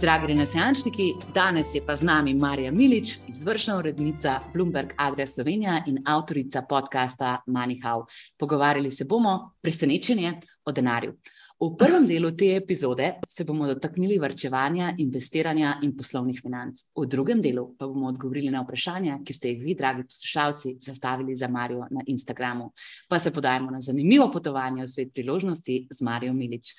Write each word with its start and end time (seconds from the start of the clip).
Dragi 0.00 0.26
renesančniki, 0.26 1.12
danes 1.34 1.74
je 1.74 1.80
pa 1.84 1.92
z 1.96 2.06
nami 2.08 2.32
Marija 2.34 2.72
Milič, 2.72 3.18
izvršna 3.28 3.74
urednica 3.78 4.38
Bloomberg 4.54 4.94
Adria 4.96 5.26
Slovenija 5.26 5.82
in 5.86 5.98
avtorica 6.06 6.62
podcasta 6.62 7.42
Manihau. 7.46 8.06
Pogovarjali 8.38 8.90
se 8.90 9.04
bomo 9.04 9.52
presenečenje 9.60 10.40
o 10.64 10.72
denarju. 10.72 11.12
V 11.60 11.76
prvem 11.76 12.06
delu 12.08 12.30
te 12.32 12.54
epizode 12.56 13.10
se 13.28 13.44
bomo 13.44 13.66
dotaknili 13.66 14.16
vrčevanja, 14.18 14.94
investiranja 14.98 15.74
in 15.82 15.92
poslovnih 15.96 16.40
financ. 16.40 16.80
V 16.96 17.04
drugem 17.06 17.42
delu 17.42 17.66
pa 17.78 17.86
bomo 17.86 18.08
odgovorili 18.08 18.48
na 18.50 18.64
vprašanja, 18.64 19.18
ki 19.24 19.36
ste 19.36 19.52
jih 19.52 19.64
vi, 19.64 19.74
dragi 19.74 20.06
poslušalci, 20.08 20.78
zastavili 20.80 21.36
za 21.36 21.48
Marijo 21.48 21.84
na 21.90 22.00
Instagramu. 22.06 22.72
Pa 23.08 23.18
se 23.18 23.30
podajemo 23.30 23.70
na 23.70 23.80
zanimivo 23.80 24.30
potovanje 24.32 24.82
v 24.82 24.88
svet 24.88 25.12
priložnosti 25.12 25.86
z 25.90 26.02
Marijo 26.02 26.32
Milič. 26.32 26.72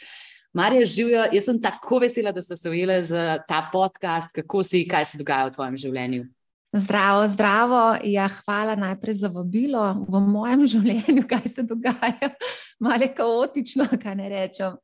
Marija, 0.54 0.86
živijo, 0.86 1.24
jaz 1.32 1.46
sem 1.46 1.62
tako 1.62 2.00
vesela, 2.00 2.32
da 2.32 2.42
so 2.42 2.56
se 2.56 2.70
ujele 2.70 3.04
za 3.04 3.38
ta 3.48 3.70
podcast, 3.74 4.32
kako 4.36 4.64
si, 4.64 4.88
kaj 4.88 5.06
se 5.06 5.18
dogaja 5.18 5.48
v 5.48 5.54
tvojem 5.56 5.78
življenju. 5.78 6.26
Zdravo, 6.74 7.28
zdravo. 7.28 7.98
Ja, 8.04 8.28
hvala 8.28 8.76
najprej 8.76 9.14
za 9.14 9.28
vabilo 9.28 10.06
v 10.08 10.20
mojem 10.20 10.66
življenju, 10.74 11.28
kaj 11.28 11.48
se 11.56 11.64
dogaja. 11.64 12.34
Malo 12.80 13.04
je 13.04 13.14
kaotično, 13.16 13.88
kaj 14.02 14.16
ne 14.16 14.30
rečem. 14.32 14.76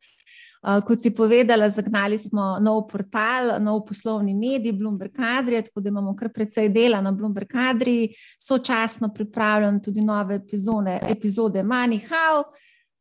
Uh, 0.58 0.80
kot 0.88 1.04
si 1.04 1.12
povedala, 1.14 1.70
zagnali 1.70 2.18
smo 2.18 2.58
nov 2.60 2.88
portal, 2.90 3.58
nov 3.62 3.84
poslovni 3.86 4.34
medij, 4.34 4.74
Bloomberg 4.74 5.20
Adri, 5.20 5.62
tako 5.64 5.84
da 5.84 5.92
imamo 5.92 6.16
kar 6.18 6.32
precej 6.34 6.72
dela 6.74 7.02
na 7.02 7.12
Bloomberg 7.12 7.56
Adri, 7.70 8.10
sočasno 8.42 9.12
pripravljam 9.14 9.78
tudi 9.84 10.02
nove 10.02 10.36
epizode, 10.36 10.98
epizode 11.08 11.64
Money 11.64 12.02
How. 12.10 12.44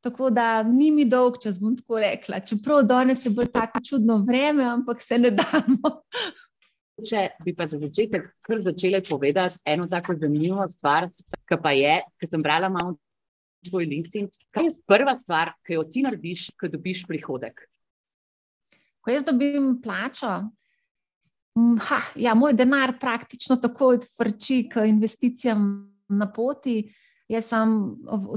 Tako 0.07 0.29
da 0.31 0.63
ni 0.63 0.93
mi 0.95 1.05
dolg 1.05 1.41
čas, 1.43 1.57
bom 1.59 1.73
tako 1.75 1.99
rekla. 1.99 2.39
Čeprav 2.47 2.85
danes 2.87 3.25
je 3.27 3.31
bolj 3.35 3.49
tako 3.53 3.81
čudno 3.89 4.21
vreme, 4.23 4.63
ampak 4.65 5.01
se 5.03 5.19
ne 5.19 5.33
damo. 5.35 5.91
Če 7.11 7.25
bi 7.43 7.55
pa 7.57 7.67
za 7.67 7.81
začetek 7.81 8.29
kar 8.47 8.61
začela 8.63 9.01
povedati 9.09 9.59
eno 9.67 9.89
tako 9.91 10.15
zanimivo 10.21 10.69
stvar, 10.71 11.09
ki 11.51 11.59
pa 11.63 11.73
je, 11.75 11.97
ki 12.21 12.29
sem 12.31 12.45
brala 12.45 12.71
malo 12.71 12.95
tvoj 13.67 13.89
LinkedIn. 13.91 14.29
Kaj 14.55 14.69
je 14.69 14.75
prva 14.87 15.17
stvar, 15.19 15.51
ki 15.67 15.75
jo 15.75 15.83
ti 15.91 16.05
narediš, 16.07 16.53
ko 16.55 16.71
dobiš 16.71 17.03
prihodek? 17.11 17.67
Ko 19.03 19.11
jaz 19.11 19.27
dobim 19.27 19.75
plačo, 19.83 20.37
ha, 21.89 21.99
ja, 22.15 22.37
moj 22.39 22.55
denar 22.55 22.95
praktično 23.01 23.59
tako 23.59 23.97
odvrči 23.97 24.69
k 24.71 24.87
investicijam 24.87 25.67
na 26.09 26.31
poti. 26.33 26.85
Jaz 27.29 27.49
sem 27.51 27.71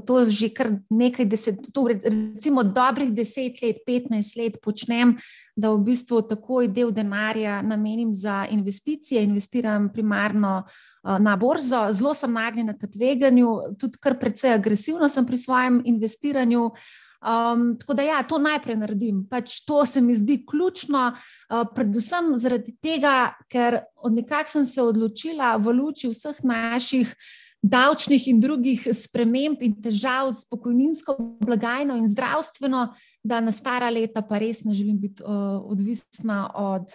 to 0.06 0.26
že 0.26 0.50
kar 0.50 0.72
nekaj 0.90 1.26
deset, 1.30 1.58
to, 1.74 1.86
recimo 1.86 2.64
dobrih 2.66 3.14
deset 3.14 3.62
let, 3.62 3.84
petnajst 3.86 4.38
let 4.38 4.56
počnem, 4.66 5.14
da 5.54 5.70
v 5.70 5.84
bistvu 5.92 6.24
takoj 6.26 6.72
del 6.74 6.90
denarja 6.90 7.62
namenim 7.62 8.14
za 8.14 8.48
investicije, 8.50 9.22
investiram 9.24 9.92
primarno 9.94 10.64
na 11.04 11.36
borzo, 11.38 11.86
zelo 11.94 12.14
sem 12.18 12.34
nagnjena 12.34 12.74
k 12.74 12.90
tveganju, 12.90 13.78
tudi 13.78 14.02
kar 14.02 14.18
precej 14.20 14.58
agresivno 14.58 15.10
sem 15.10 15.26
pri 15.26 15.38
svojem 15.38 15.82
investiranju. 15.86 16.72
Um, 17.20 17.76
tako 17.76 17.94
da, 18.00 18.04
ja, 18.08 18.22
to 18.24 18.38
najprej 18.40 18.78
naredim. 18.80 19.26
Pač 19.28 19.58
to 19.68 19.84
se 19.86 20.02
mi 20.02 20.16
zdi 20.16 20.38
ključno, 20.48 21.12
uh, 21.12 21.66
predvsem 21.76 22.32
zaradi 22.40 22.72
tega, 22.82 23.36
ker 23.52 23.82
od 24.00 24.16
nekako 24.16 24.52
sem 24.54 24.66
se 24.66 24.82
odločila 24.82 25.58
v 25.60 25.76
luči 25.76 26.08
vseh 26.08 26.40
naših 26.48 27.12
uh, 27.12 27.49
davčnih 27.62 28.28
in 28.28 28.40
drugih 28.40 28.88
sprememb 28.94 29.62
in 29.62 29.76
težav 29.82 30.32
s 30.32 30.48
pokojninsko 30.50 31.18
blagajno 31.44 31.98
in 32.00 32.08
zdravstveno, 32.08 32.88
da 33.24 33.40
na 33.44 33.52
stara 33.52 33.90
leta 33.90 34.22
pa 34.22 34.40
res 34.40 34.64
ne 34.64 34.74
želim 34.74 35.00
biti 35.00 35.24
uh, 35.24 35.60
odvisna 35.64 36.52
od, 36.56 36.88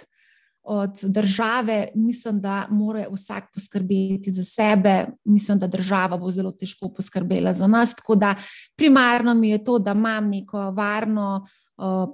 od 0.62 1.03
države. 1.03 1.88
Mislim, 1.94 2.41
da 2.41 2.66
mora 2.70 3.04
vsak 3.12 3.53
poskrbeti 3.54 4.30
za 4.30 4.44
sebe, 4.44 5.06
mislim, 5.24 5.58
da 5.58 5.66
država 5.66 6.16
bo 6.16 6.32
zelo 6.32 6.53
težko 6.53 6.88
poskrbela 6.97 7.54
za 7.54 7.66
nas. 7.66 7.94
Tako 7.97 8.14
da 8.14 8.34
primarno 8.76 9.34
mi 9.34 9.50
je 9.50 9.64
to, 9.64 9.78
da 9.78 9.92
imam 9.92 10.30
neko 10.30 10.70
varno. 10.70 11.47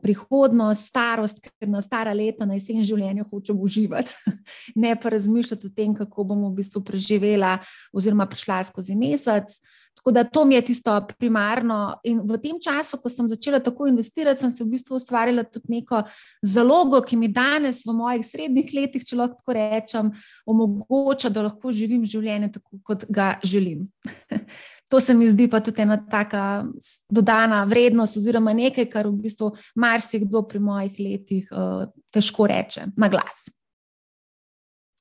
Prihodnost, 0.01 0.87
starost, 0.89 1.43
ker 1.45 1.69
na 1.69 1.83
stara 1.85 2.15
leta, 2.17 2.47
na 2.49 2.57
jesen 2.57 2.81
življenja 2.87 3.27
hočem 3.29 3.59
uživati, 3.61 4.15
ne 4.83 4.95
pa 4.97 5.13
razmišljati 5.13 5.69
o 5.69 5.75
tem, 5.77 5.93
kako 5.97 6.25
bom 6.33 6.47
v 6.49 6.55
bistvu 6.63 6.81
preživela, 6.87 7.59
oziroma 7.93 8.25
prišla 8.31 8.63
skozi 8.71 8.97
mesec. 8.97 9.53
Tako 10.01 10.15
da 10.17 10.25
to 10.25 10.45
mi 10.45 10.55
je 10.55 10.63
tisto 10.65 10.95
primarno. 11.19 12.01
In 12.09 12.23
v 12.25 12.39
tem 12.41 12.57
času, 12.57 12.97
ko 12.97 13.11
sem 13.13 13.29
začela 13.29 13.61
tako 13.61 13.85
investirati, 13.91 14.41
sem 14.41 14.51
se 14.51 14.65
v 14.65 14.73
bistvu 14.73 14.97
ustvarila 14.97 15.45
tudi 15.45 15.75
neko 15.77 16.01
zalogo, 16.41 17.03
ki 17.05 17.19
mi 17.21 17.29
danes, 17.29 17.83
v 17.85 17.93
mojih 17.99 18.25
srednjih 18.25 18.73
letih, 18.79 19.05
če 19.05 19.21
lahko 19.21 19.43
tako 19.43 19.59
rečem, 19.59 20.11
omogoča, 20.49 21.29
da 21.29 21.45
lahko 21.51 21.73
živim 21.77 22.09
življenje 22.09 22.49
tako, 22.57 22.81
kot 22.81 23.05
ga 23.13 23.35
želim. 23.45 23.91
to 24.91 25.01
se 25.01 25.15
mi 25.15 25.31
zdi 25.31 25.47
pa 25.51 25.61
tudi 25.61 25.83
ena 25.83 25.97
taka 26.11 26.65
dodana 27.11 27.63
vrednost, 27.65 28.19
oziroma 28.19 28.53
nekaj, 28.53 28.89
kar 28.91 29.07
v 29.07 29.21
bistvu 29.23 29.53
marsikdo 29.79 30.43
pri 30.49 30.59
mojih 30.59 30.99
letih 30.99 31.49
uh, 31.55 31.87
težko 32.11 32.49
reče 32.51 32.91
na 32.97 33.09
glas. 33.09 33.47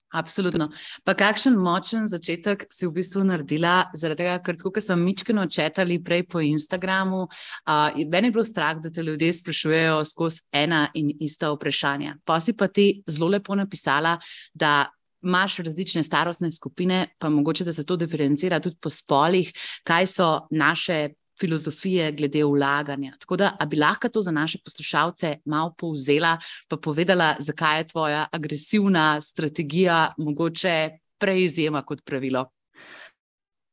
Absolutno. 0.09 0.72
Pa 1.05 1.13
kakšen 1.13 1.53
močen 1.53 2.07
začetek 2.09 2.66
si 2.73 2.88
v 2.88 2.95
bistvu 2.97 3.22
naredila, 3.29 3.91
zaradi 3.94 4.23
tega, 4.23 4.38
ker 4.41 4.57
kot 4.57 4.79
sem 4.81 5.01
mičkeno 5.05 5.45
četali 5.45 6.00
prej 6.01 6.23
po 6.29 6.41
Instagramu, 6.41 7.27
uh, 7.27 7.97
meni 8.09 8.29
je 8.29 8.33
bilo 8.38 8.45
strah, 8.45 8.77
da 8.81 8.89
te 8.89 9.06
ljudje 9.06 9.33
sprašujejo 9.38 10.06
skozi 10.06 10.41
ena 10.51 10.88
in 10.94 11.11
ista 11.19 11.51
vprašanja. 11.53 12.17
Pa 12.25 12.39
si 12.41 12.57
pa 12.57 12.67
ti 12.67 13.03
zelo 13.06 13.29
lepo 13.29 13.56
napisala, 13.56 14.17
da 14.53 14.89
imaš 15.24 15.57
različne 15.57 16.03
starostne 16.03 16.52
skupine, 16.52 17.07
pa 17.19 17.30
mogoče 17.30 17.63
da 17.63 17.74
se 17.74 17.85
to 17.85 17.96
diferencira 17.96 18.59
tudi 18.59 18.78
po 18.81 18.90
spolih, 18.90 19.52
kaj 19.84 20.07
so 20.07 20.47
naše 20.52 21.09
filozofije 21.40 22.12
glede 22.12 22.44
vlaganja. 22.44 23.13
Tako 23.19 23.38
da, 23.38 23.57
bi 23.69 23.78
lahko 23.78 24.09
to 24.09 24.22
za 24.22 24.31
naše 24.31 24.59
poslušalce 24.66 25.38
malo 25.46 25.74
povzela, 25.78 26.38
pa 26.68 26.78
povedala, 26.78 27.35
zakaj 27.40 27.80
je 27.80 27.88
tvoja 27.88 28.28
agresivna 28.31 29.22
strategija 29.22 30.13
mogoče 30.18 30.90
prej 31.18 31.46
izjema 31.46 31.81
kot 31.81 32.06
pravilo. 32.06 32.46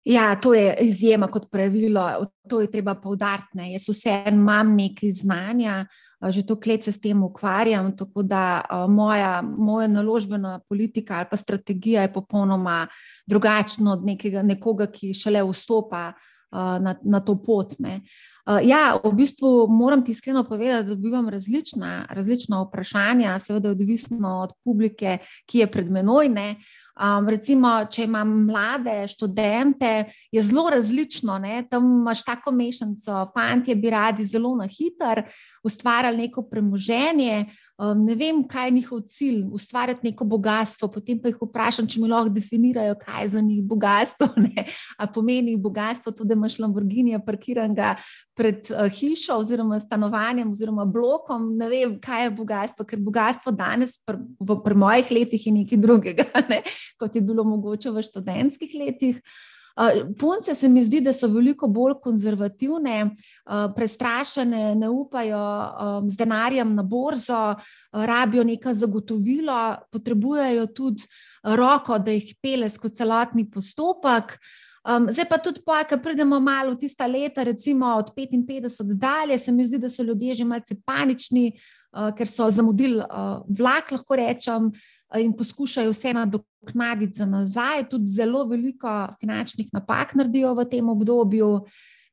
Ja, 0.05 0.37
to 0.41 0.55
je 0.55 0.77
izjema 0.81 1.27
kot 1.27 1.51
pravilo, 1.51 2.27
to 2.49 2.61
je 2.61 2.71
treba 2.71 2.95
poudariti. 2.95 3.73
Jaz 3.73 3.89
vseeno 3.89 4.37
imam 4.37 4.75
nekaj 4.77 5.11
znanja, 5.11 5.87
že 6.33 6.47
toliko 6.47 6.71
let 6.71 6.85
se 6.85 6.93
s 6.93 7.01
tem 7.01 7.23
ukvarjam, 7.23 7.91
tako 7.97 8.23
da 8.23 8.63
moja, 8.89 9.43
moja 9.43 9.89
naložbena 9.89 10.61
politika 10.69 11.17
ali 11.17 11.27
pa 11.31 11.37
strategija 11.37 12.03
je 12.03 12.13
popolnoma 12.13 12.87
drugačna 13.27 13.93
od 13.93 14.05
nekega, 14.05 14.43
nekoga, 14.43 14.87
ki 14.87 15.15
šele 15.15 15.43
vstopa 15.53 16.13
na, 16.53 16.95
na 17.03 17.21
to 17.21 17.37
pot. 17.43 17.79
Ne. 17.79 18.01
Ja, 18.47 18.95
v 19.03 19.11
bistvu 19.11 19.67
moram 19.67 20.05
ti 20.05 20.13
iskreno 20.15 20.45
povedati, 20.45 20.87
da 20.87 20.95
dobivam 20.95 21.29
različna, 21.29 22.07
različna 22.11 22.63
vprašanja, 22.63 23.39
seveda 23.39 23.71
odvisno 23.71 24.41
od 24.43 24.53
publike, 24.65 25.19
ki 25.47 25.59
je 25.59 25.67
pred 25.67 25.91
menoj. 25.91 26.31
Um, 26.97 27.27
recimo, 27.29 27.69
če 27.93 28.07
imam 28.07 28.31
mlade 28.47 29.03
študente, 29.11 30.07
je 30.33 30.43
zelo 30.43 30.71
različno. 30.71 31.39
Ne? 31.39 31.59
Tam 31.71 31.85
imaš 31.85 32.23
tako 32.25 32.55
mešanico, 32.57 33.27
fanti 33.35 33.75
bi 33.75 33.91
radi 33.91 34.25
zelo 34.25 34.55
na 34.57 34.65
hiter 34.65 35.27
ustvarjali 35.67 36.17
neko 36.17 36.43
premoženje. 36.43 37.45
Um, 37.77 38.07
ne 38.07 38.15
vem, 38.17 38.41
kaj 38.49 38.69
je 38.69 38.77
njihov 38.79 39.01
cilj, 39.13 39.43
ustvarjati 39.53 40.07
neko 40.07 40.25
bogatstvo. 40.25 40.89
Potem 40.89 41.19
pa 41.21 41.29
jih 41.29 41.43
vprašam, 41.43 41.89
če 41.89 42.01
mi 42.01 42.09
lahko 42.09 42.33
definirajo, 42.33 42.95
kaj 43.03 43.23
je 43.23 43.29
za 43.35 43.45
njih 43.45 43.65
bogatstvo. 43.65 44.29
Ne? 44.47 44.65
A 44.97 45.07
pomeni 45.11 45.57
bogatstvo 45.57 46.13
tudi, 46.13 46.29
da 46.29 46.35
imaš 46.39 46.59
Lamborghini 46.59 47.19
parkiranega 47.27 47.97
pred 48.37 48.69
uh, 48.71 48.87
hišo 48.93 49.39
oziroma 49.41 49.79
stanovanjem 49.81 50.51
oziroma 50.53 50.85
blokom. 50.85 51.55
Ne 51.57 51.69
vem, 51.73 51.97
kaj 52.01 52.27
je 52.27 52.37
bogatstvo, 52.37 52.87
ker 52.87 53.01
bogatstvo 53.01 53.53
danes, 53.57 53.97
pr, 54.05 54.21
v, 54.41 54.59
pri 54.65 54.77
mojih 54.77 55.13
letih, 55.19 55.47
je 55.47 55.57
nekaj 55.63 55.83
drugega. 55.83 56.31
Ne? 56.51 56.63
kot 56.99 57.17
je 57.17 57.21
bilo 57.21 57.45
mogoče 57.45 57.91
v 57.91 58.03
študentskih 58.03 58.75
letih. 58.79 59.21
Punce 60.19 60.55
se 60.55 60.69
mi 60.69 60.81
zdi, 60.85 61.03
da 61.05 61.13
so 61.13 61.29
veliko 61.29 61.69
bolj 61.69 61.99
konzervativne, 62.01 63.11
prestrašene, 63.77 64.75
ne 64.75 64.89
upajo 64.89 65.43
z 66.09 66.17
denarjem 66.17 66.73
na 66.75 66.83
borzo, 66.83 67.41
rabijo 67.93 68.45
neka 68.45 68.73
zagotovila, 68.75 69.83
potrebujejo 69.93 70.67
tudi 70.73 71.05
roko, 71.61 71.99
da 71.99 72.17
jih 72.17 72.33
pele 72.43 72.71
skozi 72.73 73.03
celotni 73.03 73.45
postopek. 73.51 74.39
Zdaj 74.87 75.27
pa 75.29 75.39
tudi, 75.43 75.61
ko 75.67 75.97
pridemo 75.99 76.39
malo 76.41 76.77
v 76.77 76.79
tista 76.79 77.07
leta, 77.07 77.43
recimo 77.43 77.87
od 77.99 78.13
55 78.15 78.95
dalje, 78.95 79.39
se 79.39 79.53
mi 79.53 79.65
zdi, 79.67 79.79
da 79.79 79.91
so 79.91 80.03
ljudje 80.03 80.35
že 80.35 80.45
malce 80.45 80.77
panični, 80.87 81.59
ker 82.17 82.29
so 82.29 82.47
zamudili 82.51 83.03
vlak, 83.49 83.91
lahko 83.91 84.17
rečem 84.17 84.71
in 85.19 85.33
poskušajo 85.37 85.91
vse 85.91 86.13
nadoknaditi 86.15 87.19
za 87.19 87.27
nazaj. 87.27 87.89
Tudi 87.91 88.07
zelo 88.07 88.45
veliko 88.47 89.09
finančnih 89.21 89.73
napak 89.73 90.15
naredijo 90.15 90.55
v 90.55 90.65
tem 90.71 90.89
obdobju. 90.89 91.67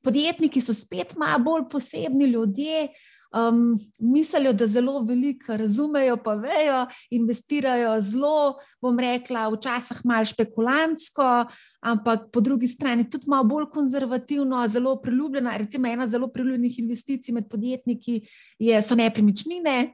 Podjetniki 0.03 0.61
so 0.61 0.73
spet 0.73 1.13
malo 1.17 1.43
bolj 1.43 1.69
posebni 1.69 2.25
ljudje. 2.25 2.87
Um, 3.33 3.79
mislijo, 3.99 4.53
da 4.53 4.67
zelo 4.67 5.03
veliko 5.03 5.57
razumejo, 5.57 6.17
pa 6.17 6.33
vejo, 6.33 6.85
investirajo 7.09 8.01
zelo, 8.01 8.55
bom 8.81 8.99
rekla, 8.99 9.47
včasih 9.49 10.01
malo 10.03 10.25
špekulantsko, 10.25 11.45
ampak 11.81 12.29
po 12.31 12.41
drugi 12.41 12.67
strani 12.67 13.09
tudi 13.09 13.25
malo 13.27 13.43
bolj 13.43 13.65
konzervativno, 13.73 14.67
zelo 14.67 14.95
priljubljena. 15.01 15.57
Recimo, 15.57 15.87
ena 15.87 16.07
zelo 16.07 16.27
priljubljenih 16.27 16.79
investicij 16.79 17.33
med 17.33 17.49
podjetniki 17.49 18.21
je, 18.59 18.81
so 18.81 18.95
nepremičnine. 18.95 19.93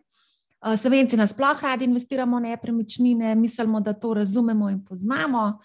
Slovenci 0.77 1.17
nasploh 1.17 1.61
radi 1.63 1.85
investiramo 1.85 2.37
v 2.37 2.41
nepremičnine, 2.41 3.35
mislimo, 3.35 3.79
da 3.79 3.93
to 3.93 4.13
razumemo 4.13 4.69
in 4.69 4.85
poznamo. 4.85 5.59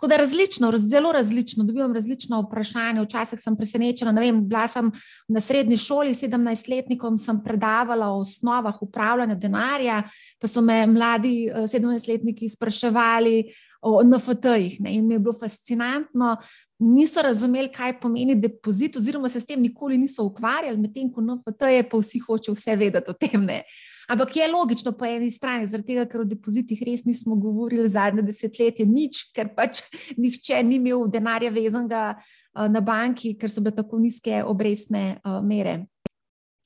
Tako 0.00 0.08
da 0.08 0.16
različno, 0.16 0.72
zelo 0.76 1.12
različno, 1.12 1.64
dobivam 1.64 1.92
različna 1.92 2.38
vprašanja. 2.40 3.02
Včasih 3.02 3.40
sem 3.40 3.56
presenečena. 3.56 4.14
Vem, 4.20 4.38
bila 4.48 4.68
sem 4.68 4.88
na 5.28 5.40
srednji 5.40 5.76
šoli, 5.76 6.14
17-letnikom 6.14 7.18
sem 7.20 7.42
predavala 7.44 8.08
o 8.08 8.22
osnovah 8.22 8.78
upravljanja 8.80 9.34
denarja, 9.34 10.02
pa 10.40 10.48
so 10.48 10.62
me 10.64 10.86
mladi 10.86 11.50
17-letniki 11.52 12.48
eh, 12.48 12.54
spraševali 12.56 13.52
o 13.82 14.00
NFT-jih. 14.02 14.80
In 14.88 15.06
mi 15.06 15.14
je 15.14 15.18
bilo 15.18 15.36
fascinantno. 15.40 16.36
Niso 16.78 17.22
razumeli, 17.22 17.68
kaj 17.68 17.98
pomeni 18.00 18.34
depozit, 18.40 18.96
oziroma 18.96 19.28
se 19.28 19.40
s 19.40 19.46
tem 19.46 19.60
nikoli 19.60 19.98
niso 19.98 20.24
ukvarjali, 20.24 20.80
medtem 20.80 21.12
ko 21.12 21.20
NFT-je 21.20 21.88
pa 21.90 22.00
vsi 22.00 22.24
hočejo 22.24 22.56
vse 22.56 22.76
vedeti 22.76 23.10
o 23.10 23.12
tem. 23.12 23.44
Ne. 23.44 23.62
Ampak 24.10 24.36
je 24.36 24.48
logično 24.50 24.92
po 24.98 25.06
eni 25.06 25.30
strani, 25.30 25.68
zaradi 25.70 25.92
tega, 25.92 26.06
ker 26.10 26.24
o 26.24 26.26
depozitih 26.26 26.80
res 26.86 27.04
nismo 27.06 27.36
govorili 27.38 27.86
zadnje 27.88 28.24
desetletje, 28.26 28.86
nič, 28.86 29.28
ker 29.36 29.52
pač 29.54 29.84
nihče 30.18 30.58
ni 30.66 30.80
imel 30.80 31.06
denarja 31.12 31.52
vezanega 31.54 32.02
uh, 32.16 32.66
na 32.66 32.82
banki, 32.82 33.36
ker 33.38 33.52
so 33.52 33.62
bile 33.62 33.76
tako 33.78 34.02
nizke 34.02 34.42
obrestne 34.42 35.20
uh, 35.22 35.38
mere 35.46 35.84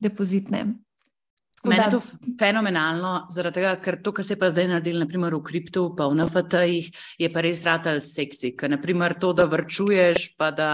depozitne. 0.01 0.65
Meni 1.65 1.81
je 1.81 1.91
to 1.95 2.01
fenomenalno, 2.41 3.13
zaradi 3.33 3.61
tega, 3.61 3.71
ker 3.81 3.97
to, 4.05 4.13
kar 4.13 4.25
se 4.25 4.37
pa 4.37 4.51
zdaj 4.53 4.67
naredili, 4.69 5.01
naprimer 5.01 5.33
v 5.33 5.41
kriptu, 5.45 5.87
pa 5.97 6.11
v 6.11 6.19
NFT-jih, 6.19 6.91
je 7.21 7.31
pa 7.33 7.45
res 7.45 7.63
rata 7.65 7.95
seksi. 8.05 8.53
Ker 8.57 8.73
naprimer 8.73 9.17
to, 9.21 9.33
da 9.37 9.47
vrčuješ, 9.49 10.35
pa 10.37 10.51
da 10.53 10.71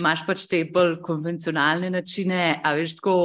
imaš 0.00 0.24
pač 0.28 0.46
te 0.48 0.62
bolj 0.64 0.96
konvencionalne 1.04 1.92
načine, 1.92 2.56
a 2.64 2.72
veš, 2.76 2.96
tako 3.02 3.16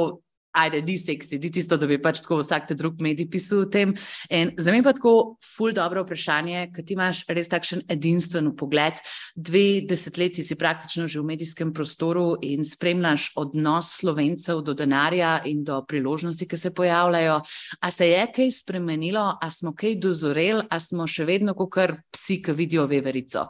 ajde, 0.56 0.82
ni 0.82 0.96
seksi, 0.98 1.38
ni 1.42 1.50
tisto, 1.52 1.76
da 1.76 1.86
bi 1.86 1.98
pač 2.02 2.22
tako 2.24 2.40
vsak 2.40 2.68
te 2.70 2.76
drug 2.78 3.00
medij 3.04 3.28
pisal 3.30 3.64
o 3.64 3.68
tem. 3.70 3.94
In 4.30 4.52
za 4.58 4.72
me 4.72 4.82
pa 4.84 4.94
tako 4.96 5.36
ful 5.44 5.74
dobro 5.76 6.04
vprašanje, 6.04 6.70
ker 6.74 6.86
ti 6.86 6.96
imaš 6.96 7.24
res 7.28 7.50
takšen 7.52 7.84
edinstven 7.92 8.52
pogled. 8.56 9.00
Dve 9.36 9.82
desetletji 9.88 10.44
si 10.46 10.58
praktično 10.58 11.08
že 11.08 11.20
v 11.20 11.30
medijskem 11.32 11.72
prostoru 11.76 12.36
in 12.42 12.64
spremljaš 12.64 13.30
odnos 13.36 13.92
slovencev 14.00 14.62
do 14.64 14.74
denarja 14.74 15.40
in 15.44 15.64
do 15.64 15.82
priložnosti, 15.86 16.48
ki 16.48 16.56
se 16.56 16.74
pojavljajo. 16.74 17.40
A 17.80 17.90
se 17.90 18.08
je 18.08 18.24
kaj 18.34 18.50
spremenilo, 18.50 19.26
a 19.40 19.50
smo 19.50 19.74
kaj 19.74 20.00
dozoreli, 20.00 20.66
a 20.70 20.80
smo 20.80 21.06
še 21.06 21.24
vedno 21.28 21.54
kot 21.54 21.76
psi, 22.10 22.40
ki 22.42 22.52
vidijo 22.56 22.86
veverico? 22.86 23.46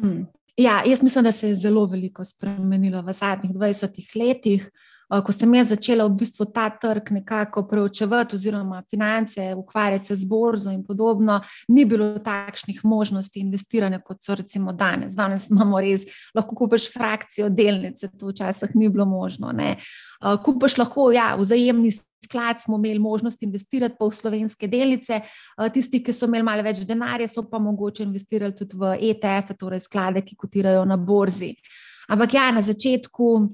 Hmm. 0.00 0.26
Ja, 0.56 0.82
jaz 0.86 1.02
mislim, 1.02 1.24
da 1.24 1.32
se 1.32 1.48
je 1.48 1.54
zelo 1.54 1.86
veliko 1.86 2.24
spremenilo 2.24 3.02
v 3.02 3.12
zadnjih 3.12 3.52
20 3.52 4.18
letih. 4.18 4.70
Eh, 5.12 5.20
ko 5.24 5.32
sem 5.32 5.54
jaz 5.54 5.68
začela 5.68 6.06
v 6.08 6.16
bistvu 6.22 6.46
ta 6.54 6.68
trg 6.70 7.10
nekako 7.18 7.66
preučevati, 7.68 8.36
oziroma 8.36 8.82
finance, 8.90 9.54
ukvarjati 9.56 10.06
se 10.06 10.16
z 10.16 10.24
borzo 10.24 10.70
in 10.70 10.84
podobno, 10.84 11.40
ni 11.68 11.84
bilo 11.84 12.18
takšnih 12.18 12.80
možnosti 12.84 13.40
investiranja, 13.40 14.00
kot 14.00 14.24
so 14.24 14.34
recimo 14.34 14.72
danes. 14.72 15.14
Danes 15.14 15.50
imamo 15.50 15.80
res, 15.80 16.06
lahko 16.34 16.56
kupiš 16.56 16.88
frakcijo 16.92 17.50
delnice, 17.50 18.08
to 18.18 18.32
včasih 18.32 18.74
ni 18.74 18.88
bilo 18.88 19.04
možno. 19.04 19.52
Ne. 19.52 19.76
Eh, 19.76 20.36
kupiš 20.44 20.78
lahko, 20.78 21.10
ja, 21.12 21.34
vzajemni 21.36 21.92
sklad 22.24 22.56
smo 22.60 22.76
imeli 22.76 22.98
možnost 22.98 23.42
investirati 23.42 23.96
pa 23.98 24.06
v 24.08 24.16
slovenske 24.16 24.68
delnice, 24.68 25.20
eh, 25.20 25.70
tisti, 25.72 26.02
ki 26.02 26.12
so 26.12 26.26
imeli 26.26 26.44
malo 26.44 26.62
več 26.62 26.80
denarja, 26.88 27.28
so 27.28 27.44
pa 27.50 27.58
mogoče 27.58 28.02
investirali 28.02 28.56
tudi 28.56 28.76
v 28.76 28.96
ETF, 29.10 29.58
torej 29.58 29.84
sklade, 29.84 30.24
ki 30.24 30.36
kotirajo 30.36 30.84
na 30.84 30.96
borzi. 30.96 31.54
Ampak 32.08 32.34
ja, 32.34 32.50
na 32.52 32.62
začetku, 32.62 33.52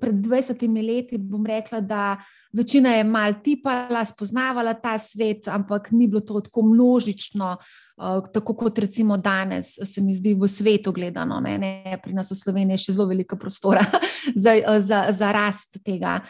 pred 0.00 0.16
20 0.20 0.66
leti, 0.84 1.18
bom 1.18 1.46
rekla, 1.46 1.80
da 1.80 2.16
večina 2.52 2.90
je 2.96 3.04
mal 3.04 3.34
tipala, 3.44 4.04
spoznavala 4.04 4.74
ta 4.74 4.98
svet, 4.98 5.48
ampak 5.48 5.90
ni 5.90 6.08
bilo 6.08 6.20
to 6.20 6.40
tako 6.40 6.62
množično, 6.62 7.56
tako 8.32 8.54
kot 8.54 8.78
recimo 8.78 9.16
danes, 9.16 9.74
se 9.84 10.00
mi 10.00 10.14
zdi 10.14 10.34
v 10.34 10.48
svetu 10.48 10.92
gledano. 10.92 11.40
Ne, 11.40 11.58
ne, 11.58 11.98
pri 12.02 12.12
nas 12.12 12.30
v 12.30 12.38
Sloveniji 12.38 12.78
je 12.78 12.84
še 12.86 12.96
zelo 12.96 13.08
veliko 13.08 13.36
prostora 13.36 13.84
za, 14.44 14.54
za, 14.80 15.06
za 15.12 15.32
rast 15.32 15.80
tega. 15.84 16.20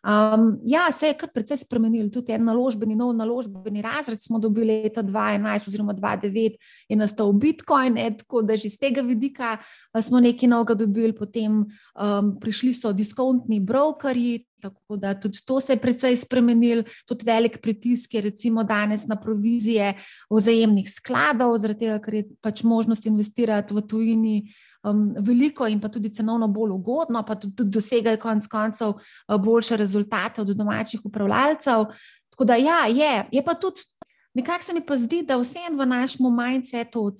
Um, 0.00 0.58
ja, 0.64 0.92
se 0.92 1.06
je 1.06 1.14
kar 1.14 1.28
precej 1.34 1.58
spremenil. 1.60 2.08
Tudi 2.10 2.32
en 2.32 2.46
naložbeni, 2.48 2.94
nov 2.96 3.12
naložbeni 3.16 3.82
razred 3.84 4.22
smo 4.22 4.38
dobili 4.40 4.80
leta 4.82 5.02
2011 5.02 5.68
oziroma 5.68 5.94
2009 5.94 6.56
in 6.88 6.98
nastal 6.98 7.32
Bitcoin, 7.32 7.98
ne, 7.98 8.06
tako 8.16 8.42
da 8.42 8.56
že 8.56 8.70
z 8.70 8.80
tega 8.80 9.04
vidika 9.04 9.58
smo 10.02 10.20
nekaj 10.20 10.48
novega 10.48 10.74
dobili, 10.74 11.12
potem 11.12 11.66
um, 11.66 12.32
prišli 12.40 12.72
so 12.72 12.92
diskontni 12.92 13.60
brokerji. 13.60 14.46
Tako 14.60 14.96
da 14.96 15.14
tudi 15.16 15.38
to 15.46 15.60
se 15.60 15.72
je 15.72 15.80
precej 15.80 16.16
spremenil, 16.16 16.82
tudi 17.08 17.24
velik 17.24 17.62
pritisk 17.62 18.14
je 18.14 18.20
recimo 18.20 18.64
danes 18.64 19.06
na 19.08 19.16
provizije 19.16 19.94
vzajemnih 20.30 20.90
skladov, 20.90 21.56
zaradi 21.58 21.86
tega, 21.86 21.96
ker 22.04 22.14
je 22.14 22.26
pač 22.44 22.62
možnost 22.62 23.06
investirati 23.06 23.74
v 23.74 23.80
tujini 23.88 24.34
um, 24.82 25.14
veliko 25.18 25.66
in 25.66 25.80
pa 25.80 25.88
tudi 25.88 26.12
cenovno 26.14 26.48
bolj 26.48 26.70
ugodno, 26.70 27.22
pa 27.26 27.34
tudi, 27.34 27.54
tudi 27.56 27.70
dosegajo 27.70 28.18
konec 28.20 28.46
koncev 28.46 28.88
uh, 28.88 29.36
boljše 29.40 29.76
rezultate 29.76 30.40
od 30.40 30.48
domačih 30.56 31.00
upravljalcev. 31.04 31.84
Tako 32.30 32.44
da 32.44 32.54
ja, 32.54 32.86
je, 32.86 33.24
je 33.32 33.44
pa 33.44 33.54
tudi. 33.54 33.80
Nekako 34.34 34.64
se 34.64 34.74
mi 34.74 34.80
pa 34.86 34.96
zdi, 34.96 35.24
da 35.26 35.36
vseeno 35.36 35.76
v 35.76 35.86
našem 35.86 36.26
mindsetu 36.36 37.12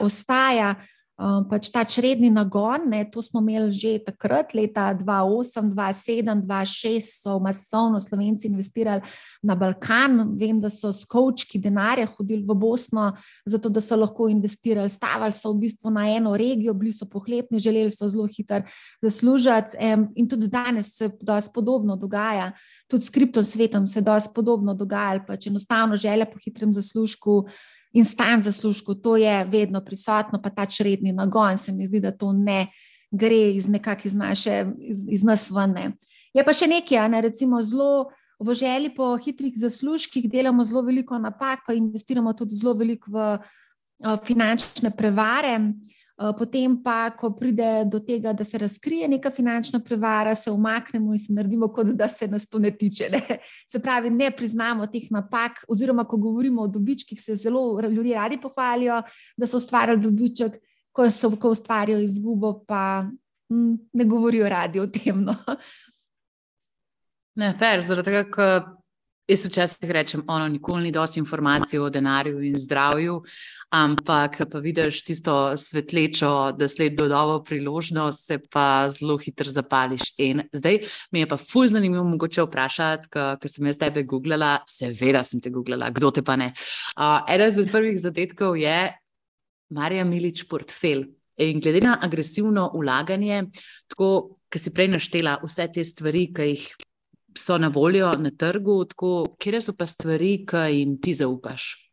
ostaja 0.00 0.74
um, 1.18 1.44
pač 1.50 1.68
ta 1.74 1.82
čredni 1.84 2.30
nagon. 2.30 2.86
Ne, 2.90 3.02
to 3.10 3.22
smo 3.22 3.42
imeli 3.42 3.72
že 3.74 3.98
takrat, 4.06 4.54
leta 4.54 4.94
2008, 4.94 5.72
2007, 5.74 6.42
2006, 6.46 7.22
so 7.22 7.38
masovno 7.42 8.00
Slovenci 8.00 8.48
investirali 8.48 9.02
na 9.42 9.54
Balkan. 9.58 10.36
Vem, 10.38 10.60
da 10.60 10.70
so 10.70 10.92
skočki 10.94 11.58
denarja 11.58 12.06
hodili 12.16 12.44
v 12.46 12.54
Bosno, 12.54 13.10
zato 13.46 13.68
da 13.68 13.82
so 13.82 13.98
lahko 13.98 14.28
investirali. 14.30 14.90
Stavali 14.90 15.34
so 15.34 15.52
v 15.52 15.66
bistvu 15.66 15.90
na 15.90 16.08
eno 16.08 16.36
regijo, 16.38 16.74
bili 16.74 16.94
so 16.94 17.08
pohlepni, 17.10 17.60
želeli 17.60 17.90
so 17.90 18.08
zelo 18.08 18.28
hitro 18.30 18.62
zaslužiti. 19.02 19.76
Um, 19.78 20.08
in 20.16 20.28
tudi 20.28 20.48
danes 20.48 20.94
se 20.96 21.10
dosti 21.20 21.50
podobno 21.54 21.96
dogaja. 21.96 22.52
Tudi 22.88 23.04
s 23.04 23.10
kriptosvetom 23.10 23.86
se 23.86 24.00
dosti 24.00 24.32
podobno 24.34 24.74
dogajalo, 24.74 25.26
pač 25.26 25.46
enostavno 25.46 25.96
želja 25.96 26.26
po 26.26 26.38
hitrem 26.44 26.72
zaslužku 26.72 27.44
in 27.92 28.04
stan 28.04 28.42
zaslužku, 28.42 28.94
to 28.94 29.16
je 29.16 29.44
vedno 29.44 29.80
prisotno, 29.84 30.42
pa 30.42 30.50
ta 30.50 30.66
čredni 30.66 31.12
nagon, 31.12 31.58
se 31.58 31.72
mi 31.72 31.86
zdi, 31.86 32.00
da 32.00 32.12
to 32.12 32.32
ne 32.32 32.66
gre 33.10 33.52
iz 33.52 33.68
nekakšne 33.68 34.08
iz 34.08 34.14
naše, 34.14 34.64
iz, 34.78 35.04
iz 35.08 35.24
nas 35.24 35.50
vne. 35.50 35.92
Je 36.34 36.44
pa 36.44 36.52
še 36.52 36.68
nekaj, 36.68 37.08
ne, 37.08 37.22
recimo, 37.24 37.62
zelo 37.62 38.10
v 38.38 38.54
želji 38.54 38.94
po 38.94 39.16
hitrih 39.18 39.54
zaslužkih 39.56 40.28
delamo 40.30 40.64
zelo 40.64 40.82
veliko 40.82 41.18
napak, 41.18 41.64
pa 41.66 41.74
investiramo 41.74 42.32
tudi 42.32 42.54
zelo 42.54 42.74
veliko 42.78 43.10
v 43.10 43.24
uh, 43.38 44.18
finančne 44.24 44.92
prevare. 44.94 45.56
Eh, 45.58 45.97
potem 46.18 46.74
pa, 46.82 47.10
ko 47.14 47.30
pride 47.30 47.84
do 47.86 48.00
tega, 48.02 48.32
da 48.32 48.44
se 48.44 48.58
razkrije 48.58 49.08
neka 49.08 49.30
finančna 49.30 49.80
prevara, 49.80 50.34
se 50.34 50.50
umaknemo 50.50 51.12
in 51.14 51.18
se 51.18 51.32
naredimo, 51.32 51.68
kot 51.72 51.92
da 51.94 52.08
se 52.08 52.26
nas 52.28 52.48
to 52.48 52.58
ne 52.58 52.70
tiče. 52.70 53.08
Ne? 53.12 53.38
Se 53.70 53.78
pravi, 53.78 54.10
ne 54.10 54.30
priznamo 54.30 54.86
teh 54.86 55.06
napak, 55.10 55.62
oziroma 55.68 56.04
ko 56.04 56.16
govorimo 56.16 56.62
o 56.62 56.68
dobičkih, 56.68 57.20
se 57.22 57.36
zelo 57.36 57.80
ljudje 57.80 58.14
radi 58.14 58.40
pohvalijo, 58.40 59.02
da 59.36 59.46
so 59.46 59.56
ustvarjali 59.56 60.00
dobiček, 60.00 60.58
ko 60.92 61.10
so 61.10 61.30
ko 61.36 61.50
ustvarjajo 61.54 62.02
izgubo, 62.02 62.64
pa 62.66 63.06
hm, 63.48 63.74
ne 63.92 64.04
govorijo 64.04 64.48
radi 64.48 64.80
o 64.80 64.86
tem. 64.86 65.22
No? 65.22 65.34
Ne, 67.38 67.52
fair, 67.58 67.80
zaradi 67.80 68.10
tega, 68.10 68.24
ker 68.34 68.77
Jaz 69.28 69.42
včasih 69.44 69.90
rečem, 69.90 70.22
ono, 70.26 70.48
nikoli 70.48 70.82
ni 70.82 70.90
dosti 70.92 71.18
informacij 71.20 71.78
o 71.78 71.90
denarju 71.92 72.38
in 72.48 72.54
zdravju, 72.56 73.18
ampak 73.76 74.38
pa 74.50 74.58
vidiš 74.64 75.02
tisto 75.04 75.34
svetlečo, 75.56 76.30
da 76.56 76.68
sled 76.68 76.96
dodovo 76.96 77.42
priložnost, 77.44 78.24
se 78.26 78.38
pa 78.50 78.88
zelo 78.88 79.18
hitro 79.20 79.52
zapališ. 79.52 80.14
In 80.16 80.40
zdaj 80.52 80.80
mi 81.12 81.20
je 81.20 81.28
pa 81.28 81.36
fulj 81.36 81.74
zanimivo 81.74 82.06
mogoče 82.08 82.46
vprašati, 82.48 83.12
ker 83.12 83.52
sem 83.52 83.68
jaz 83.68 83.76
tebe 83.76 84.06
googlala, 84.08 84.62
seveda 84.64 85.20
sem 85.24 85.44
te 85.44 85.52
googlala, 85.52 85.92
kdo 85.92 86.10
te 86.10 86.24
pa 86.24 86.40
ne. 86.40 86.54
Uh, 86.96 87.20
eden 87.28 87.52
izmed 87.52 87.70
prvih 87.72 88.00
zadetkov 88.00 88.56
je 88.56 88.80
Marija 89.76 90.08
Milič 90.08 90.46
portfelj. 90.48 91.04
In 91.36 91.60
glede 91.60 91.84
na 91.84 91.98
agresivno 92.02 92.70
ulaganje, 92.74 93.44
tako, 93.92 94.38
ki 94.48 94.58
si 94.58 94.72
prej 94.72 94.94
naštela 94.96 95.36
vse 95.44 95.68
te 95.68 95.84
stvari, 95.84 96.30
ki 96.32 96.54
jih 96.54 96.70
so 97.38 97.58
na 97.58 97.68
voljo 97.68 98.12
na 98.18 98.30
trgu, 98.30 98.84
tako, 98.84 99.36
kje 99.38 99.60
so 99.62 99.74
pa 99.78 99.86
stvari, 99.86 100.44
ki 100.46 100.64
jim 100.78 100.98
ti 101.02 101.14
zaupaš? 101.14 101.87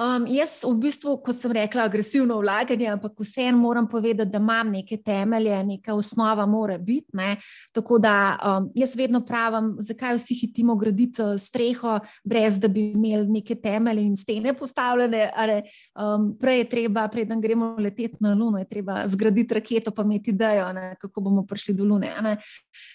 Um, 0.00 0.24
jaz, 0.32 0.62
v 0.64 0.78
bistvu, 0.80 1.18
kot 1.20 1.36
sem 1.36 1.52
rekla, 1.52 1.84
agresivno 1.84 2.38
vlaganje, 2.40 2.86
ampak 2.88 3.18
vseeno 3.20 3.58
moram 3.60 3.84
povedati, 3.88 4.30
da 4.32 4.38
imam 4.40 4.70
neke 4.72 4.96
temelje, 4.96 5.58
neka 5.64 5.92
osnova 5.94 6.46
mora 6.46 6.78
biti. 6.78 7.10
Ne? 7.12 7.36
Tako 7.76 7.98
da 8.00 8.14
um, 8.40 8.70
jaz 8.74 8.94
vedno 8.96 9.20
pravim, 9.26 9.74
zakaj 9.78 10.16
vsi 10.16 10.34
hitimo 10.40 10.76
graditi 10.80 11.20
eh, 11.22 11.38
streho, 11.38 11.98
brez 12.24 12.56
da 12.58 12.68
bi 12.68 12.86
imeli 12.94 13.28
neke 13.28 13.54
temelje 13.54 14.06
in 14.06 14.16
stene 14.16 14.54
postavljene. 14.56 15.26
Ali, 15.36 15.58
um, 15.92 16.30
prej 16.40 16.62
je 16.62 16.68
treba, 16.68 17.04
preden 17.08 17.40
gremo 17.40 17.74
leteti 17.78 18.16
na 18.20 18.32
Luno, 18.34 18.58
je 18.58 18.68
treba 18.68 19.02
zgraditi 19.08 19.54
raketo, 19.54 19.90
pa 19.90 20.02
imeti 20.02 20.30
idejo, 20.30 20.72
ne? 20.72 20.94
kako 21.00 21.20
bomo 21.20 21.44
prišli 21.46 21.74
do 21.74 21.84
Lune. 21.84 22.14
Ne? 22.22 22.36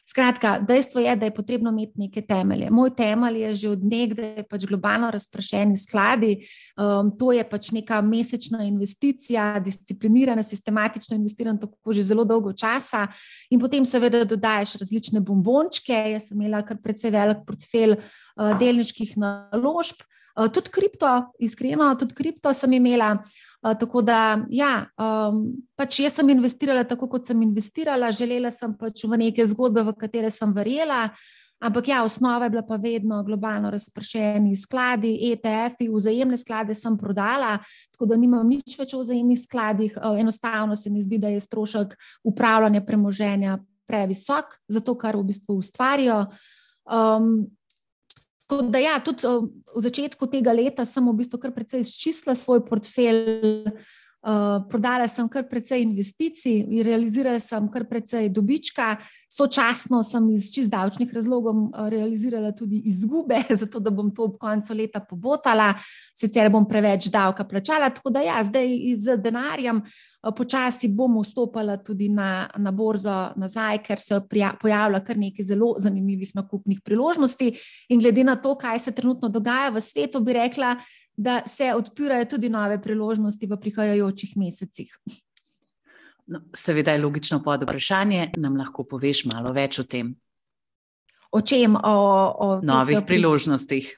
Skratka, 0.09 0.57
dejstvo 0.59 1.05
je, 1.05 1.15
da 1.15 1.29
je 1.29 1.35
potrebno 1.37 1.69
imeti 1.69 1.99
neke 2.07 2.25
temelje. 2.25 2.71
Moj 2.71 2.95
temelj 2.97 3.41
je 3.43 3.55
že 3.55 3.69
odnegdaj 3.69 4.49
pač 4.49 4.65
globalno 4.65 5.13
razprašeni 5.13 5.77
skladi. 5.77 6.33
Um, 6.81 6.94
Um, 6.99 7.11
to 7.17 7.31
je 7.31 7.43
pač 7.49 7.71
neka 7.75 7.99
mesečna 8.01 8.63
investicija, 8.63 9.59
disciplinirana, 9.59 10.43
sistematično 10.43 11.15
investirana, 11.15 11.59
tako 11.59 11.93
že 11.93 12.03
zelo 12.03 12.25
dolgo 12.25 12.53
časa. 12.53 13.07
In 13.49 13.59
potem, 13.59 13.85
seveda, 13.85 14.23
dodajes 14.25 14.75
različne 14.79 15.21
bombončke. 15.21 15.95
Jaz 16.15 16.29
sem 16.29 16.41
imela 16.41 16.63
kar 16.65 16.79
precej 16.81 17.13
velik 17.15 17.45
portfelj 17.47 17.97
uh, 17.97 18.53
delniških 18.59 19.15
naložb, 19.21 20.03
uh, 20.35 20.47
tudi 20.47 20.73
kripto, 20.73 21.11
iskreno, 21.39 21.91
tudi 21.99 22.15
kripto 22.17 22.53
sem 22.53 22.77
imela. 22.79 23.15
Uh, 23.65 23.73
tako 23.79 24.03
da, 24.05 24.45
ja, 24.53 24.85
um, 25.01 25.47
pač 25.75 25.99
jaz 26.03 26.19
sem 26.19 26.29
investirala 26.29 26.85
tako, 26.85 27.09
kot 27.09 27.25
sem 27.25 27.41
investirala, 27.41 28.11
želela 28.13 28.51
sem 28.53 28.75
pač 28.77 29.07
v 29.07 29.17
neke 29.17 29.47
zgodbe, 29.49 29.83
v 29.87 29.97
katere 29.97 30.29
sem 30.31 30.53
verjela. 30.53 31.07
Ampak 31.65 31.87
ja, 31.87 32.03
osnova 32.05 32.45
je 32.45 32.53
bila 32.53 32.61
pa 32.61 32.75
vedno 32.75 33.23
globalno 33.23 33.71
razpršeni 33.73 34.55
skladi, 34.55 35.15
ETF-ji, 35.31 35.89
vzajemne 35.89 36.37
sklade 36.37 36.75
sem 36.77 36.97
prodala, 36.97 37.57
tako 37.91 38.05
da 38.11 38.17
nimam 38.21 38.45
nič 38.45 38.77
več 38.77 38.93
v 38.93 39.01
vzajemnih 39.01 39.39
skladih. 39.41 39.97
Eh, 39.97 40.19
enostavno 40.21 40.75
se 40.77 40.93
mi 40.93 41.01
zdi, 41.01 41.17
da 41.17 41.33
je 41.33 41.41
strošek 41.41 41.97
upravljanja 42.23 42.83
premoženja 42.85 43.57
previsok 43.89 44.59
za 44.67 44.81
to, 44.81 44.93
kar 44.97 45.17
v 45.17 45.25
bistvu 45.31 45.57
ustvarijo. 45.63 46.25
Um, 46.85 47.47
Tako 48.45 48.61
da, 48.69 48.77
ja, 48.77 48.99
tudi 49.01 49.25
eh, 49.25 49.45
v 49.75 49.81
začetku 49.81 50.27
tega 50.29 50.53
leta 50.53 50.85
sem 50.85 51.05
v 51.09 51.17
bistvu 51.17 51.39
kar 51.41 51.53
precej 51.53 51.81
izčistila 51.81 52.35
svoj 52.37 52.61
portfelj, 52.67 53.71
uh, 54.25 54.65
prodala 54.69 55.07
sem 55.07 55.29
kar 55.29 55.45
precej 55.49 55.81
investicij 55.81 56.65
in 56.65 56.83
realizirala 56.83 57.39
sem 57.39 57.69
kar 57.71 57.85
precej 57.85 58.29
dobička, 58.29 58.97
Sočasno 59.35 59.99
sem 60.03 60.29
iz 60.31 60.47
čist 60.53 60.71
davčnih 60.71 61.09
razlogov 61.13 61.57
eh, 61.65 61.89
realizirala 61.89 62.53
tudi 62.55 62.77
izgube, 62.87 63.41
zato 63.61 63.79
da 63.83 63.91
bom 63.91 64.13
to 64.15 64.29
ob 64.29 64.37
koncu 64.39 64.73
leta 64.73 65.01
pobotala, 65.03 65.73
sicer 66.15 66.47
bom 66.53 66.63
preveč 66.67 67.09
davka 67.11 67.43
plačala. 67.43 67.89
Tako 67.89 68.13
da 68.15 68.23
ja, 68.23 68.37
zdaj 68.43 68.95
z 68.95 69.17
denarjem 69.19 69.81
eh, 69.83 70.31
počasi 70.37 70.87
bom 70.87 71.19
vstopala 71.19 71.75
tudi 71.83 72.07
na, 72.09 72.47
na 72.57 72.71
borzo 72.71 73.15
nazaj, 73.35 73.81
ker 73.83 73.99
se 73.99 74.21
pojavlja 74.61 75.03
kar 75.03 75.19
nekaj 75.19 75.51
zelo 75.51 75.73
zanimivih 75.83 76.31
nakupnih 76.35 76.79
priložnosti. 76.85 77.51
In 77.89 77.99
glede 77.99 78.23
na 78.23 78.37
to, 78.39 78.55
kaj 78.55 78.79
se 78.87 78.95
trenutno 78.95 79.29
dogaja 79.29 79.73
v 79.75 79.83
svetu, 79.83 80.23
bi 80.23 80.39
rekla, 80.39 80.77
da 81.17 81.41
se 81.45 81.73
odpirajo 81.73 82.25
tudi 82.25 82.49
nove 82.49 82.81
priložnosti 82.81 83.47
v 83.47 83.57
prihajajočih 83.59 84.37
mesecih. 84.37 84.97
No, 86.27 86.41
seveda 86.53 86.91
je 86.91 87.01
logično 87.03 87.43
pod 87.43 87.63
vprašanje, 87.63 88.31
nam 88.37 88.57
lahko 88.57 88.83
poveš 88.83 89.25
malo 89.29 89.53
več 89.53 89.79
o 89.79 89.83
tem. 89.83 90.15
O 91.31 91.41
čem? 91.41 91.75
O, 91.75 91.95
o 92.39 92.49
novih 92.63 92.97
tih, 92.97 93.07
priložnostih. 93.07 93.91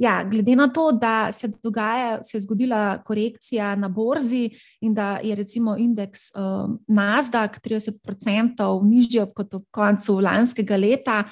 Ja, 0.00 0.22
glede 0.24 0.54
na 0.56 0.68
to, 0.72 0.92
da 0.92 1.32
se, 1.32 1.50
dogaja, 1.62 2.22
se 2.22 2.36
je 2.36 2.40
zgodila 2.40 3.02
korekcija 3.04 3.74
na 3.76 3.88
borzi 3.88 4.48
in 4.80 4.94
da 4.94 5.18
je 5.22 5.34
recimo 5.34 5.76
indeks 5.76 6.30
uh, 6.34 6.70
Nasdaq 6.88 7.60
30% 7.64 8.68
nižji 8.84 9.26
kot 9.36 9.54
ob 9.54 9.66
koncu 9.70 10.20
lanskega 10.20 10.76
leta, 10.76 11.24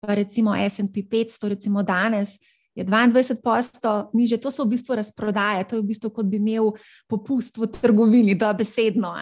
pa 0.00 0.14
recimo 0.14 0.54
SP 0.74 1.02
500, 1.10 1.48
recimo 1.48 1.82
danes 1.82 2.38
je 2.74 2.84
22 2.84 3.42
posto 3.42 4.10
niže, 4.12 4.40
to 4.42 4.50
so 4.50 4.64
v 4.64 4.74
bistvu 4.74 4.98
razprodaje, 4.98 5.64
to 5.64 5.76
je 5.76 5.82
v 5.82 5.86
bistvu 5.86 6.10
kot 6.10 6.26
bi 6.26 6.40
imel 6.42 6.74
popust 7.08 7.58
v 7.58 7.70
trgovini, 7.70 8.34
da 8.34 8.52
besedno. 8.52 9.14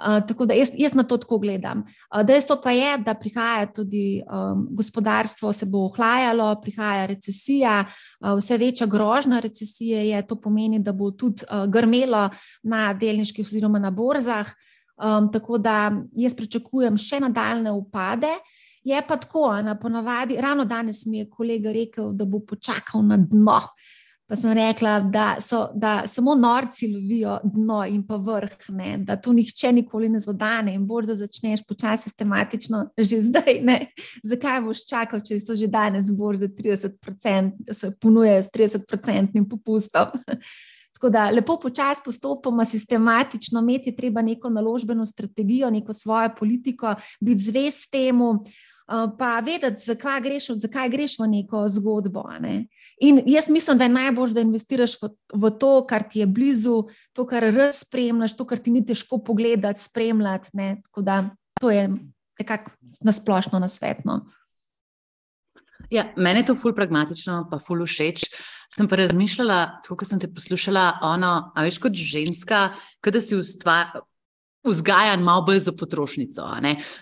Uh, 0.00 0.24
tako 0.24 0.46
da 0.48 0.56
jaz, 0.56 0.70
jaz 0.80 0.94
na 0.96 1.04
to 1.04 1.18
tako 1.20 1.38
gledam. 1.38 1.84
Uh, 2.08 2.22
dejstvo 2.24 2.56
pa 2.62 2.72
je, 2.72 2.96
da 3.04 3.14
prihaja 3.14 3.66
tudi 3.68 4.22
um, 4.24 4.64
gospodarstvo, 4.70 5.52
se 5.52 5.66
bo 5.66 5.84
ohlajalo, 5.90 6.54
prihaja 6.62 7.06
recesija, 7.06 7.84
uh, 7.84 8.38
vse 8.38 8.56
večja 8.56 8.86
grožnja 8.86 9.40
recesije 9.40 10.08
je, 10.08 10.22
to 10.26 10.40
pomeni, 10.40 10.78
da 10.80 10.92
bo 10.96 11.10
tudi 11.10 11.44
uh, 11.44 11.66
grmelo 11.68 12.30
na 12.62 12.92
delniških 12.94 13.46
oziroma 13.46 13.78
na 13.78 13.90
borzah. 13.90 14.48
Um, 14.96 15.28
tako 15.32 15.58
da 15.58 15.92
jaz 16.16 16.34
pričakujem 16.36 16.96
še 16.96 17.20
nadaljne 17.20 17.72
upade. 17.72 18.32
Uh, 18.32 18.59
Je 18.84 19.02
pa 19.08 19.16
tako, 19.16 19.62
na 19.62 19.74
ponavadi, 19.78 20.36
ravno 20.40 20.64
danes 20.64 21.06
mi 21.06 21.18
je 21.18 21.30
kolega 21.30 21.72
rekel, 21.72 22.12
da 22.12 22.24
bo 22.24 22.40
počakal 22.40 23.02
na 23.02 23.16
dno. 23.16 23.60
Pa 24.30 24.36
sem 24.36 24.52
rekla, 24.52 25.00
da, 25.00 25.36
so, 25.40 25.70
da 25.74 26.02
samo 26.06 26.34
norci 26.34 26.86
lovijo 26.94 27.38
dno 27.44 27.84
in 27.86 28.06
pa 28.06 28.16
vrh, 28.16 28.68
ne? 28.68 28.98
da 28.98 29.16
to 29.16 29.32
nihče 29.32 29.72
nikoli 29.72 30.08
ne 30.08 30.20
zadane 30.20 30.74
in 30.74 30.84
bolj 30.86 31.06
da 31.06 31.16
začneš 31.18 31.64
počasi 31.68 32.02
sistematično 32.02 32.84
že 32.98 33.20
zdaj. 33.20 33.58
Ne? 33.62 33.78
Zakaj 34.22 34.60
boš 34.62 34.84
čakal, 34.86 35.20
če 35.20 35.40
so 35.40 35.58
že 35.58 35.66
danes 35.66 36.06
zbor 36.12 36.38
za 36.38 36.46
30%, 36.46 37.74
se 37.74 37.90
ponujejo 38.00 38.42
s 38.42 38.54
30% 38.54 39.48
popustom. 39.50 40.14
Tako 40.94 41.10
da 41.10 41.30
lepo 41.30 41.58
počasi 41.58 42.00
postopoma, 42.04 42.64
sistematično 42.64 43.60
imeti 43.60 43.96
treba 43.96 44.22
neko 44.22 44.50
naložbeno 44.50 45.06
strategijo, 45.06 45.70
neko 45.70 45.92
svojo 45.92 46.30
politiko, 46.38 46.94
biti 47.20 47.40
zvest 47.40 47.90
temu. 47.90 48.44
Eh, 48.90 49.08
pa 49.18 49.38
vedeti, 49.38 49.84
zakaj 49.84 50.20
greš, 50.20 50.48
zakaj 50.58 50.88
greš 50.90 51.14
v 51.20 51.28
neko 51.30 51.62
zgodbo. 51.70 52.24
Ne? 52.42 52.64
In 52.98 53.20
jaz 53.26 53.46
mislim, 53.48 53.78
da 53.78 53.86
je 53.86 53.94
najbolj, 53.94 54.32
da 54.34 54.42
investiraš 54.42 54.96
v, 55.02 55.12
v 55.30 55.50
to, 55.62 55.70
kar 55.86 56.02
ti 56.02 56.24
je 56.24 56.26
blizu, 56.26 56.88
to, 57.14 57.26
kar 57.26 57.46
res 57.54 57.84
spremljaš, 57.84 58.34
to, 58.34 58.48
kar 58.50 58.58
ti 58.58 58.74
ni 58.74 58.82
težko 58.86 59.20
pogledati, 59.22 59.82
spremljati. 59.82 60.50
Ne? 60.58 60.80
Tako 60.88 61.06
da 61.06 61.20
to 61.60 61.70
je 61.70 61.86
nekako 62.40 62.74
nasplošno 63.06 63.62
nasvetno. 63.62 64.24
Ja, 65.90 66.08
mene 66.16 66.42
je 66.42 66.50
to 66.50 66.58
ful 66.58 66.74
pragmatično, 66.74 67.44
pa 67.50 67.62
ful 67.62 67.86
všeč. 67.86 68.26
Sem 68.74 68.90
pa 68.90 68.98
razmišljala, 68.98 69.82
tako 69.84 70.02
kot 70.02 70.10
sem 70.10 70.18
te 70.22 70.26
poslušala, 70.34 71.00
ono, 71.06 71.52
a 71.54 71.62
veš 71.66 71.78
kot 71.82 71.94
ženska, 71.94 72.72
kada 73.02 73.22
si 73.22 73.38
ustvarjala 73.38 74.02
vzgajan 74.64 75.22
malo 75.24 75.42
bolj 75.42 75.60
za 75.64 75.72
potrošnico. 75.72 76.44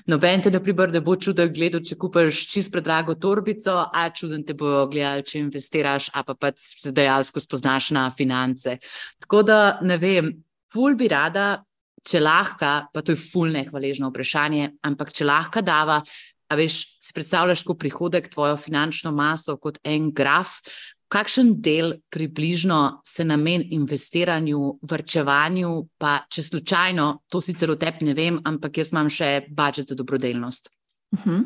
Noben 0.06 0.42
te, 0.42 0.50
na 0.50 0.60
primer, 0.62 0.92
ne 0.92 1.00
bo 1.04 1.16
čuden 1.16 1.50
gledal, 1.54 1.82
če 1.84 1.98
kupiš 1.98 2.44
čist 2.52 2.72
predrago 2.72 3.16
torbico, 3.18 3.74
a 3.92 4.08
čuden 4.14 4.44
te 4.46 4.54
bo 4.58 4.86
gledal, 4.90 5.24
če 5.26 5.40
investiraš, 5.42 6.10
a 6.14 6.22
pa 6.26 6.36
pa 6.38 6.52
se 6.56 6.92
dejansko 6.94 7.42
spoznaš 7.42 7.90
na 7.96 8.08
finance. 8.16 8.78
Tako 9.24 9.42
da 9.42 9.58
ne 9.82 9.98
vem, 9.98 10.32
ful 10.72 10.96
bi 10.98 11.10
rada, 11.10 11.64
če 12.06 12.22
lahko, 12.22 12.72
pa 12.92 13.02
to 13.02 13.14
je 13.14 13.20
ful 13.20 13.50
nehvaležno 13.52 14.12
vprašanje, 14.12 14.74
ampak 14.86 15.12
če 15.12 15.26
lahko 15.28 15.64
dava. 15.64 16.00
A 16.48 16.56
veš, 16.56 16.78
si 17.04 17.12
predstavljaš 17.12 17.60
kot 17.66 17.76
prihodek 17.76 18.30
tvojo 18.32 18.54
finančno 18.56 19.10
maso 19.12 19.58
kot 19.60 19.82
en 19.84 20.08
graf, 20.16 20.62
kakšen 21.08 21.54
del 21.60 21.94
približno 22.10 23.00
se 23.04 23.24
namen 23.24 23.64
investiranju, 23.70 24.78
vrčevanju, 24.82 25.72
pa 25.98 26.18
če 26.30 26.42
slučajno, 26.42 27.08
to 27.28 27.40
sicer 27.44 27.72
o 27.72 27.76
tebi 27.80 28.08
ne 28.08 28.14
vem, 28.16 28.40
ampak 28.44 28.82
jaz 28.82 28.92
imam 28.92 29.08
še 29.12 29.48
budžet 29.48 29.92
za 29.92 29.96
dobrodelnost. 29.98 30.70
Uh 31.12 31.18
mhm. 31.18 31.36
-huh. 31.36 31.44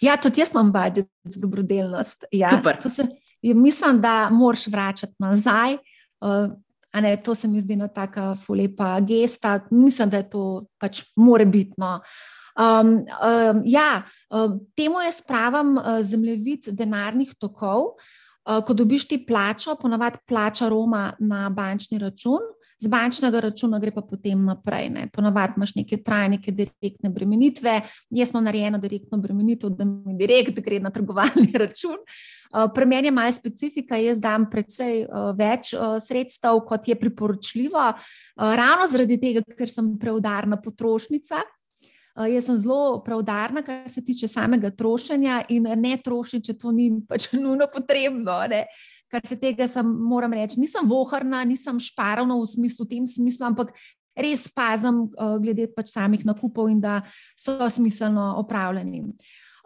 Ja, 0.00 0.16
tudi 0.16 0.40
jaz 0.40 0.50
imam 0.54 0.72
budžet 0.72 1.08
za 1.24 1.40
dobrodelnost. 1.40 2.24
Ja, 2.32 2.50
Super. 2.50 2.78
Se, 2.88 3.06
mislim, 3.42 4.00
da 4.00 4.28
moraš 4.30 4.66
vračati 4.66 5.14
nazaj. 5.18 5.74
Uh, 6.20 6.52
ne, 7.00 7.16
to 7.16 7.34
se 7.34 7.48
mi 7.48 7.60
zdi 7.60 7.72
ena 7.72 7.88
tako 7.88 8.54
lepa 8.54 9.00
gesta. 9.00 9.60
Mislim, 9.70 10.10
da 10.10 10.16
je 10.16 10.30
to 10.30 10.66
pač 10.78 11.02
morebitno. 11.16 12.00
Um, 12.56 12.88
um, 12.88 13.62
ja, 13.64 14.02
um, 14.30 14.60
temu 14.76 15.00
jaz 15.00 15.22
pravim 15.26 15.76
uh, 15.76 16.00
zemljevid 16.02 16.68
denarnih 16.68 17.34
tokov. 17.38 17.80
Uh, 17.80 18.25
ko 18.46 18.74
dobiš 18.74 19.08
ti 19.08 19.18
plačo, 19.26 19.74
ponavadi 19.80 20.18
plača 20.28 20.68
Roma 20.68 21.12
na 21.18 21.48
bančni 21.50 21.98
račun, 21.98 22.44
z 22.78 22.88
bančnega 22.92 23.40
računa 23.40 23.78
gre 23.80 23.90
pa 23.90 24.02
potem 24.04 24.44
naprej. 24.44 24.90
Ne. 24.92 25.06
Ponavadi 25.12 25.56
imaš 25.56 25.74
neke 25.78 25.96
trajne, 26.04 26.36
neke 26.36 26.52
direktne 26.52 27.10
bremenitve. 27.10 27.80
Jaz 28.10 28.32
sem 28.32 28.44
narejena 28.44 28.78
direktno 28.78 29.18
bremenitev, 29.18 29.72
da 29.72 29.84
mi 29.84 30.16
direkt 30.18 30.60
gre 30.64 30.80
na 30.80 30.92
trgovalni 30.92 31.48
račun. 31.64 31.96
Uh, 31.96 32.68
Pri 32.74 32.86
meni 32.86 33.08
je 33.08 33.16
malo 33.16 33.32
specifika, 33.32 33.96
jaz 33.96 34.20
dam 34.20 34.46
precej 34.50 35.06
uh, 35.06 35.32
več 35.36 35.72
sredstev, 36.04 36.60
kot 36.68 36.88
je 36.88 36.94
priporočljivo, 37.00 37.84
ravno 38.36 38.86
zaradi 38.88 39.18
tega, 39.20 39.42
ker 39.56 39.68
sem 39.68 39.94
preudarna 40.00 40.60
potrošnica. 40.60 41.42
Uh, 42.16 42.26
jaz 42.32 42.46
sem 42.48 42.58
zelo 42.58 43.02
pravdarna, 43.04 43.62
kar 43.62 43.90
se 43.92 44.04
tiče 44.04 44.28
samega 44.28 44.70
trošenja 44.72 45.42
in 45.52 45.68
ne 45.76 45.96
trošim, 46.00 46.40
če 46.42 46.56
to 46.56 46.72
ni 46.72 46.88
pač 47.08 47.28
nujno 47.44 47.68
potrebno. 47.72 48.40
Ne. 48.50 48.66
kar 49.06 49.22
se 49.22 49.36
tega 49.38 49.68
sem, 49.70 49.86
moram 49.86 50.32
reči, 50.34 50.58
nisem 50.58 50.88
voharna, 50.88 51.44
nisem 51.46 51.78
šparovna 51.80 52.34
v 52.40 52.46
smislu, 52.50 52.84
v 52.84 52.90
tem 52.90 53.04
smislu, 53.06 53.44
ampak 53.46 53.70
res 54.18 54.48
pazim, 54.50 55.04
uh, 55.14 55.36
glede 55.38 55.68
pač 55.76 55.92
samih 55.92 56.24
nakupov 56.26 56.72
in 56.72 56.80
da 56.82 57.02
so 57.38 57.68
smiselno 57.70 58.32
opravljeni. 58.40 59.04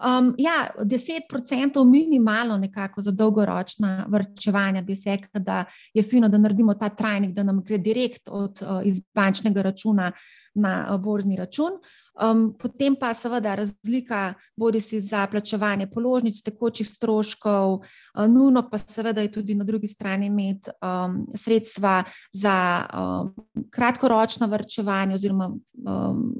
Um, 0.00 0.34
ja, 0.38 0.70
10% 0.78 1.84
minimalno 1.84 2.56
nekako 2.56 3.02
za 3.02 3.10
dolgoročna 3.10 4.06
vrčevanja 4.08 4.82
bi 4.82 4.96
se 4.96 5.10
rekla, 5.10 5.40
da 5.40 5.64
je 5.94 6.02
fino, 6.02 6.28
da 6.28 6.38
naredimo 6.38 6.74
ta 6.74 6.88
trajnik, 6.88 7.34
da 7.36 7.42
nam 7.42 7.60
gre 7.64 7.78
direkt 7.78 8.28
od 8.28 8.62
uh, 8.62 8.80
iz 8.84 9.02
bančnega 9.14 9.62
računa 9.62 10.12
na 10.54 10.86
uh, 10.90 11.00
borzni 11.00 11.36
račun. 11.36 11.78
Um, 12.20 12.50
potem 12.58 12.96
pa 12.96 13.14
seveda 13.14 13.54
razlika, 13.54 14.34
bodi 14.56 14.80
si 14.80 15.00
za 15.00 15.26
plačevanje 15.26 15.86
položnic, 15.90 16.42
tekočih 16.42 16.88
stroškov, 16.88 17.72
uh, 17.74 18.26
nujno 18.28 18.66
pa 18.70 18.78
seveda 18.78 19.20
je 19.20 19.32
tudi 19.32 19.54
na 19.54 19.64
drugi 19.64 19.86
strani 19.86 20.26
imeti 20.26 20.70
um, 20.82 21.26
sredstva 21.34 22.04
za 22.32 22.86
um, 22.92 23.34
kratkoročno 23.70 24.46
vrčevanje, 24.46 25.14
oziroma 25.14 25.48
um, 25.48 26.34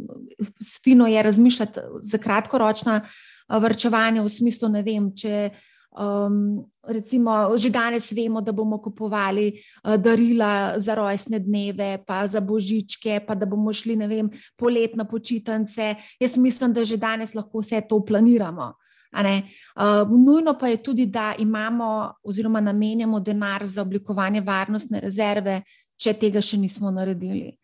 fino 0.85 1.07
je 1.07 1.23
razmišljati 1.23 1.81
za 2.03 2.19
kratkoročna 2.19 3.01
vrčevanja 3.49 4.23
v 4.23 4.29
smislu, 4.29 4.69
ne 4.69 4.83
vem, 4.83 5.13
če. 5.17 5.51
Um, 5.91 6.71
recimo, 6.87 7.51
že 7.59 7.71
danes 7.71 8.13
vemo, 8.13 8.41
da 8.41 8.53
bomo 8.53 8.79
kupovali 8.79 9.59
uh, 9.59 9.97
darila 9.99 10.79
za 10.79 10.95
rojstne 10.95 11.39
dneve, 11.39 11.99
pa 12.07 12.27
za 12.27 12.41
božičke, 12.41 13.21
pa 13.27 13.35
da 13.35 13.47
bomo 13.47 13.73
šli, 13.73 13.97
vem, 14.07 14.31
poletne 14.57 15.05
počitnice. 15.05 15.95
Jaz 16.21 16.37
mislim, 16.37 16.73
da 16.73 16.85
že 16.85 16.97
danes 16.97 17.35
lahko 17.35 17.59
vse 17.59 17.81
to 17.89 17.99
planiramo. 18.05 18.75
Uh, 19.11 20.07
nujno 20.07 20.55
pa 20.55 20.69
je 20.69 20.83
tudi, 20.83 21.07
da 21.07 21.35
imamo 21.39 22.15
oziroma 22.23 22.61
namenjamo 22.61 23.21
denar 23.21 23.67
za 23.67 23.83
oblikovanje 23.83 24.41
varnostne 24.41 25.01
rezerve, 25.01 25.63
če 25.97 26.15
tega 26.15 26.41
še 26.41 26.57
nismo 26.57 26.91
naredili. 26.91 27.57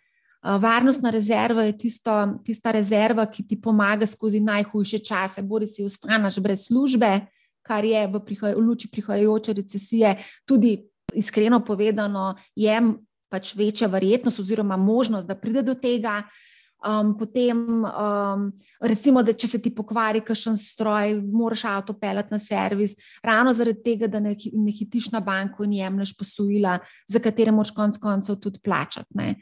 Varnostna 0.42 1.10
rezerva 1.10 1.62
je 1.62 1.78
tisto, 1.78 2.12
tista 2.44 2.70
rezerva, 2.70 3.26
ki 3.26 3.46
ti 3.46 3.60
pomaga 3.60 4.06
skozi 4.06 4.40
najhujše 4.40 4.98
čase. 4.98 5.42
Bori 5.42 5.66
si 5.66 5.84
ostaneš 5.84 6.38
brez 6.42 6.66
službe, 6.66 7.26
kar 7.66 7.84
je 7.84 8.06
v, 8.06 8.22
prihaj, 8.24 8.54
v 8.54 8.62
luči 8.62 8.90
prihajajoče 8.92 9.56
recesije 9.58 10.14
tudi 10.46 10.78
iskreno 11.14 11.60
povedano, 11.64 12.34
je 12.54 12.80
pač 13.32 13.54
večja 13.58 13.88
verjetnost 13.90 14.40
oziroma 14.40 14.76
možnost, 14.76 15.26
da 15.26 15.38
pride 15.38 15.62
do 15.66 15.74
tega. 15.74 16.22
Um, 16.86 17.14
potem, 17.18 17.58
um, 17.82 18.42
recimo, 18.84 19.22
da 19.24 19.32
če 19.32 19.48
se 19.48 19.58
ti 19.64 19.72
pokvari 19.74 20.20
kakšen 20.22 20.58
stroj, 20.60 21.16
moraš 21.24 21.64
avto 21.66 21.94
pelati 21.98 22.34
na 22.34 22.38
servis, 22.38 22.92
ravno 23.24 23.54
zaradi 23.56 23.80
tega, 23.82 24.10
da 24.12 24.20
ne, 24.20 24.34
ne 24.52 24.74
hitiš 24.76 25.08
na 25.14 25.22
banko 25.24 25.64
in 25.64 25.72
jemliš 25.80 26.12
posojila, 26.18 26.76
za 27.08 27.22
katere 27.24 27.54
moš 27.56 27.72
konec 27.74 27.96
koncev 27.98 28.36
tudi 28.44 28.60
plačati. 28.62 29.32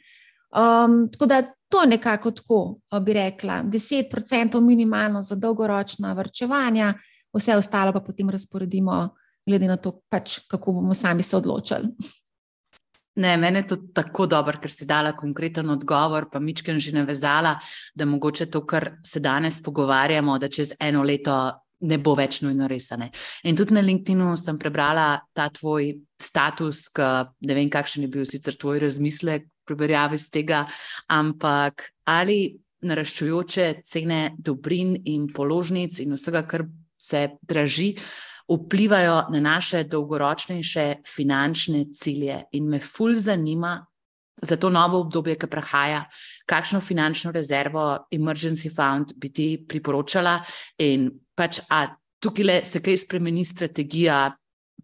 Um, 0.55 1.11
tako 1.13 1.27
da 1.27 1.43
to 1.69 1.83
je 1.83 1.91
nekako 1.91 2.31
tako, 2.31 2.61
bi 3.03 3.13
rekla, 3.19 3.65
10% 3.67 4.61
minimalno 4.61 5.23
za 5.23 5.35
dolgoročna 5.35 6.13
vrčevanja, 6.15 6.95
vse 7.35 7.57
ostalo 7.57 7.93
pa 7.93 8.01
potem 8.01 8.31
razporedimo, 8.31 9.15
glede 9.47 9.69
na 9.69 9.77
to, 9.77 10.01
pač, 10.09 10.39
kako 10.49 10.79
bomo 10.81 10.95
sami 10.95 11.23
se 11.23 11.37
odločili. 11.37 11.91
Ne, 13.17 13.37
meni 13.37 13.61
je 13.63 13.67
to 13.67 13.77
tako 13.95 14.27
dobro, 14.27 14.59
ker 14.59 14.71
si 14.71 14.87
dala 14.91 15.13
konkreten 15.15 15.69
odgovor, 15.71 16.27
pa 16.33 16.41
Mičken 16.43 16.81
že 16.83 16.93
navezala, 16.93 17.55
da 17.95 18.05
mogoče 18.05 18.47
to, 18.51 18.65
kar 18.67 18.97
se 19.07 19.21
danes 19.21 19.63
pogovarjamo, 19.63 20.39
da 20.39 20.49
čez 20.49 20.75
eno 20.81 21.03
leto 21.03 21.53
ne 21.85 21.99
bo 21.99 22.15
več 22.19 22.41
nujno 22.43 22.67
resane. 22.67 23.11
In 23.45 23.57
tudi 23.57 23.75
na 23.77 23.83
LinkedIn-u 23.85 24.35
sem 24.41 24.59
prebrala 24.59 25.21
ta 25.33 25.47
tvoj 25.53 25.93
status, 26.19 26.89
ki 26.95 27.11
ne 27.47 27.55
vem, 27.55 27.71
kakšen 27.71 28.07
je 28.07 28.11
bil 28.11 28.27
sicer 28.27 28.57
tvoj 28.59 28.83
razmislek, 28.87 29.47
primerjavi 29.65 30.19
z 30.19 30.31
tega, 30.31 30.65
ampak 31.09 31.87
ali 32.11 32.57
naraščujoče 32.85 33.69
cene 33.87 34.35
dobrin 34.37 34.97
in 35.09 35.29
položnic 35.33 36.03
in 36.03 36.17
vsega, 36.19 36.43
kar 36.49 36.67
se 36.99 37.29
draži, 37.43 37.95
vplivajo 38.49 39.23
na 39.33 39.41
naše 39.41 39.85
dolgoročnejše 39.85 40.95
finančne 41.15 41.85
cilje. 41.93 42.43
In 42.53 42.69
me 42.69 42.81
fulj 42.81 43.15
zanima. 43.15 43.87
Za 44.43 44.57
to 44.57 44.69
novo 44.71 44.99
obdobje, 45.01 45.37
ki 45.39 45.47
prihaja, 45.47 46.01
kakšno 46.47 46.81
finančno 46.81 47.31
rezervo, 47.33 48.07
emergency 48.13 48.69
fund, 48.69 49.15
bi 49.17 49.31
ti 49.33 49.47
priporočala, 49.69 50.41
in 50.83 51.07
pač, 51.39 51.61
a 51.71 51.87
tukaj 52.19 52.45
le 52.45 52.57
se 52.67 52.83
kaj 52.83 52.99
spremeni 53.07 53.45
strategija 53.45 54.35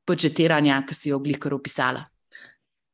budžetiranja, 0.07 0.79
ki 0.87 0.94
si 0.94 1.11
jo 1.11 1.18
oblikar 1.18 1.55
opisala? 1.55 2.07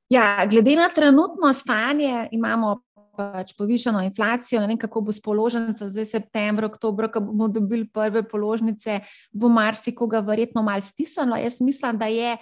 Ja, 0.09 0.46
glede 0.50 0.76
na 0.81 0.88
trenutno 0.88 1.52
stanje, 1.55 2.29
imamo 2.33 2.86
pač 3.16 3.55
povišeno 3.59 4.02
inflacijo. 4.05 4.61
Ne 4.61 4.70
vem, 4.70 4.79
kako 4.79 5.00
bo 5.09 5.12
s 5.12 5.22
položnicami, 5.22 5.90
zdaj 5.90 6.09
septembra, 6.12 6.68
oktober, 6.68 7.11
ko 7.12 7.24
bomo 7.24 7.48
dobili 7.48 7.88
prve 7.88 8.22
položnice, 8.29 9.00
bo 9.33 9.48
marsikoga 9.48 10.20
verjetno 10.20 10.62
malo 10.62 10.85
stisnilo. 10.85 11.37
Jaz 11.40 11.61
mislim, 11.61 11.98
da 11.98 12.07
je 12.12 12.37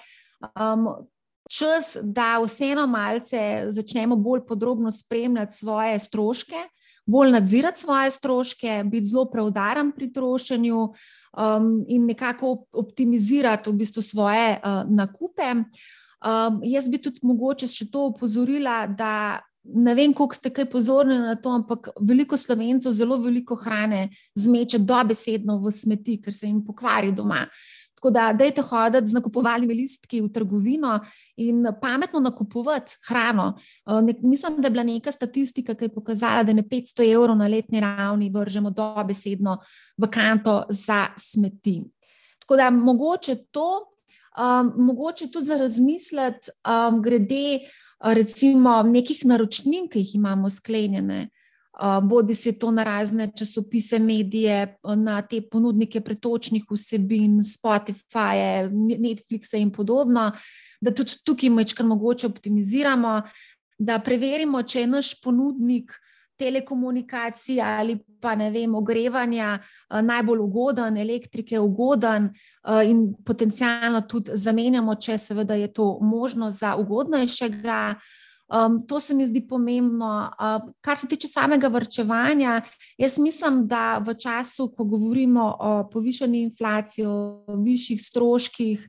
um, 0.55 0.89
čas, 1.51 1.97
da 2.03 2.39
vseeno 2.43 2.87
malce 2.87 3.67
začnemo 3.71 4.17
bolj 4.17 4.47
podrobno 4.49 4.91
spremljati 4.91 5.55
svoje 5.55 5.99
stroške. 5.99 6.69
Bolj 7.07 7.31
nadzirati 7.31 7.81
svoje 7.81 8.11
stroške, 8.11 8.83
biti 8.87 9.05
zelo 9.05 9.27
preudaren 9.31 9.93
pri 9.93 10.13
trošenju 10.13 10.79
um, 10.85 11.85
in 11.89 12.07
nekako 12.07 12.65
optimizirati 12.73 13.71
v 13.71 13.73
bistvu 13.73 14.03
svoje 14.03 14.57
uh, 14.57 14.89
nakupe. 14.89 15.51
Um, 16.25 16.61
jaz 16.65 16.89
bi 16.89 16.99
tudi 16.99 17.21
mogoče 17.23 17.69
še 17.69 17.91
to 17.93 18.07
upozorila, 18.09 18.87
da 18.87 19.43
ne 19.65 19.95
vem, 19.95 20.13
koliko 20.13 20.35
ste 20.35 20.51
kaj 20.53 20.67
pozorni 20.71 21.19
na 21.19 21.35
to, 21.41 21.53
ampak 21.53 21.89
veliko 22.01 22.37
slovencev 22.37 22.93
zelo 22.93 23.17
veliko 23.23 23.57
hrane 23.57 24.09
zmeče 24.35 24.79
dobesedno 24.79 25.59
v 25.63 25.73
smeti, 25.73 26.19
ker 26.23 26.35
se 26.35 26.47
jim 26.47 26.61
pokvari 26.65 27.13
doma. 27.13 27.47
Tako 27.95 28.11
da, 28.13 28.25
dajte 28.37 28.61
hoditi 28.63 29.09
z 29.09 29.17
nakupovalnimi 29.17 29.75
listki 29.75 30.21
v 30.21 30.29
trgovino 30.29 30.99
in 31.41 31.65
pametno 31.81 32.21
nakupovati 32.21 32.99
hrano. 33.09 33.55
Nek, 34.05 34.21
mislim, 34.23 34.61
da 34.61 34.69
je 34.69 34.71
bila 34.71 34.85
neka 34.85 35.13
statistika, 35.13 35.75
ki 35.75 35.89
je 35.89 35.95
pokazala, 35.95 36.43
da 36.45 36.53
ne 36.53 36.63
500 36.63 37.07
evrov 37.15 37.37
na 37.37 37.49
letni 37.49 37.81
ravni 37.81 38.29
vržemo 38.31 38.71
dobesedno 38.71 39.57
v 39.97 40.11
kanto 40.13 40.67
za 40.69 41.07
smeti. 41.17 41.81
Tako 42.45 42.57
da, 42.61 42.71
mogoče 42.71 43.37
to, 43.51 43.95
um, 44.37 44.73
mogoče 44.77 45.31
tudi 45.31 45.47
za 45.47 45.57
razmisliti, 45.59 46.53
um, 46.61 47.03
glede 47.03 47.65
recimo 48.05 48.83
nekih 48.83 49.25
naročnin, 49.25 49.89
ki 49.89 50.03
jih 50.03 50.15
imamo 50.15 50.51
sklenjene. 50.51 51.29
Bodi 52.03 52.35
se 52.35 52.53
to 52.59 52.71
na 52.71 52.85
razne 52.85 53.31
časopise, 53.37 53.99
medije, 53.99 54.77
na 54.97 55.23
te 55.23 55.41
ponudnike 55.43 56.01
pretočnih 56.01 56.69
vsebin, 56.71 57.41
Spotify, 57.43 58.69
Netflix 58.71 59.57
in 59.59 59.73
podobno, 59.73 60.31
da 60.81 60.95
tudi 60.95 61.19
tukaj 61.25 61.51
mečkaj 61.51 61.87
mogoče 61.87 62.27
optimiziramo, 62.27 63.23
da 63.79 63.99
preverimo, 63.99 64.63
če 64.63 64.85
je 64.85 64.87
naš 64.87 65.15
ponudnik 65.23 65.91
telekomunikacij 66.37 67.61
ali 67.61 67.99
pa 68.21 68.35
ne 68.35 68.51
vem, 68.51 68.75
ogrevanja 68.75 69.59
eh, 69.59 70.03
najbolj 70.03 70.39
ugoden, 70.39 70.97
elektrike 70.97 71.61
ugoden 71.61 72.31
eh, 72.31 72.91
in 72.91 73.15
potencialno 73.25 74.05
tudi 74.09 74.35
zamenjamo, 74.35 74.95
če 74.95 75.19
seveda 75.19 75.55
je 75.55 75.73
to 75.73 75.99
možno 76.01 76.51
za 76.51 76.77
ugodnejšega. 76.77 77.95
Um, 78.45 78.83
to 78.87 79.01
se 79.01 79.15
mi 79.15 79.25
zdi 79.27 79.41
pomembno. 79.49 80.31
Uh, 80.37 80.69
kar 80.85 80.99
se 81.01 81.09
tiče 81.09 81.29
samega 81.29 81.69
vrčevanja, 81.73 82.61
jaz 83.01 83.17
mislim, 83.19 83.63
da 83.67 83.99
v 84.05 84.15
času, 84.21 84.69
ko 84.77 84.85
govorimo 84.85 85.47
o 85.61 85.71
povišeni 85.93 86.43
inflaciji, 86.43 87.07
o 87.09 87.57
višjih 87.65 88.03
stroških, 88.05 88.85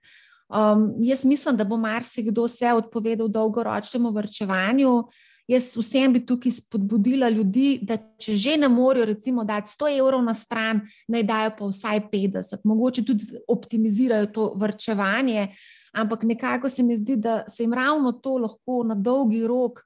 um, 0.50 0.90
jaz 1.08 1.24
mislim, 1.26 1.56
da 1.56 1.64
bo 1.64 1.78
marsikdo 1.78 2.48
se 2.48 2.74
odpovedal 2.74 3.32
dolgoročnemu 3.32 4.12
vrčevanju. 4.12 4.92
Uh, 4.98 5.24
Jaz 5.48 5.76
vsem 5.78 6.14
bi 6.14 6.24
tukaj 6.26 6.52
spodbudila 6.52 7.30
ljudi, 7.30 7.80
da 7.86 7.98
če 8.18 8.34
že 8.36 8.56
ne 8.58 8.70
morejo, 8.70 9.06
recimo, 9.06 9.44
dati 9.46 9.70
100 9.70 9.92
evrov 10.00 10.24
na 10.26 10.34
stran, 10.34 10.82
naj 11.08 11.24
dajo 11.24 11.52
pa 11.60 11.68
vsaj 11.70 12.02
50, 12.12 12.64
mogoče 12.66 13.04
tudi 13.06 13.28
optimizirajo 13.48 14.32
to 14.34 14.54
vrčevanje. 14.58 15.48
Ampak 15.94 16.24
nekako 16.24 16.70
se 16.70 16.84
mi 16.84 16.96
zdi, 16.96 17.16
da 17.16 17.44
se 17.48 17.64
jim 17.64 17.74
ravno 17.74 18.12
to 18.12 18.38
lahko 18.38 18.84
na 18.84 18.96
dolgi 18.96 19.46
rok 19.48 19.84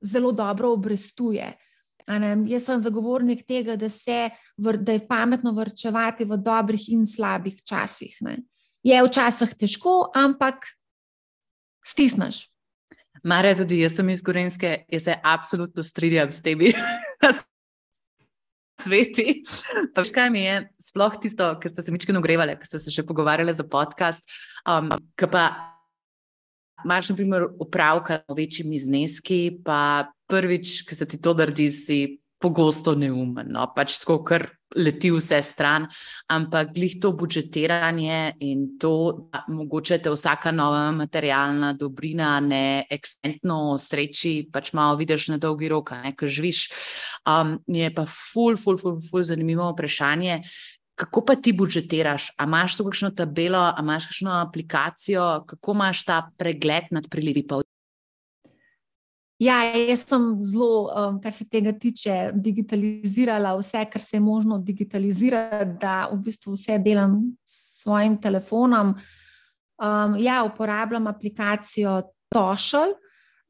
zelo 0.00 0.32
dobro 0.32 0.72
obrestuje. 0.72 1.52
Jaz 2.48 2.64
sem 2.64 2.80
zagovornik 2.82 3.44
tega, 3.46 3.76
da, 3.76 3.90
se, 3.90 4.30
da 4.56 4.92
je 4.92 5.06
pametno 5.08 5.52
vrčevati 5.52 6.24
v 6.24 6.36
dobrih 6.36 6.88
in 6.88 7.06
slabih 7.06 7.60
časih. 7.62 8.16
Ne. 8.20 8.38
Je 8.82 9.02
včasih 9.04 9.54
težko, 9.54 10.10
ampak 10.14 10.66
stisneš. 11.84 12.51
Mare, 13.22 13.54
tudi 13.54 13.78
jaz 13.78 13.94
sem 13.94 14.08
iz 14.10 14.22
Gorenske, 14.24 14.84
jaz 14.90 15.04
se 15.06 15.14
absolutno 15.22 15.82
strinjam 15.86 16.32
s 16.32 16.42
temi 16.42 16.72
sveti. 18.82 19.42
Pa 19.94 20.02
veš, 20.02 20.10
kaj 20.14 20.30
mi 20.34 20.42
je 20.42 20.56
sploh 20.82 21.14
tisto, 21.22 21.52
kar 21.62 21.70
ste 21.70 21.84
se 21.86 21.94
mičkino 21.94 22.18
ogrevali, 22.18 22.56
ker 22.58 22.66
ste 22.66 22.80
se 22.82 22.94
še 22.94 23.06
pogovarjali 23.06 23.54
za 23.54 23.66
podcast, 23.68 24.24
um, 24.66 24.90
ki 25.14 25.28
pa 25.30 25.44
imaš 26.82 27.12
na 27.12 27.16
primer 27.20 27.46
upravka 27.62 28.24
z 28.26 28.36
večjimi 28.36 28.80
zneski, 28.82 29.40
pa 29.62 30.10
prvič, 30.26 30.80
ki 30.88 30.98
se 30.98 31.06
ti 31.06 31.20
to 31.22 31.36
naredi, 31.38 31.70
si 31.70 32.00
pogosto 32.42 32.94
neumen, 32.98 33.52
no? 33.54 33.68
pač 33.76 34.00
tako, 34.02 34.18
kar 34.26 34.48
leti 34.76 35.10
vse 35.12 35.42
stran, 35.44 35.86
ampak 36.32 36.72
glih 36.74 36.96
to 37.00 37.12
budžetiranje 37.16 38.34
in 38.40 38.66
to, 38.80 39.28
da 39.32 39.44
mogoče 39.48 39.98
te 40.02 40.12
vsaka 40.12 40.52
nova 40.52 40.90
materialna 40.96 41.72
dobrina 41.78 42.34
ne 42.40 42.84
ekstentno 42.90 43.76
sreči, 43.78 44.48
pač 44.52 44.72
malo 44.76 44.96
vidiš 45.00 45.28
na 45.34 45.40
dolgi 45.42 45.70
rok, 45.72 45.92
ker 46.18 46.28
živiš. 46.28 46.68
Um, 47.28 47.58
je 47.68 47.90
pa 47.94 48.06
ful, 48.08 48.56
ful, 48.56 48.80
ful, 48.80 49.00
ful 49.10 49.26
zanimivo 49.26 49.70
vprašanje. 49.72 50.40
Kako 50.98 51.22
pa 51.26 51.34
ti 51.40 51.54
budžetiraš? 51.56 52.32
A 52.38 52.44
imaš 52.44 52.76
tu 52.76 52.84
kakšno 52.86 53.10
tabelo, 53.16 53.58
a 53.58 53.80
imaš 53.80 54.10
kakšno 54.10 54.34
aplikacijo, 54.42 55.44
kako 55.48 55.76
imaš 55.76 56.04
ta 56.04 56.18
pregled 56.38 56.92
nad 56.92 57.08
prilivi? 57.10 57.46
Ja, 59.42 59.62
jaz 59.74 60.04
sem 60.06 60.26
zelo, 60.44 60.86
um, 60.86 61.16
kar 61.22 61.34
se 61.34 61.44
tega 61.50 61.72
tiče, 61.74 62.30
digitalizirala 62.34 63.56
vse, 63.58 63.80
kar 63.90 64.02
se 64.02 64.16
je 64.16 64.20
možno 64.22 64.58
digitalizirati, 64.62 65.78
da 65.80 66.08
v 66.12 66.18
bistvu 66.28 66.54
vse 66.54 66.76
delam 66.78 67.16
s 67.42 67.82
svojim 67.82 68.14
telefonom. 68.22 68.92
Um, 69.82 70.14
ja, 70.22 70.44
uporabljam 70.46 71.08
aplikacijo 71.10 72.02
Tošel, 72.30 72.94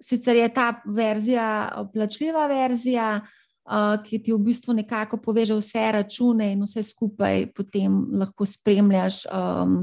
sicer 0.01 0.37
je 0.37 0.47
ta 0.55 0.71
verzija 0.87 1.49
plačljiva 1.93 2.47
verzija, 2.47 3.11
uh, 3.21 3.99
ki 4.05 4.23
ti 4.23 4.33
v 4.33 4.39
bistvu 4.47 4.79
nekako 4.79 5.19
poveže 5.21 5.59
vse 5.61 5.91
račune 5.93 6.53
in 6.55 6.63
vse 6.65 6.87
skupaj 6.89 7.51
potem 7.53 7.99
lahko 8.23 8.47
spremljaš. 8.49 9.27
Um, 9.27 9.77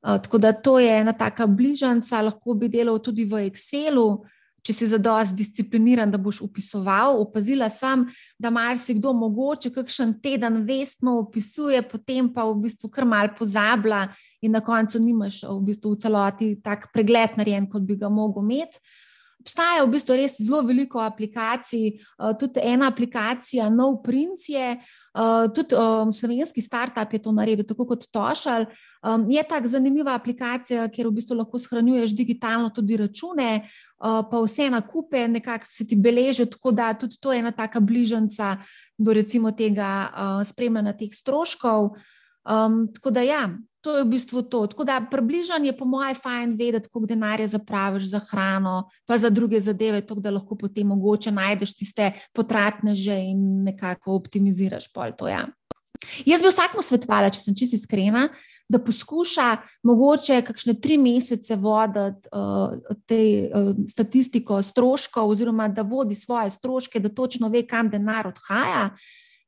uh, 0.00 0.16
tako 0.22 0.38
da 0.38 0.54
to 0.56 0.78
je 0.80 0.96
ena 1.02 1.12
taka 1.12 1.46
bližnjica, 1.46 2.22
lahko 2.30 2.54
bi 2.54 2.72
delal 2.72 3.02
tudi 3.04 3.28
v 3.28 3.44
Excelu 3.50 4.08
če 4.66 4.74
si 4.74 4.88
za 4.90 4.98
dost 4.98 5.36
discipliniran, 5.38 6.10
da 6.10 6.18
boš 6.18 6.40
upisoval. 6.42 7.20
Opazila 7.22 7.68
sem, 7.70 8.02
da 8.38 8.50
marsikdo 8.50 9.12
mogoče 9.14 9.70
kakšen 9.74 10.16
teden 10.22 10.62
vestno 10.66 11.20
opisuje, 11.22 11.82
potem 11.86 12.28
pa 12.32 12.44
v 12.48 12.58
bistvu 12.66 12.90
kar 12.90 13.06
mal 13.06 13.30
pozablja 13.38 14.08
in 14.42 14.56
na 14.56 14.62
koncu 14.64 15.00
nimaš 15.02 15.44
v, 15.46 15.58
bistvu 15.70 15.94
v 15.94 16.02
celoti 16.02 16.52
tak 16.62 16.90
pregled 16.94 17.38
narejen, 17.38 17.70
kot 17.70 17.86
bi 17.86 17.98
ga 18.00 18.10
mogel 18.10 18.42
imeti. 18.42 18.82
Obstaja 19.46 19.84
v 19.84 19.92
bistvu 19.92 20.16
res 20.18 20.40
zelo 20.42 20.64
veliko 20.66 20.98
aplikacij, 20.98 22.00
tudi 22.40 22.62
ena 22.66 22.88
aplikacija, 22.90 23.68
Nov 23.70 24.00
Prince 24.02 24.50
je, 24.50 24.72
Uh, 25.16 25.48
tudi 25.54 25.74
um, 25.74 26.12
slovenski 26.12 26.60
startup 26.60 27.12
je 27.12 27.22
to 27.22 27.32
naredil, 27.32 27.64
tako 27.64 27.86
kot 27.88 28.04
Tošal. 28.12 28.66
Um, 29.00 29.30
je 29.30 29.42
tako 29.48 29.68
zanimiva 29.68 30.12
aplikacija, 30.14 30.88
kjer 30.92 31.08
v 31.08 31.16
bistvu 31.16 31.38
lahko 31.38 31.58
shranjuješ 31.58 32.12
digitalno 32.16 32.68
tudi 32.70 32.98
račune, 33.00 33.62
uh, 33.64 34.20
pa 34.30 34.42
vse 34.44 34.68
nakupe, 34.70 35.28
nekako 35.28 35.64
se 35.64 35.86
ti 35.88 35.96
beleži, 35.96 36.44
tako 36.52 36.72
da 36.76 36.92
tudi 36.94 37.16
to 37.20 37.32
je 37.32 37.38
ena 37.38 37.52
taka 37.52 37.80
bližnjica 37.80 38.58
do 38.98 39.12
recimo 39.16 39.50
tega 39.56 39.88
uh, 40.12 40.44
spremljanja 40.44 40.92
teh 40.92 41.14
stroškov. 41.14 41.96
Um, 42.46 42.86
tako 42.94 43.10
da 43.10 43.20
ja, 43.26 43.48
To 43.86 43.94
je 43.96 44.02
v 44.02 44.18
bistvu 44.18 44.42
to. 44.50 44.66
Tako 44.66 44.82
da 44.84 44.98
približanje, 45.10 45.70
po 45.78 45.86
mojem, 45.86 46.10
je 46.10 46.18
fajn 46.18 46.54
vedeti, 46.58 46.88
koliko 46.90 47.06
denarja 47.06 47.46
zapraviš 47.46 48.08
za 48.10 48.18
hrano, 48.18 48.88
pa 49.06 49.18
za 49.18 49.30
druge 49.30 49.60
zadeve, 49.60 50.00
tako 50.02 50.20
da 50.20 50.32
lahko 50.34 50.56
potem 50.58 50.86
mogoče 50.86 51.30
najdeš 51.30 51.76
tiste 51.76 52.10
potratne 52.34 52.96
že 52.98 53.14
in 53.14 53.62
nekako 53.62 54.16
optimiziraš 54.18 54.90
pol 54.92 55.14
to. 55.18 55.28
Ja. 55.30 55.46
Jaz 56.26 56.42
bi 56.42 56.50
vsakmu 56.50 56.82
svetovala, 56.82 57.30
če 57.30 57.44
sem 57.44 57.54
čisto 57.54 57.78
iskrena, 57.78 58.26
da 58.68 58.80
poskuša 58.82 59.46
mogoče 59.86 60.40
kakšne 60.42 60.74
tri 60.82 60.98
mesece 60.98 61.54
voditi 61.54 62.26
uh, 62.34 62.74
te 63.06 63.20
uh, 63.46 63.70
statistiko 63.86 64.58
stroškov, 64.66 65.30
oziroma 65.30 65.68
da 65.68 65.86
vodi 65.86 66.18
svoje 66.18 66.50
stroške, 66.50 67.00
da 67.00 67.14
točno 67.14 67.54
ve, 67.54 67.62
kam 67.62 67.90
denar 67.90 68.26
odhaja. 68.34 68.90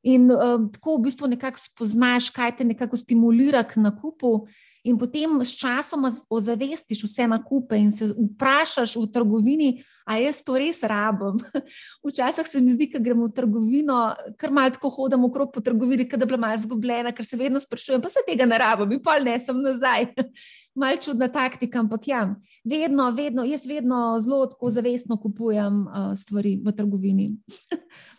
In 0.03 0.31
um, 0.31 0.69
tako 0.71 0.97
v 0.97 1.09
bistvu 1.09 1.27
nekako 1.27 1.59
spoznaš, 1.59 2.29
kaj 2.31 2.57
te 2.57 2.63
nekako 2.63 2.97
stimulira 2.97 3.63
k 3.67 3.81
nakupu, 3.83 4.47
in 4.83 4.97
potem 4.97 5.41
s 5.43 5.55
časom 5.59 6.07
ozavestiš 6.29 7.03
vse 7.03 7.27
nakupe 7.27 7.77
in 7.77 7.91
se 7.91 8.09
vprašaš 8.13 8.95
v 8.95 9.05
trgovini, 9.11 9.69
ali 10.05 10.23
jaz 10.23 10.41
to 10.45 10.55
res 10.57 10.81
rabim. 10.87 11.39
Včasih 12.07 12.47
se 12.47 12.61
mi 12.61 12.71
zdi, 12.73 12.89
da 12.93 13.01
gremo 13.03 13.27
v 13.27 13.35
trgovino, 13.35 13.99
kar 14.39 14.53
malo 14.55 14.71
tako 14.75 14.89
hodimo 14.89 15.27
okrog 15.27 15.51
po 15.53 15.61
trgovini, 15.61 16.07
da 16.07 16.17
bi 16.23 16.31
bila 16.31 16.39
malo 16.47 16.61
zgubljena, 16.61 17.11
ker 17.11 17.25
se 17.25 17.37
vedno 17.37 17.59
sprašujem, 17.59 18.01
pa 18.01 18.09
se 18.09 18.23
tega 18.27 18.47
ne 18.47 18.57
rabim, 18.57 18.95
in 18.95 19.03
pa 19.03 19.19
ne 19.19 19.35
sem 19.39 19.59
nazaj. 19.61 20.13
Mal 20.79 20.95
čudna 21.01 21.27
taktika, 21.27 21.81
ampak 21.81 22.07
ja, 22.07 22.21
vedno, 22.63 23.09
vedno, 23.11 23.43
jaz 23.43 23.65
vedno 23.67 24.15
zelo 24.23 24.45
tako 24.47 24.69
zavestno 24.71 25.17
kupujem 25.19 25.81
uh, 25.87 26.13
stvari 26.15 26.55
v 26.63 26.71
trgovini. 26.71 27.33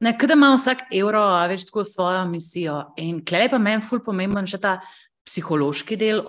Nekaj 0.00 0.32
ima 0.32 0.54
vsak 0.56 0.86
evro 0.96 1.22
več 1.50 1.66
tako 1.68 1.84
svojo 1.84 2.24
misijo. 2.30 2.78
In 3.04 3.20
klej 3.24 3.50
pa 3.52 3.58
meni 3.60 3.84
ful 3.84 4.00
pomemben 4.04 4.46
še 4.48 4.60
ta 4.60 4.78
psihološki 5.28 5.98
del 6.00 6.22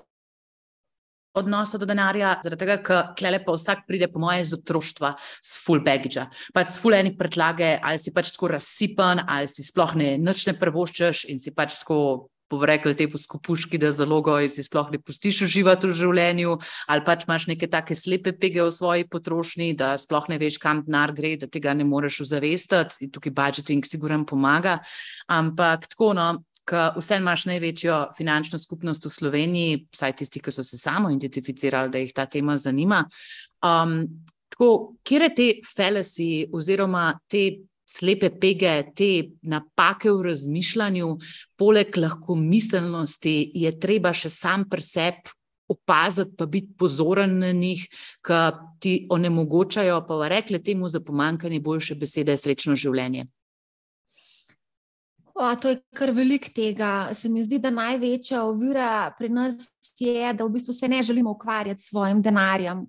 odnosa 1.40 1.80
do 1.80 1.88
denarja, 1.88 2.34
zaradi 2.44 2.66
tega, 2.66 2.76
ker 2.84 3.14
klej 3.16 3.40
pa 3.46 3.56
vsak 3.56 3.86
pride 3.88 4.10
po 4.12 4.20
moje 4.20 4.44
iz 4.44 4.52
otroštva 4.58 5.14
s 5.40 5.56
full 5.64 5.80
baggage. 5.86 6.26
Pač 6.52 6.76
s 6.76 6.84
full 6.84 6.98
enih 6.98 7.16
predlage, 7.16 7.78
ali 7.80 8.02
si 8.04 8.12
pač 8.12 8.34
tako 8.36 8.52
razsipan, 8.58 9.24
ali 9.24 9.48
si 9.48 9.64
sploh 9.64 9.96
ne 9.96 10.18
nič 10.20 10.50
ne 10.50 10.58
prvoščeš 10.60 11.26
in 11.32 11.40
si 11.40 11.56
pač 11.56 11.80
tako 11.86 12.02
povrekli 12.52 12.94
te 13.00 13.08
poskupuški, 13.12 13.80
da 13.82 13.94
zalogo 13.96 14.36
si 14.52 14.66
sploh 14.66 14.92
ne 14.92 15.00
pustiš 15.00 15.46
uživati 15.48 15.90
v 15.90 15.98
življenju, 16.02 16.58
ali 16.92 17.06
pač 17.08 17.26
imaš 17.28 17.48
neke 17.52 17.70
take 17.72 17.96
slepe 17.96 18.36
pege 18.38 18.64
v 18.66 18.74
svoji 18.76 19.08
potrošnji, 19.12 19.72
da 19.80 19.94
sploh 20.02 20.28
ne 20.32 20.40
veš, 20.42 20.60
kam 20.62 20.84
denar 20.86 21.16
gre, 21.16 21.38
da 21.40 21.50
tega 21.52 21.74
ne 21.78 21.88
moreš 21.88 22.22
ozavestiti 22.28 23.06
in 23.06 23.12
tukaj 23.16 23.36
budgeting 23.38 23.88
sigurno 23.88 24.26
pomaga. 24.28 24.80
Ampak 25.32 25.92
tako, 25.96 26.14
no. 26.18 26.32
Vse 26.72 27.18
imaš 27.18 27.48
največjo 27.50 27.96
finančno 28.16 28.56
skupnost 28.62 29.04
v 29.04 29.10
Sloveniji, 29.12 29.80
vsaj 29.92 30.14
tisti, 30.22 30.40
ki 30.40 30.54
so 30.56 30.64
se 30.64 30.78
samo 30.80 31.10
identificirali, 31.12 31.92
da 31.92 32.00
jih 32.00 32.14
ta 32.16 32.28
tema 32.30 32.56
zanima. 32.62 33.02
Um, 33.66 34.06
kje 35.04 35.30
te 35.36 35.48
felasi 35.76 36.46
oziroma 36.54 37.10
te 37.28 37.66
slepe 37.92 38.30
pege, 38.40 38.72
te 38.96 39.12
napake 39.42 40.12
v 40.12 40.30
razmišljanju, 40.30 41.12
poleg 41.60 41.98
lahko 41.98 42.38
miselnosti, 42.40 43.36
je 43.56 43.72
treba 43.80 44.14
še 44.16 44.32
sam 44.32 44.68
pri 44.70 44.86
sebi 44.86 45.38
opaziti, 45.72 46.36
pa 46.38 46.46
biti 46.46 46.74
pozoren 46.78 47.38
na 47.40 47.52
njih, 47.56 47.86
ki 48.26 48.40
ti 48.84 48.96
onemogočajo, 49.12 50.02
pa 50.08 50.28
rekle 50.28 50.60
temu 50.60 50.90
za 50.90 51.00
pomankanje 51.00 51.60
boljše 51.60 51.96
besede, 51.96 52.36
srečno 52.38 52.76
življenje. 52.76 53.28
O, 55.34 55.48
to 55.56 55.72
je 55.72 55.80
kar 55.96 56.12
velik 56.12 56.52
tega. 56.54 57.10
Se 57.18 57.30
mi 57.30 57.44
zdi, 57.44 57.58
da 57.60 57.72
največja 57.74 58.44
ovira 58.46 59.14
pri 59.18 59.30
nas 59.32 59.70
je, 60.00 60.34
da 60.34 60.46
v 60.46 60.58
bistvu 60.58 60.74
se 60.76 60.88
ne 60.92 61.04
želimo 61.04 61.32
ukvarjati 61.32 61.82
s 61.82 61.90
svojim 61.90 62.22
denarjem. 62.22 62.84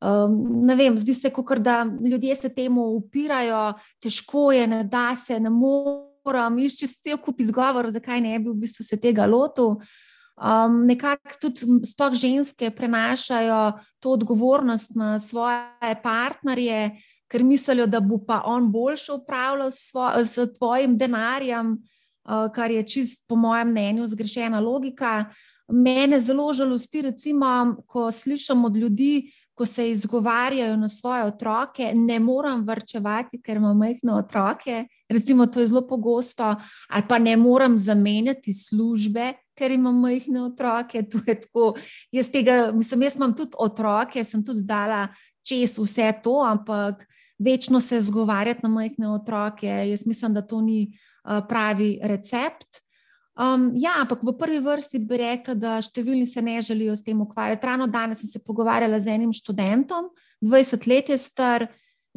Um, 0.00 0.64
ne 0.66 0.76
vem, 0.78 0.98
zdi 0.98 1.14
se, 1.14 1.30
kot 1.30 1.58
da 1.58 1.82
ljudje 2.10 2.36
se 2.36 2.48
temu 2.54 2.84
upirajo, 2.94 3.72
težko 4.02 4.52
je, 4.52 4.66
ne 4.66 4.84
da 4.84 5.16
se, 5.16 5.40
ne 5.40 5.50
morem, 5.50 6.58
išče 6.62 6.86
vse 6.86 7.16
kup 7.24 7.40
izgovorov, 7.42 7.90
zakaj 7.90 8.20
ne 8.22 8.36
bi 8.38 8.52
v 8.52 8.60
bistvu 8.62 8.86
se 8.86 8.98
tega 9.00 9.26
lotil. 9.26 9.80
Um, 10.38 10.84
nekako 10.86 11.34
tudi 11.42 11.66
spoh 11.82 12.14
ženske 12.14 12.70
prenašajo 12.70 13.72
to 13.98 14.12
odgovornost 14.14 14.94
na 14.94 15.18
svoje 15.18 15.96
partnerje, 16.02 16.92
ker 17.26 17.42
mislijo, 17.42 17.88
da 17.90 17.98
bo 18.00 18.20
pa 18.22 18.42
on 18.46 18.70
boljše 18.72 19.12
upravljal 19.12 19.70
s, 19.74 20.38
tvojim 20.58 20.94
denarjem, 20.98 21.74
uh, 21.74 22.46
kar 22.54 22.70
je 22.70 22.86
čist, 22.86 23.26
po 23.28 23.36
mojem 23.36 23.74
mnenju, 23.74 24.06
zgrešena 24.06 24.60
logika. 24.60 25.24
Mene 25.68 26.20
zelo 26.20 26.52
žalosti, 26.52 27.02
recimo, 27.02 27.76
ko 27.86 28.12
slišim 28.12 28.64
od 28.64 28.76
ljudi, 28.76 29.32
ko 29.58 29.66
se 29.66 29.90
izgovarjajo 29.90 30.76
na 30.76 30.88
svoje 30.88 31.24
otroke, 31.24 31.90
ne 31.94 32.20
moram 32.20 32.62
vrčevati, 32.66 33.40
ker 33.42 33.56
imam 33.56 33.76
majhne 33.78 34.14
otroke. 34.14 34.84
Recimo, 35.08 35.46
to 35.46 35.60
je 35.60 35.66
zelo 35.66 35.82
pogosto, 35.86 36.54
ali 36.88 37.04
pa 37.08 37.18
ne 37.18 37.36
moram 37.36 37.78
zamenjati 37.78 38.54
službe, 38.54 39.32
ker 39.58 39.74
imam 39.74 39.98
majhne 40.00 40.44
otroke. 40.46 41.02
Tako, 41.10 41.72
jaz, 42.12 42.30
tega, 42.30 42.70
mislim, 42.74 43.02
jaz 43.02 43.16
imam 43.16 43.34
tudi 43.34 43.58
otroke, 43.58 44.24
sem 44.24 44.44
tudi 44.46 44.62
dala 44.62 45.08
čez 45.42 45.74
vse 45.78 46.12
to, 46.22 46.38
ampak 46.46 47.02
večno 47.38 47.80
se 47.80 48.00
zgovarjati 48.00 48.60
na 48.62 48.68
majhne 48.68 49.10
otroke. 49.10 49.66
Jaz 49.66 50.06
mislim, 50.06 50.34
da 50.38 50.46
to 50.46 50.60
ni 50.60 50.98
pravi 51.48 51.98
recept. 52.02 52.87
Um, 53.38 53.70
ja, 53.78 53.92
ampak 54.02 54.24
v 54.26 54.34
prvi 54.34 54.58
vrsti 54.58 54.98
bi 54.98 55.20
rekla, 55.20 55.54
da 55.54 55.76
številni 55.78 56.26
se 56.26 56.42
ne 56.42 56.56
želijo 56.58 56.96
s 56.98 57.04
tem 57.06 57.20
ukvarjati. 57.22 57.66
Ravno 57.66 57.86
danes 57.86 58.18
sem 58.18 58.32
se 58.32 58.42
pogovarjala 58.42 58.98
z 58.98 59.14
enim 59.14 59.30
študentom, 59.32 60.08
20 60.42 60.86
let 60.90 61.12
je 61.12 61.18
star 61.22 61.68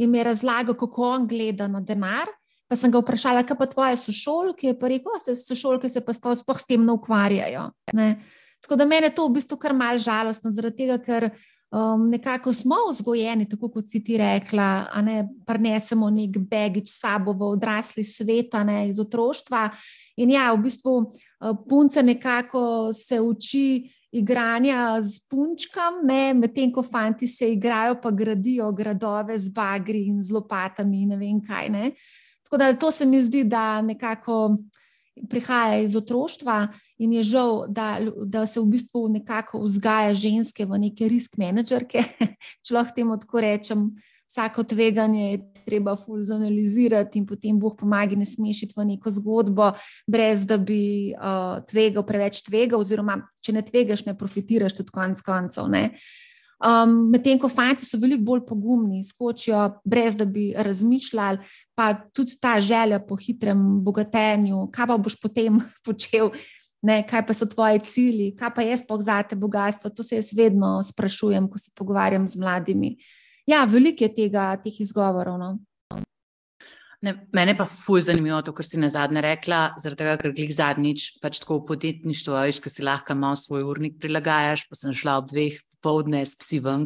in 0.01 0.09
mi 0.09 0.17
je 0.17 0.23
razlagal, 0.31 0.73
kako 0.73 1.05
on 1.19 1.27
gleda 1.29 1.67
na 1.69 1.81
denar. 1.85 2.31
Pa 2.71 2.77
sem 2.79 2.89
ga 2.89 3.01
vprašala, 3.03 3.43
kaj 3.45 3.57
pa 3.59 3.67
tvoje 3.69 3.99
sošolke, 3.99 4.73
pa 4.79 4.89
rekel, 4.89 5.13
se 5.21 5.35
sošolke 5.35 5.89
se 5.91 6.01
pa 6.01 6.15
sploh 6.15 6.57
s 6.57 6.65
tem 6.65 6.81
ne 6.87 6.95
ukvarjajo. 6.95 7.67
Ne? 7.93 8.15
Tako 8.63 8.77
da 8.79 8.85
meni 8.89 9.09
je 9.09 9.15
to 9.17 9.27
v 9.27 9.35
bistvu 9.37 9.57
kar 9.61 9.75
mal 9.77 9.99
žalostno, 10.01 10.49
zaradi 10.55 10.85
tega, 10.85 10.97
ker 11.03 11.29
um, 11.71 12.09
nekako 12.09 12.53
smo 12.53 12.75
vzgojeni, 12.89 13.49
tako 13.49 13.69
kot 13.69 13.87
si 13.87 14.03
ti 14.03 14.17
rekla, 14.17 14.87
da 14.93 15.01
ne 15.01 15.29
prenesemo 15.45 16.09
nek 16.09 16.37
begič 16.37 16.91
sabo 16.91 17.33
v 17.33 17.53
odrasli 17.55 18.03
svet, 18.03 18.53
ne 18.65 18.89
iz 18.89 18.99
otroštva. 18.99 19.69
In 20.17 20.31
ja, 20.31 20.51
v 20.53 20.67
bistvu 20.67 20.97
uh, 20.97 21.55
punce 21.69 22.03
nekako 22.03 22.93
se 22.93 23.21
uči. 23.21 23.97
Igranja 24.11 24.99
z 24.99 25.21
punčkam, 25.31 26.01
medtem 26.35 26.67
ko 26.75 26.81
fanti 26.83 27.27
se 27.31 27.47
igrajo, 27.53 27.95
pa 28.03 28.09
gradijo 28.11 28.67
gradove 28.75 29.37
z 29.39 29.53
bagri 29.55 30.01
in 30.11 30.17
z 30.19 30.33
lopatami, 30.35 31.05
ne 31.07 31.15
vem 31.15 31.37
kaj. 31.39 31.69
Ne? 31.71 31.91
Tako 32.43 32.57
da 32.57 32.73
to 32.75 32.91
se 32.91 33.05
mi 33.05 33.21
zdi, 33.23 33.45
da 33.47 33.81
nekako 33.81 34.57
prihaja 35.29 35.79
iz 35.79 35.95
otroštva 35.95 36.67
in 37.01 37.13
je 37.17 37.23
žal, 37.23 37.65
da, 37.67 37.97
da 38.25 38.45
se 38.45 38.61
v 38.61 38.69
bistvu 38.75 39.07
nekako 39.09 39.63
vzgaja 39.65 40.13
ženske 40.13 40.65
v 40.65 40.79
neke 40.85 41.09
risk 41.09 41.39
menedžerke, 41.41 42.05
če 42.65 42.77
lahko 42.77 42.95
temu 42.95 43.17
tako 43.17 43.41
rečem. 43.41 43.91
Vsako 44.31 44.63
tveganje 44.63 45.23
je 45.25 45.39
treba 45.65 45.97
fulzanalizirati 45.99 47.19
in 47.19 47.25
potem 47.27 47.57
Bog 47.59 47.73
pomaga, 47.75 48.15
ne 48.15 48.23
smešiti 48.25 48.77
v 48.77 48.85
neko 48.93 49.11
zgodbo, 49.11 49.73
brez 50.07 50.45
da 50.47 50.55
bi 50.55 51.11
uh, 51.11 51.59
tvegal, 51.67 52.05
preveč 52.07 52.39
tvegal, 52.45 52.79
oziroma 52.79 53.17
če 53.43 53.57
ne 53.57 53.65
tvegaš, 53.65 54.05
ne 54.07 54.15
profitiraš 54.15 54.77
tudi 54.77 54.95
konc 54.95 55.19
koncev. 55.25 55.67
Um, 56.61 57.09
Medtem 57.11 57.39
ko 57.41 57.49
fanti 57.49 57.87
so 57.89 57.97
veliko 57.99 58.23
bolj 58.29 58.45
pogumni, 58.45 59.01
skočijo, 59.03 59.65
brez 59.83 60.15
da 60.15 60.29
bi 60.29 60.51
razmišljali, 60.53 61.41
pa 61.75 61.91
tudi 62.13 62.37
ta 62.39 62.55
želja 62.61 63.01
po 63.03 63.17
hitrem 63.17 63.81
bogatenju, 63.83 64.67
kaj 64.71 64.87
pa 64.93 64.97
boš 64.97 65.19
potem 65.19 65.57
počel, 65.85 66.31
ne, 66.81 67.01
kaj 67.07 67.25
pa 67.27 67.33
so 67.37 67.47
tvoji 67.49 67.81
cilji, 67.85 68.29
kaj 68.37 68.53
pa 68.55 68.65
je 68.65 68.77
sploh 68.81 69.01
za 69.05 69.21
te 69.23 69.35
bogatstvo. 69.35 69.91
To 69.95 70.03
se 70.03 70.17
jaz 70.19 70.31
vedno 70.37 70.79
sprašujem, 70.83 71.49
ko 71.49 71.61
se 71.61 71.71
pogovarjam 71.77 72.27
z 72.27 72.41
mladimi. 72.41 72.95
Ja, 73.49 73.65
veliko 73.65 74.05
je 74.05 74.13
tega, 74.15 74.51
teh 74.63 74.81
izgovorov. 74.81 75.37
No. 75.41 75.57
Ne, 77.01 77.15
mene 77.33 77.55
pa 77.57 77.65
fulj 77.65 78.05
zanimivo 78.11 78.41
to, 78.45 78.53
kar 78.53 78.65
si 78.65 78.77
na 78.77 78.91
zadnje 78.93 79.23
rekla, 79.25 79.61
zaradi 79.81 80.03
tega, 80.03 80.17
ker 80.21 80.35
glih 80.37 80.51
zadnjič 80.53 81.07
pač 81.23 81.39
tako 81.41 81.57
v 81.63 81.71
podjetništvu, 81.71 82.35
veš, 82.37 82.59
ki 82.61 82.69
si 82.69 82.85
lahko 82.85 83.17
malo 83.17 83.39
svoj 83.41 83.65
urnik 83.65 83.97
prilagajaš, 84.01 84.67
pa 84.69 84.77
sem 84.77 84.93
šla 84.93 85.17
ob 85.17 85.31
dveh 85.31 85.57
popovdne 85.81 86.21
s 86.21 86.37
psi 86.37 86.61
ven, 86.61 86.85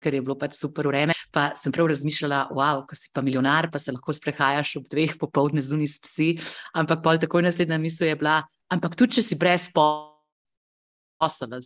ker 0.00 0.16
je 0.16 0.22
bilo 0.24 0.36
pač 0.40 0.56
super 0.58 0.88
vreme. 0.90 1.16
Pa 1.30 1.50
sem 1.58 1.72
prav 1.72 1.90
razmišljala, 1.92 2.48
wow, 2.56 2.82
ko 2.88 2.98
si 2.98 3.12
pa 3.14 3.22
milijonar, 3.22 3.70
pa 3.70 3.78
se 3.78 3.94
lahko 3.94 4.14
sprehajaš 4.16 4.76
ob 4.80 4.88
dveh 4.90 5.16
popovdne 5.20 5.62
zunaj 5.62 5.92
s 5.94 6.02
psi. 6.06 6.30
Ampak 6.74 7.04
pol 7.04 7.20
takoj 7.22 7.44
naslednja 7.46 7.78
misel 7.78 8.10
je 8.10 8.18
bila, 8.20 8.40
ampak 8.72 8.96
tudi 8.98 9.20
če 9.20 9.28
si 9.30 9.38
brez 9.40 9.68
posla. 9.74 11.60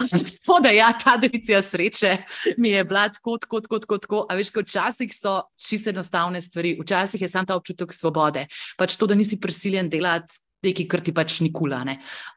Tako 0.10 0.60
da, 0.62 0.70
ja, 0.74 0.92
ta 1.04 1.16
definicija 1.16 1.62
sreče 1.62 2.16
mi 2.56 2.70
je 2.70 2.84
bila 2.84 3.08
tako, 3.08 3.38
tako, 3.38 3.60
tako, 3.60 3.78
tako, 3.78 3.98
tako. 3.98 4.24
A 4.30 4.36
veš, 4.38 4.50
včasih 4.56 5.12
so 5.14 5.40
čisto 5.68 5.90
enostavne 5.90 6.40
stvari, 6.40 6.76
včasih 6.80 7.22
je 7.22 7.28
samo 7.28 7.46
ta 7.46 7.56
občutek 7.56 7.94
svobode. 7.94 8.46
Pač 8.78 8.96
to, 8.96 9.06
da 9.06 9.14
nisi 9.14 9.40
prisiljen 9.40 9.90
delati 9.90 10.40
nekaj, 10.66 10.86
kar 10.90 11.02
ti 11.04 11.14
pač 11.14 11.40
nikula. 11.44 11.82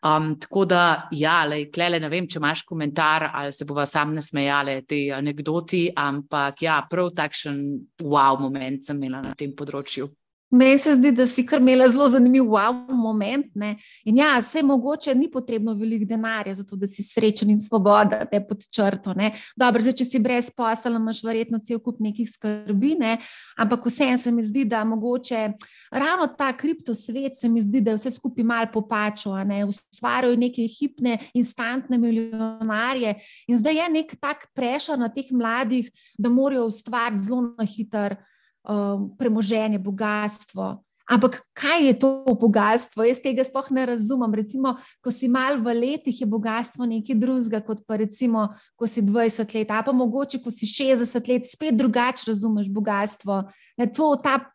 Um, 0.05 0.33
tako 0.41 0.65
da, 0.69 0.83
ja, 1.15 1.41
klele, 1.73 1.99
ne 2.03 2.09
vem, 2.11 2.27
če 2.29 2.39
imaš 2.41 2.63
komentar 2.67 3.29
ali 3.33 3.53
se 3.55 3.65
bova 3.65 3.85
sam 3.89 4.13
nasmejale 4.17 4.81
te 4.87 5.07
anekdoti, 5.15 5.87
ampak 5.97 6.63
ja, 6.65 6.81
prav 6.89 7.13
takšen 7.15 7.61
wow 8.03 8.39
moment 8.39 8.85
sem 8.85 8.99
imela 9.01 9.23
na 9.23 9.35
tem 9.37 9.55
področju. 9.55 10.09
Meni 10.51 10.77
se 10.77 10.95
zdi, 10.95 11.11
da 11.11 11.27
si 11.27 11.43
kar 11.45 11.61
imela 11.61 11.85
zelo 11.89 12.07
zanimiv 12.09 12.43
wow 12.49 12.73
moment. 12.89 13.45
Ne? 13.55 13.75
In 14.09 14.17
ja, 14.17 14.31
vse 14.41 14.63
mogoče 14.65 15.13
ni 15.15 15.27
potrebno 15.31 15.73
veliko 15.77 16.07
denarja, 16.09 16.55
zato 16.55 16.75
da 16.75 16.87
si 16.87 17.03
srečen 17.03 17.49
in 17.49 17.59
svoboda, 17.61 18.23
da 18.25 18.37
je 18.37 18.47
pod 18.47 18.65
črto. 18.73 19.13
Dobro, 19.55 19.81
zdaj, 19.81 19.93
če 19.99 20.05
si 20.05 20.19
brez 20.19 20.49
posla, 20.57 20.95
imaš 20.97 21.21
verjetno 21.23 21.59
cel 21.65 21.77
kup 21.79 21.99
nekih 22.01 22.29
skrbi, 22.29 22.95
ne? 22.97 23.17
ampak 23.61 23.85
vseeno 23.85 24.17
se 24.17 24.31
mi 24.31 24.43
zdi, 24.43 24.63
da 24.65 24.81
mogoče 24.89 25.43
ravno 25.91 26.27
ta 26.37 26.49
kriptosvet 26.57 27.37
se 27.37 27.49
mi 27.49 27.61
zdi, 27.61 27.81
da 27.85 27.91
je 27.91 27.99
vse 27.99 28.11
skupaj 28.17 28.43
mal 28.43 28.71
popačo, 28.73 29.35
ne? 29.43 29.61
ustvarjajo 29.69 30.39
neke 30.39 30.65
hipne, 30.79 31.17
instantne 31.33 31.97
milijonarje. 31.97 33.13
In 33.47 33.61
zdaj 33.61 33.83
je 33.83 33.87
nek 33.99 34.17
tak 34.17 34.49
prešar 34.55 34.97
na 34.97 35.13
teh 35.13 35.29
mladih, 35.31 35.91
da 36.17 36.29
morajo 36.29 36.65
ustvariti 36.73 37.23
zelo 37.27 37.53
na 37.53 37.69
hiter 37.69 38.17
um, 38.63 39.09
premoženje, 39.17 39.79
bogatstvo. 39.79 40.77
Ampak 41.09 41.41
kaj 41.57 41.87
je 41.87 41.93
to 41.97 42.09
bogatstvo? 42.37 43.01
Jaz 43.01 43.17
tega 43.17 43.41
sploh 43.41 43.65
ne 43.73 43.85
razumem. 43.89 44.33
Recimo, 44.37 44.75
ko 45.01 45.09
si 45.09 45.25
mal 45.25 45.57
v 45.57 45.73
letih, 45.73 46.13
je 46.21 46.27
bogatstvo 46.29 46.85
nekaj 46.85 47.17
drugega, 47.17 47.63
kot 47.65 47.81
pa 47.89 47.97
recimo, 47.97 48.53
ko 48.77 48.85
si 48.85 49.01
20 49.01 49.41
let, 49.57 49.73
a 49.73 49.81
pa 49.81 49.89
mogoče, 49.89 50.37
ko 50.37 50.53
si 50.53 50.69
60 50.69 51.31
let, 51.33 51.49
spet 51.49 51.73
drugače 51.73 52.29
razumeš 52.29 52.69
bogatstvo. 52.69 53.41
Ne, 53.81 53.89
to, 53.89 54.13
ta 54.21 54.53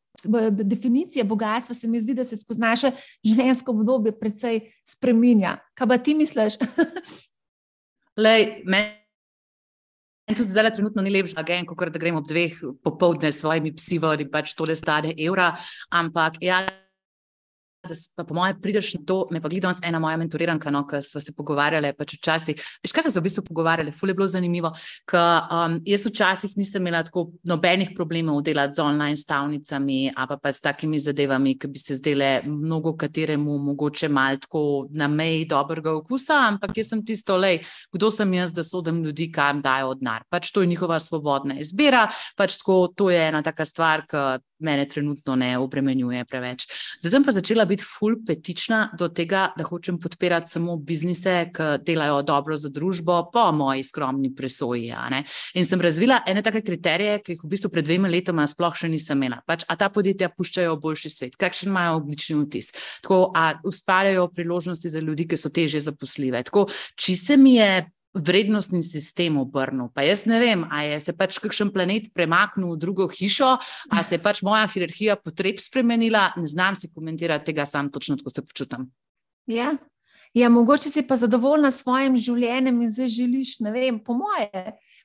definicija 0.51 1.27
bogatstva 1.27 1.75
se 1.75 1.91
mi 1.91 1.99
zdi, 2.01 2.15
da 2.15 2.25
se 2.25 2.39
skozi 2.39 2.61
naše 2.61 2.95
življenjsko 3.27 3.75
obdobje 3.75 4.15
precej 4.15 4.61
spreminja. 4.87 5.59
Kaj 5.75 5.91
pa 5.91 5.99
ti 5.99 6.15
misliš? 6.15 6.55
Lej, 8.25 8.63
meni 8.63 9.04
In 10.25 10.37
tudi 10.39 10.49
zdaj, 10.49 10.71
trenutno 10.79 11.03
ni 11.05 11.11
lepša 11.13 11.43
agent, 11.43 11.69
kot 11.69 11.93
da 11.93 12.01
gremo 12.01 12.23
ob 12.23 12.29
dveh 12.29 12.57
popoldne 12.85 13.29
s 13.33 13.43
svojimi 13.43 13.75
psi, 13.77 13.99
ali 14.09 14.25
pač 14.31 14.55
tole 14.57 14.77
stane 14.77 15.13
evra. 15.21 15.51
Ampak 15.93 16.41
ja, 16.41 16.63
da 17.89 17.95
pa 18.17 18.25
po 18.25 18.35
mojem 18.35 18.61
prideš 18.61 18.95
na 18.95 19.01
to, 19.07 19.29
me 19.31 19.41
pa 19.41 19.49
gleda 19.49 19.73
ena 19.83 19.99
moja 19.99 20.17
mentoriranka, 20.17 20.71
no, 20.71 20.85
ki 20.87 21.03
smo 21.03 21.21
se 21.21 21.33
pogovarjali, 21.37 21.93
pač 21.97 22.17
včasih, 22.19 22.63
veš, 22.85 22.95
kaj 22.95 23.07
so 23.07 23.13
se 23.13 23.21
v 23.21 23.27
bistvu 23.29 23.45
pogovarjali, 23.49 23.93
ful 23.93 24.11
je 24.11 24.17
bilo 24.17 24.27
zanimivo, 24.31 24.73
ker 25.11 25.49
um, 25.53 25.79
jaz 25.87 26.07
včasih 26.09 26.57
nisem 26.61 26.83
imela 26.83 27.03
tako 27.07 27.27
nobenih 27.49 27.93
problemov 27.97 28.43
delati 28.47 28.79
z 28.79 28.85
online 28.85 29.17
stavnicami, 29.17 29.99
pa, 30.15 30.39
pa 30.41 30.53
s 30.53 30.65
takimi 30.65 31.01
zadevami, 31.01 31.57
ki 31.59 31.71
bi 31.71 31.83
se 31.83 31.99
zdele 32.01 32.31
mnogo 32.47 32.95
kateremu 32.97 33.59
mogoče 33.71 34.09
mal 34.09 34.39
tako 34.41 34.87
na 34.91 35.09
meji 35.09 35.45
dobrega 35.51 35.93
okusa, 35.95 36.41
ampak 36.49 36.77
jaz 36.79 36.93
sem 36.93 37.05
tisto, 37.05 37.37
lej, 37.41 37.61
kdo 37.93 38.11
sem 38.11 38.33
jaz, 38.35 38.53
da 38.55 38.65
sodim 38.65 39.03
ljudi, 39.05 39.31
kam 39.33 39.63
dajo 39.63 39.93
odnar. 39.95 40.25
Pač 40.31 40.51
to 40.53 40.63
je 40.63 40.71
njihova 40.71 41.01
svobodna 41.01 41.59
izbira, 41.61 42.07
pač 42.37 42.59
tako, 42.61 42.89
to 42.97 43.11
je 43.11 43.21
ena 43.29 43.43
taka 43.43 43.65
stvar, 43.69 44.07
ki 44.09 44.25
mene 44.65 44.87
trenutno 44.89 45.37
ne 45.37 45.53
obremenjuje 45.59 46.25
preveč. 46.29 46.67
Zdaj 47.03 47.13
sem 47.13 47.25
pa 47.27 47.35
začela 47.37 47.67
biti 47.69 47.85
full 47.85 48.19
petična 48.27 48.95
do 48.99 49.09
tega, 49.13 49.47
da 49.59 49.67
hočem 49.69 49.99
podpirati 50.01 50.53
samo 50.57 50.77
biznise, 50.77 51.37
ki 51.55 51.69
delajo 51.87 52.23
dobro 52.27 52.57
za 52.57 52.71
družbo, 52.73 53.21
po 53.33 53.47
moji 53.53 53.85
skromni 53.85 54.33
presoji. 54.35 54.93
In 55.55 55.67
sem 55.69 55.81
razvila 55.81 56.23
ene 56.27 56.43
take 56.43 56.63
kriterije, 56.65 57.21
ki 57.25 57.37
jih 57.37 57.45
v 57.45 57.53
bistvu 57.55 57.71
pred 57.73 57.87
dvema 57.87 58.11
letoma 58.11 58.47
sploh 58.51 58.77
še 58.77 58.91
nisem 58.93 59.21
imela. 59.21 59.41
Pač, 59.47 59.65
a 59.69 59.77
ta 59.81 59.91
podjetja 59.93 60.31
puščajo 60.35 60.77
boljši 60.83 61.13
svet, 61.13 61.39
kakšen 61.41 61.71
imajo 61.73 61.99
oblični 62.01 62.37
vtis, 62.43 62.73
tako, 63.05 63.31
a 63.37 63.55
ustvarjajo 63.65 64.29
priložnosti 64.35 64.91
za 64.91 65.03
ljudi, 65.03 65.29
ki 65.29 65.39
so 65.41 65.53
teže 65.55 65.81
zaposljive. 65.85 66.43
Tako, 66.49 66.67
če 67.01 67.17
se 67.17 67.37
mi 67.41 67.57
je 67.59 67.85
vrednostni 68.15 68.83
sistem 68.83 69.39
obrnil. 69.39 69.89
Pa 69.95 70.05
jaz 70.07 70.25
ne 70.31 70.39
vem, 70.41 70.65
ali 70.71 70.93
je 70.95 71.01
se 71.09 71.15
pač 71.17 71.39
kakšen 71.43 71.73
planet 71.75 72.13
premaknil 72.15 72.75
v 72.75 72.79
drugo 72.81 73.09
hišo, 73.11 73.57
ali 73.91 74.05
se 74.07 74.15
je 74.15 74.23
pač 74.23 74.43
moja 74.47 74.67
hierarhija 74.71 75.17
potreb 75.19 75.59
spremenila. 75.59 76.31
Ne 76.39 76.47
znam 76.47 76.79
si 76.79 76.93
komentirati 76.93 77.51
tega, 77.51 77.67
sam 77.67 77.91
točno 77.91 78.17
tako 78.21 78.31
se 78.31 78.47
počutim. 78.47 78.89
Ja. 79.51 79.75
Ja, 80.35 80.49
mogoče 80.51 80.91
si 80.91 81.05
pa 81.07 81.17
zadovoljna 81.17 81.71
s 81.71 81.85
svojim 81.85 82.17
življenjem 82.19 82.81
in 82.83 82.91
zdaj 82.91 83.09
želiš, 83.15 83.59
ne 83.63 83.71
vem, 83.71 84.01
po 84.03 84.17
moje, 84.19 84.63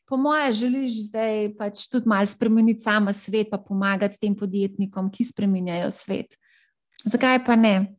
po 0.10 0.18
moje 0.18 0.56
želiš 0.58 1.04
zdaj 1.12 1.52
pač 1.60 1.84
tudi 1.86 2.10
malo 2.10 2.26
spremeniti 2.26 2.82
sama 2.82 3.14
svet, 3.14 3.52
pa 3.52 3.60
pomagati 3.62 4.18
tem 4.18 4.34
podjetnikom, 4.36 5.12
ki 5.14 5.28
spremenjajo 5.30 5.92
svet. 5.94 6.34
Zakaj 7.06 7.44
pa 7.46 7.56
ne? 7.56 7.99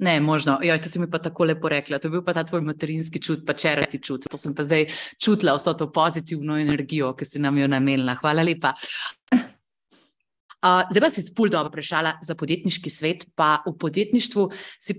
Ne, 0.00 0.20
možno. 0.20 0.58
Jo, 0.64 0.78
to 0.80 0.88
si 0.88 0.98
mi 0.98 1.10
pa 1.10 1.18
tako 1.20 1.44
lepo 1.44 1.68
rekla. 1.68 1.98
To 2.00 2.08
je 2.08 2.12
bil 2.14 2.22
pa 2.24 2.32
ta 2.32 2.44
tvoj 2.44 2.62
materinski 2.64 3.20
čut, 3.20 3.44
pa 3.46 3.52
čerati 3.52 4.00
čut. 4.00 4.24
To 4.32 4.38
sem 4.40 4.54
pa 4.56 4.64
zdaj 4.64 4.86
čutila, 5.20 5.58
vso 5.58 5.74
to 5.76 5.90
pozitivno 5.92 6.56
energijo, 6.56 7.12
ki 7.16 7.28
si 7.28 7.42
nam 7.42 7.58
jo 7.60 7.68
namenila. 7.68 8.16
Hvala 8.22 8.42
lepa. 8.42 8.72
Uh, 10.60 10.84
zdaj 10.90 11.04
pa 11.04 11.10
si 11.12 11.24
spul 11.24 11.52
dobro 11.52 11.72
prešala 11.72 12.18
za 12.24 12.34
podjetniški 12.36 12.90
svet, 12.92 13.28
pa 13.36 13.62
v 13.66 13.76
podjetništvu 13.80 14.48
si 14.80 14.96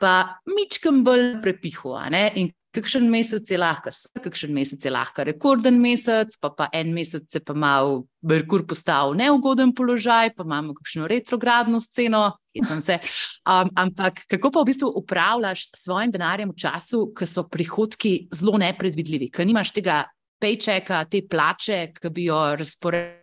pa 0.00 0.40
mičkem 0.48 1.02
bolj 1.04 1.40
prepihu. 1.42 1.96
In 2.36 2.52
kakšen 2.76 3.08
mesec 3.10 3.48
je 3.50 3.58
lahko, 3.58 3.90
kakšen 4.22 4.52
mesec 4.54 4.84
je 4.84 4.90
lahko 4.92 5.24
rekorden 5.24 5.80
mesec, 5.80 6.36
pa, 6.40 6.50
pa 6.50 6.68
en 6.72 6.92
mesec 6.94 7.24
se 7.30 7.40
pa 7.40 7.54
malo 7.54 8.06
Merkur 8.22 8.66
postavil 8.66 9.14
v 9.14 9.22
neugoden 9.22 9.72
položaj, 9.72 10.34
pa 10.36 10.42
imamo 10.44 10.74
kakšno 10.74 11.06
retrogradno 11.08 11.80
sceno. 11.80 12.36
Um, 12.58 13.70
ampak 13.78 14.26
kako 14.26 14.50
pa 14.50 14.60
v 14.62 14.68
bistvu 14.72 14.88
upravljaš 14.98 15.70
s 15.70 15.84
svojim 15.86 16.10
denarjem 16.10 16.50
v 16.50 16.58
času, 16.58 17.12
ko 17.14 17.26
so 17.26 17.46
prihodki 17.46 18.28
zelo 18.34 18.58
nepredvidljivi, 18.58 19.30
ker 19.30 19.46
nimaš 19.46 19.70
tega 19.76 20.04
paychecka, 20.42 21.06
te 21.06 21.22
plače, 21.22 21.94
ki 21.94 22.10
bi 22.10 22.26
jo 22.26 22.56
razporedil 22.58 23.14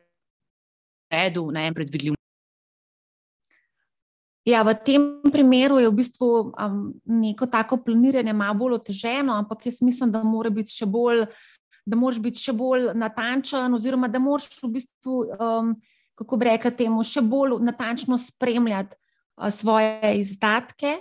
na 1.52 1.68
en 1.68 1.76
predvidljiv 1.76 2.16
Ja, 4.46 4.62
v 4.62 4.78
tem 4.78 5.02
primeru 5.26 5.80
je 5.82 5.90
v 5.90 5.98
bistvu 5.98 6.28
um, 6.54 6.94
neko 7.06 7.50
tako 7.50 7.80
planiranje 7.82 8.34
malo 8.34 8.60
bolj 8.60 8.78
oteženo, 8.78 9.34
ampak 9.34 9.66
jaz 9.66 9.82
mislim, 9.82 10.12
da 10.14 10.22
mora 10.24 10.54
biti 10.54 10.70
še 10.70 10.86
bolj. 10.86 11.26
Da 11.86 11.98
moraš 11.98 12.18
biti 12.18 12.42
še 12.42 12.54
bolj 12.58 12.88
natančen, 12.98 13.74
oziroma 13.78 14.08
da 14.10 14.18
moraš 14.18 14.48
v 14.58 14.72
bistvu, 14.74 15.18
um, 15.38 15.76
kako 16.18 16.38
bi 16.42 16.48
rekla, 16.48 16.72
temu 16.74 17.04
še 17.06 17.22
bolj 17.22 17.60
natančno 17.62 18.18
spremljati 18.18 18.98
uh, 18.98 19.52
svoje 19.54 20.16
izdatke. 20.22 20.96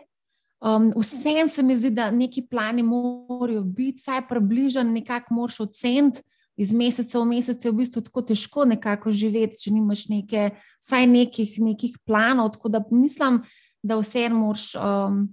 Um, 0.60 0.90
Vsem 0.96 1.48
se 1.48 1.64
mi 1.64 1.76
zdi, 1.76 1.90
da 1.92 2.10
neki 2.12 2.44
plani 2.48 2.84
morajo 2.84 3.62
biti, 3.64 4.00
vsaj 4.00 4.26
približen, 4.28 4.92
nekako 4.92 5.40
moraš 5.40 5.60
oceniti 5.64 6.24
iz 6.56 6.72
meseca 6.72 7.20
v 7.20 7.28
mesec 7.34 7.64
je 7.64 7.70
v 7.70 7.78
bistvu 7.82 8.02
tako 8.06 8.22
težko 8.30 8.64
nekako 8.68 9.12
živeti, 9.12 9.58
če 9.64 9.72
nimaš 9.74 10.08
neke, 10.10 10.50
vsaj 10.82 11.06
nekih, 11.10 11.56
nekih 11.62 11.96
planov. 12.06 12.54
Tako 12.54 12.70
da 12.76 12.82
mislim, 12.90 13.40
da 13.82 13.98
vseeno 14.00 14.38
moraš 14.38 14.70
um, 14.78 15.24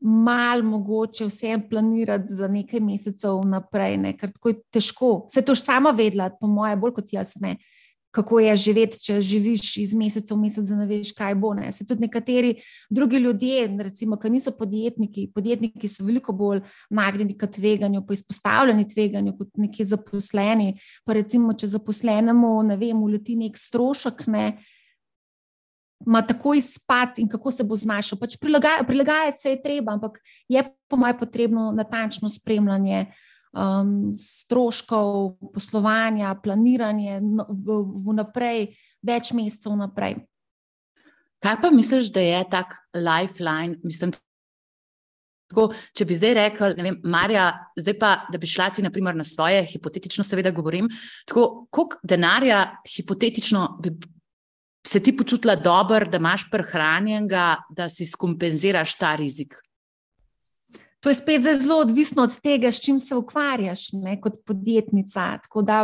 mal 0.00 0.62
mogoče 0.64 1.28
vseeno 1.28 1.68
planirati 1.70 2.34
za 2.34 2.48
nekaj 2.48 2.80
mesecev 2.80 3.40
naprej, 3.48 3.96
ne? 4.02 4.16
ker 4.16 4.32
tako 4.32 4.54
je 4.54 4.60
težko. 4.78 5.14
Vse 5.30 5.44
to 5.44 5.56
už 5.56 5.64
sama 5.64 5.92
vedela, 5.96 6.30
po 6.40 6.48
moje, 6.48 6.76
bolj 6.80 6.96
kot 7.00 7.12
jaz 7.12 7.36
ne. 7.40 7.56
Uh, 7.56 7.75
kako 8.16 8.38
je 8.40 8.56
živeti, 8.56 9.00
če 9.04 9.18
živiš 9.20 9.74
iz 9.82 9.92
meseca 9.94 10.32
v 10.32 10.38
mesec, 10.46 10.64
da 10.64 10.78
ne 10.78 10.86
veš, 10.88 11.10
kaj 11.16 11.34
bo. 11.36 11.50
Ne. 11.56 11.68
Se 11.72 11.84
tudi 11.84 12.06
nekateri 12.06 12.54
drugi 12.88 13.20
ljudje, 13.20 13.66
recimo, 13.84 14.16
ki 14.16 14.30
niso 14.32 14.54
podjetniki, 14.56 15.26
podjetniki 15.34 15.90
so 15.92 16.06
veliko 16.06 16.32
bolj 16.32 16.62
nagnjeni 16.88 17.36
k 17.36 17.50
tveganju, 17.58 18.06
pa 18.08 18.16
izpostavljeni 18.16 18.88
tveganju 18.88 19.36
kot 19.36 19.52
neki 19.60 19.84
zaposleni. 19.84 20.78
Pa 21.04 21.18
recimo, 21.20 21.52
če 21.52 21.68
zaposlenemu, 21.76 22.54
ne 22.70 22.80
vem, 22.80 23.04
uleti 23.04 23.36
nek 23.36 23.60
strošek, 23.60 24.24
ne. 24.32 24.46
Ma 26.06 26.20
tako 26.24 26.54
izpad 26.56 27.20
in 27.20 27.28
kako 27.28 27.52
se 27.52 27.64
bo 27.68 27.76
znašel. 27.76 28.18
Pač 28.20 28.40
prilagajati 28.40 29.40
se 29.42 29.52
je 29.52 29.62
treba, 29.62 29.92
ampak 29.96 30.22
je 30.48 30.64
po 30.88 30.96
mojem 30.96 31.20
potrebno 31.20 31.70
natančno 31.76 32.32
spremljanje 32.32 33.06
uh, 33.08 33.24
um, 33.56 34.12
stroškov 34.14 35.36
poslovanja, 35.54 36.34
planiranje 36.42 37.18
vnaprej, 37.22 38.68
več 39.06 39.32
mesecev 39.36 39.74
vnaprej. 39.76 40.20
Kaj 41.44 41.58
pa 41.62 41.70
misliš, 41.72 42.12
da 42.12 42.22
je 42.24 42.38
tak 42.52 42.76
lifeline? 42.96 43.78
Mislim, 43.84 44.12
tako, 45.50 45.68
če 45.96 46.06
bi 46.08 46.16
zdaj 46.18 46.34
rekel, 46.40 46.76
ne 46.78 46.88
vem, 46.88 46.98
Marja, 47.04 47.48
zdaj 47.78 47.96
pa, 48.00 48.12
da 48.32 48.40
bi 48.40 48.50
šla 48.50 48.70
ti 48.74 48.84
naprimer, 48.84 49.16
na 49.16 49.24
svoje, 49.24 49.62
hipotetično, 49.72 50.24
seveda 50.26 50.52
govorim, 50.54 50.90
tako, 51.28 51.66
koliko 51.70 52.00
denarja 52.02 52.64
hipotetično 52.96 53.68
bi 53.84 53.94
se 54.86 55.00
ti 55.02 55.16
počutila 55.16 55.56
dobro, 55.58 56.06
da 56.06 56.20
imaš 56.22 56.44
prehranjenega, 56.50 57.56
da 57.70 57.88
si 57.90 58.06
skompenziraš 58.06 58.94
ta 59.00 59.16
rizik? 59.18 59.56
To 61.06 61.10
je 61.10 61.14
spet 61.14 61.42
zelo 61.62 61.76
odvisno 61.76 62.22
od 62.22 62.40
tega, 62.42 62.72
s 62.72 62.80
čim 62.82 62.98
se 63.00 63.14
ukvarjaš 63.14 63.92
ne, 63.92 64.16
kot 64.20 64.40
podjetnica. 64.46 65.38
Da, 65.62 65.76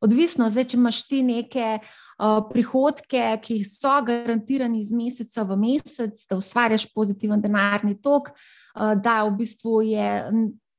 odvisno, 0.00 0.48
zdaj, 0.50 0.64
če 0.72 0.76
imaš 0.76 0.98
ti 1.06 1.20
neke 1.22 1.66
uh, 1.78 2.40
prihodke, 2.48 3.22
ki 3.44 3.60
so 3.62 4.00
garantirani 4.02 4.80
iz 4.82 4.90
meseca 4.90 5.44
v 5.46 5.60
mesec, 5.62 6.24
da 6.26 6.40
ustvarjaš 6.40 6.88
pozitiven 6.90 7.38
denarni 7.38 7.94
tok, 8.02 8.32
uh, 8.32 8.96
da 8.98 9.20
v 9.28 9.36
bistvu 9.44 9.76
je 9.92 10.08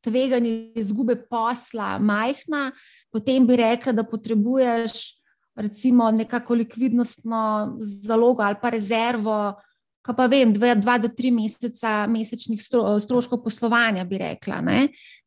tveganje 0.04 0.52
izgube 0.76 1.16
posla 1.32 1.94
majhna, 2.04 2.74
potem 3.16 3.48
bi 3.48 3.62
rekla, 3.64 3.96
da 3.96 4.04
potrebuješ 4.04 5.06
recimo 5.56 6.12
nekako 6.12 6.60
likvidnostno 6.66 7.78
zalogo 7.80 8.44
ali 8.44 8.60
pa 8.62 8.76
rezervo 8.76 9.56
kaj 10.10 10.18
pa 10.18 10.26
vem, 10.26 10.50
dve, 10.54 10.74
dva 10.76 10.98
do 10.98 11.10
tri 11.14 11.30
meseca 11.32 12.08
mesečnih 12.10 12.62
stro, 12.62 12.84
stroškov 13.00 13.44
poslovanja, 13.44 14.04
bi 14.10 14.18
rekla. 14.18 14.62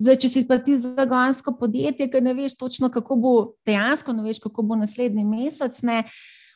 Zdaj, 0.03 0.19
če 0.25 0.29
si 0.29 0.43
pa 0.49 0.59
ti 0.59 0.75
zagonsko 0.79 1.55
podjetje, 1.61 2.09
ki 2.11 2.23
ne 2.25 2.35
veš 2.35 2.57
točno, 2.59 2.91
kako 2.91 3.17
bo 3.17 3.35
dejansko, 3.67 4.15
ne 4.17 4.27
veš, 4.27 4.43
kako 4.43 4.67
bo 4.67 4.79
naslednji 4.81 5.25
mesec. 5.29 5.79
Ne? 5.87 6.03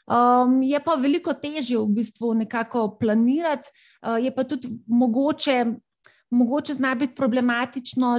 Um, 0.06 0.58
je 0.62 0.78
pa 0.82 0.94
veliko 0.98 1.34
težje 1.34 1.78
v 1.78 1.86
bistvu 1.94 2.32
nekako 2.42 2.88
planirati, 2.98 3.70
uh, 4.02 4.18
je 4.22 4.34
pa 4.34 4.44
tudi 4.46 4.70
mogoče, 4.86 5.64
mogoče 6.30 6.74
zna 6.78 6.94
biti 6.98 7.14
problematično, 7.14 8.18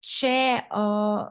če 0.00 0.36
uh, 0.64 1.28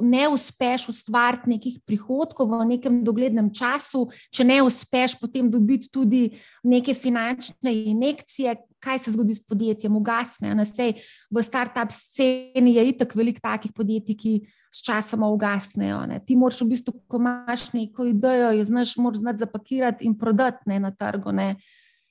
ne 0.00 0.28
uspeš 0.28 0.88
ustvariti 0.88 1.50
nekih 1.50 1.80
prihodkov 1.86 2.50
v 2.50 2.64
nekem 2.76 3.00
doglednem 3.04 3.50
času, 3.54 4.06
če 4.30 4.46
ne 4.46 4.60
uspeš 4.62 5.18
potem 5.20 5.50
dobiti 5.50 5.90
tudi 5.90 6.22
neke 6.62 6.94
finančne 6.94 7.74
injekcije, 7.90 8.54
kaj 8.80 8.98
se 8.98 9.12
zgodi 9.12 9.34
s 9.34 9.44
podjetjem, 9.46 9.96
ugasne. 9.96 10.54
Sej, 10.64 10.96
v 11.30 11.42
start-up 11.44 11.92
sceni 11.92 12.76
je 12.78 12.86
itak 12.94 13.14
veliko 13.14 13.42
takih 13.44 13.74
podjetij, 13.76 14.16
ki 14.16 14.34
s 14.70 14.84
časoma 14.86 15.28
ugasnejo. 15.28 16.06
Ne. 16.06 16.20
Ti 16.24 16.36
moraš 16.38 16.62
v 16.62 16.70
bistvu, 16.72 16.94
ko 17.10 17.18
imaš 17.20 17.72
neko 17.74 18.06
idejo, 18.06 18.54
jo 18.56 18.64
znaš, 18.64 18.96
moraš 18.96 19.24
znati 19.24 19.42
zapakirati 19.42 20.06
in 20.06 20.16
prodati 20.18 20.70
ne, 20.70 20.80
na 20.80 20.94
trgu. 20.94 21.34
Ne. 21.34 21.56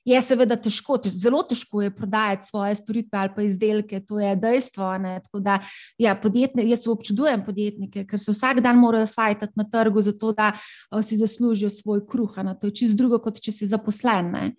Je 0.04 0.20
seveda 0.24 0.56
težko, 0.56 0.96
zelo 1.12 1.42
težko 1.44 1.82
je 1.82 1.90
prodajati 1.92 2.46
svoje 2.46 2.76
storitve 2.76 3.18
ali 3.18 3.32
pa 3.36 3.42
izdelke, 3.42 4.00
to 4.00 4.20
je 4.20 4.32
dejstvo. 4.36 4.88
Da, 5.44 5.58
ja, 5.98 6.14
podjetne, 6.16 6.64
jaz 6.68 6.86
občudujem 6.88 7.44
podjetnike, 7.44 8.06
ker 8.08 8.20
se 8.20 8.32
vsak 8.32 8.62
dan 8.64 8.80
morajo 8.80 9.10
fajtati 9.12 9.52
na 9.60 9.68
trgu, 9.68 10.02
zato 10.02 10.32
da 10.32 10.52
si 11.02 11.20
zaslužijo 11.20 11.70
svoj 11.70 12.06
kruh. 12.08 12.34
To 12.60 12.66
je 12.66 12.74
čisto 12.74 12.96
drugo, 12.96 13.20
kot 13.20 13.40
če 13.44 13.52
si 13.52 13.68
zaposlen. 13.68 14.32
Ne. 14.32 14.52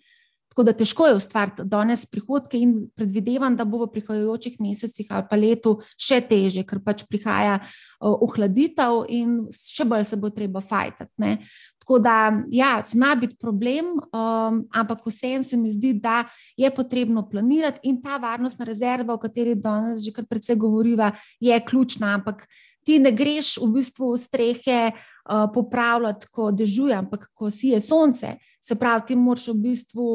Tako 0.51 0.65
da 0.67 0.73
težko 0.75 1.07
je 1.07 1.15
ustvariti 1.15 1.63
danes 1.63 2.03
prihodke 2.11 2.59
in 2.59 2.73
predvidevam, 2.95 3.55
da 3.55 3.63
bo 3.63 3.85
v 3.85 3.91
prihajajočih 3.93 4.57
mesecih 4.59 5.07
ali 5.09 5.27
pa 5.29 5.37
letu 5.39 5.77
še 5.95 6.19
teže, 6.27 6.65
ker 6.67 6.81
pač 6.83 7.05
prihaja 7.07 7.61
ohladitev 8.01 9.05
in 9.07 9.37
še 9.55 9.87
bolj 9.87 10.09
se 10.09 10.19
bo 10.19 10.29
treba 10.35 10.59
fajtati. 10.59 11.37
Tako 11.81 11.99
da, 12.03 12.17
ja, 12.51 12.83
zna 12.87 13.15
biti 13.15 13.35
problem, 13.39 13.95
um, 13.95 14.59
ampak 14.69 15.05
vseeno 15.07 15.43
se 15.43 15.57
mi 15.57 15.71
zdi, 15.71 15.93
da 15.93 16.25
je 16.57 16.69
potrebno 16.75 17.23
planirati 17.29 17.79
in 17.89 18.01
ta 18.03 18.19
varnostna 18.21 18.67
rezerva, 18.67 19.15
o 19.15 19.19
kateri 19.19 19.55
danes 19.55 20.03
že 20.03 20.11
kar 20.13 20.27
precej 20.29 20.59
govoriva, 20.61 21.11
je 21.39 21.57
ključna. 21.65 22.13
Ampak 22.19 22.45
ti 22.85 22.99
ne 22.99 23.11
greš 23.11 23.57
v 23.63 23.71
bistvu 23.79 24.11
v 24.13 24.19
strehe 24.19 24.79
uh, 24.91 25.47
popravljati, 25.53 26.29
ko 26.31 26.51
dežuje, 26.51 26.93
ampak 26.95 27.27
ko 27.33 27.49
si 27.49 27.73
je 27.73 27.81
sonce. 27.81 28.35
Se 28.61 28.75
pravi, 28.75 29.07
ti 29.07 29.15
moraš 29.15 29.47
v 29.47 29.57
bistvu. 29.65 30.11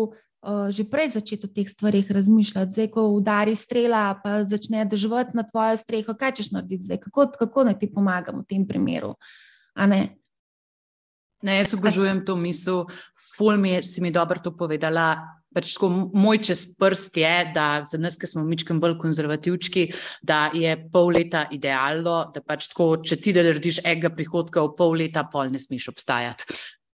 Uh, 0.46 0.70
že 0.70 0.86
prej 0.86 1.18
začeti 1.18 1.42
o 1.42 1.50
teh 1.50 1.66
stvarih 1.66 2.06
razmišljati, 2.06 2.70
zdaj, 2.70 2.88
ko 2.94 3.10
udari 3.10 3.56
strela, 3.58 4.14
pa 4.22 4.46
začne 4.46 4.84
držati 4.86 5.34
na 5.34 5.42
tvojo 5.42 5.74
streho, 5.74 6.14
kaj 6.14 6.38
češ 6.38 6.52
narediti, 6.54 6.86
zdaj, 6.86 7.00
kako, 7.02 7.26
kako 7.34 7.64
naj 7.66 7.74
ti 7.80 7.90
pomagamo 7.90 8.44
v 8.44 8.46
tem 8.46 8.62
primeru. 8.62 9.16
Ne, 11.42 11.58
jaz 11.58 11.74
obožujem 11.74 12.22
to 12.22 12.38
misel, 12.38 12.86
ful 13.34 13.58
mi 13.58 13.74
je, 13.74 13.82
si 13.82 14.00
mi 14.00 14.14
dobro 14.14 14.38
to 14.38 14.54
povedala. 14.54 15.34
Pač 15.56 15.72
tako, 15.72 15.88
moj 16.12 16.38
čez 16.44 16.66
prst 16.76 17.16
je, 17.16 17.34
da 17.50 17.80
za 17.88 17.98
nas, 17.98 18.18
ki 18.20 18.28
smo 18.28 18.44
mičkim 18.44 18.78
bolj 18.78 18.98
konzervativčki, 19.00 19.86
da 20.22 20.50
je 20.54 20.74
pol 20.92 21.14
leta 21.16 21.46
idealno, 21.50 22.26
da 22.34 22.42
pač 22.44 22.68
tako, 22.70 23.00
če 23.00 23.16
ti 23.18 23.32
narediš 23.32 23.80
enega 23.82 24.12
prihodka 24.12 24.62
v 24.62 24.74
pol 24.76 24.94
leta, 25.00 25.24
pol 25.32 25.48
ne 25.50 25.58
smeš 25.58 25.88
obstajati. 25.94 26.54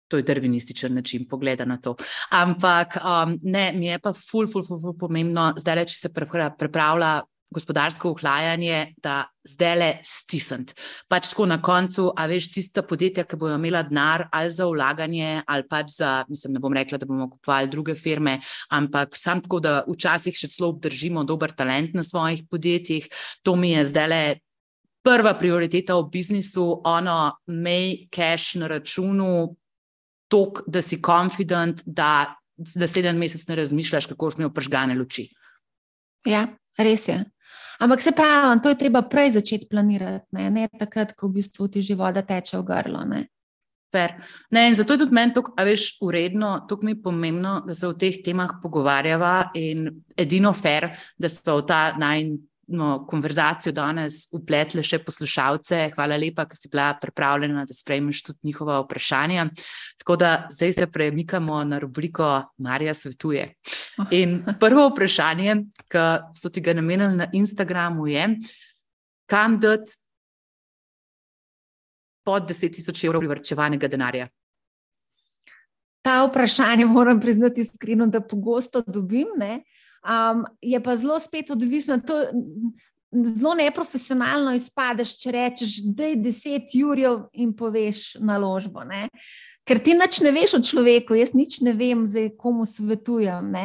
To 0.08 0.20
je 0.20 0.22
darvinističen 0.22 0.94
način 0.94 1.26
pogleda 1.28 1.64
na 1.64 1.80
to. 1.82 1.96
Ampak 2.30 2.98
um, 3.00 3.38
ne, 3.42 3.72
mi 3.72 3.86
je 3.86 3.98
pa 3.98 4.12
ful, 4.12 4.46
ful, 4.46 4.62
ful, 4.66 4.80
ful 4.80 4.94
pomembno, 4.98 5.52
zdaj, 5.58 5.84
če 5.90 5.96
se 5.98 6.12
pripravlja 6.14 7.22
gospodarsko 7.50 8.10
uhlajanje, 8.10 8.94
da 9.02 9.24
zdaj 9.46 9.74
le 9.78 9.90
stisniti. 10.04 10.74
Pač 11.08 11.30
tako 11.30 11.46
na 11.46 11.60
koncu, 11.62 12.08
a 12.16 12.26
veš, 12.30 12.50
tista 12.54 12.82
podjetja, 12.86 13.24
ki 13.28 13.38
bodo 13.38 13.54
imela 13.58 13.84
denar 13.86 14.26
ali 14.34 14.50
za 14.50 14.66
vlaganje, 14.66 15.42
ali 15.46 15.66
pač 15.70 15.94
za, 15.98 16.12
mislim, 16.28 16.56
ne 16.56 16.62
bom 16.62 16.74
rekla, 16.74 16.98
da 16.98 17.06
bomo 17.06 17.28
kupovali 17.30 17.70
druge 17.70 17.94
firme, 17.94 18.38
ampak 18.70 19.16
sam 19.16 19.44
tako, 19.44 19.60
da 19.62 19.76
včasih 19.86 20.36
še 20.36 20.50
celo 20.56 20.72
obdržimo 20.74 21.24
dober 21.24 21.54
talent 21.54 21.94
na 21.94 22.04
svojih 22.04 22.44
podjetjih, 22.50 23.06
to 23.42 23.56
mi 23.56 23.76
je 23.76 23.86
zdaj 23.92 24.10
le. 24.10 24.24
Prva 25.06 25.36
prioriteta 25.38 25.94
v 25.94 26.08
biznisu, 26.10 26.64
ono, 26.82 27.36
mej 27.46 28.08
cash 28.10 28.56
na 28.58 28.66
računu, 28.66 29.54
tok, 30.28 30.62
da 30.66 30.82
si 30.82 31.00
confident, 31.02 31.82
da 31.86 32.36
naslednji 32.56 33.12
mesec 33.18 33.46
ne 33.48 33.56
razmišljaš, 33.56 34.06
kako 34.06 34.26
boš 34.26 34.38
imel 34.38 34.52
pržgane 34.54 34.94
luči. 34.94 35.28
Ja, 36.26 36.46
res 36.78 37.08
je. 37.08 37.22
Ampak 37.78 38.02
se 38.02 38.12
pravi, 38.16 38.60
to 38.62 38.72
je 38.72 38.78
treba 38.78 39.02
prej 39.02 39.36
začeti 39.36 39.68
planirati, 39.70 40.26
ne, 40.32 40.50
ne 40.50 40.68
takrat, 40.78 41.12
ko 41.12 41.28
v 41.28 41.40
bistvu 41.40 41.68
ti 41.68 41.82
že 41.82 41.94
voda 41.94 42.22
teče 42.24 42.58
v 42.58 42.64
grlo. 42.64 43.04
Ne. 43.04 43.26
Ne, 44.50 44.74
zato 44.74 44.92
je 44.92 44.98
tudi 44.98 45.14
meni 45.14 45.32
to, 45.32 45.42
a 45.56 45.64
veš, 45.64 45.96
uredno, 46.04 46.66
to 46.68 46.76
mi 46.82 46.92
je 46.92 47.02
pomembno, 47.02 47.60
da 47.66 47.74
se 47.74 47.86
o 47.86 47.94
teh 47.96 48.18
temah 48.24 48.58
pogovarjava 48.62 49.50
in 49.54 49.88
edino 50.16 50.52
fair, 50.52 50.90
da 51.16 51.30
so 51.32 51.60
v 51.60 51.66
ta 51.68 51.80
naj 51.96 52.24
no, 52.28 52.36
konverzacijo 53.06 53.72
danes 53.72 54.26
upletle 54.34 54.82
še 54.82 54.98
poslušalce. 55.04 55.92
Hvala 55.94 56.16
lepa, 56.18 56.46
ker 56.50 56.58
si 56.58 56.70
bila 56.72 56.88
pripravljena, 57.00 57.64
da 57.66 57.74
sprejmeš 57.74 58.22
tudi 58.26 58.50
njihova 58.50 58.80
vprašanja. 58.82 59.48
Tako 60.02 60.16
da 60.16 60.30
zdaj 60.50 60.72
se 60.72 60.86
premikamo 60.90 61.62
na 61.64 61.78
rubriko 61.78 62.30
Marija 62.58 62.94
svetuje. 62.94 63.52
In 64.10 64.40
prvo 64.60 64.88
vprašanje, 64.90 65.60
ki 65.88 66.06
so 66.34 66.50
ti 66.50 66.60
ga 66.60 66.74
namenili 66.74 67.22
na 67.22 67.30
Instagramu, 67.32 68.08
je, 68.10 68.28
kam 69.30 69.60
dati 69.60 69.94
pod 72.26 72.50
10.000 72.50 73.06
evrov 73.06 73.22
privrčevanega 73.22 73.88
denarja? 73.88 74.26
Ta 76.02 76.24
vprašanje 76.26 76.86
moram 76.86 77.20
priznati 77.20 77.60
iskreno, 77.60 78.06
da 78.06 78.20
pogosto 78.20 78.82
dobim. 78.86 79.26
Ne? 79.38 79.62
Um, 80.02 80.44
je 80.62 80.82
pa 80.82 80.96
zelo 80.96 81.20
spet 81.20 81.50
odvisno. 81.50 81.98
To, 82.06 82.20
zelo 83.24 83.54
neprofesionalno 83.54 84.52
izpadeš, 84.56 85.16
če 85.22 85.32
rečeš, 85.32 85.76
da 85.96 86.10
je 86.10 86.16
10 86.26 86.74
jurjev 86.74 87.26
in 87.32 87.52
poveš 87.56 88.14
naložbo. 88.20 88.84
Ne? 88.84 89.06
Ker 89.66 89.80
ti 89.82 89.96
nič 89.98 90.20
ne 90.22 90.30
veš 90.30 90.56
o 90.58 90.62
človeku, 90.62 91.16
jaz 91.18 91.32
nič 91.34 91.58
ne 91.66 91.72
vem, 91.74 92.04
zdaj, 92.06 92.28
komu 92.38 92.62
svetujem. 92.70 93.48
Ne, 93.50 93.64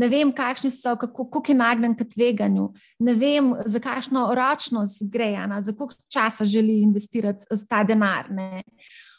ne 0.00 0.08
vem, 0.08 0.30
kakšni 0.32 0.70
so, 0.72 0.94
kako, 0.96 1.26
kako 1.28 1.52
je 1.52 1.56
nagnen 1.58 1.96
k 1.98 2.06
tveganju, 2.08 2.70
ne 3.04 3.14
vem, 3.20 3.52
za 3.68 3.82
kakšno 3.84 4.30
ročnost 4.38 5.04
gre, 5.12 5.34
na, 5.50 5.60
za 5.60 5.74
koliko 5.76 6.00
časa 6.08 6.48
želi 6.48 6.80
investirati 6.86 7.44
ta 7.68 7.82
denar. 7.84 8.32
Ne. 8.32 8.62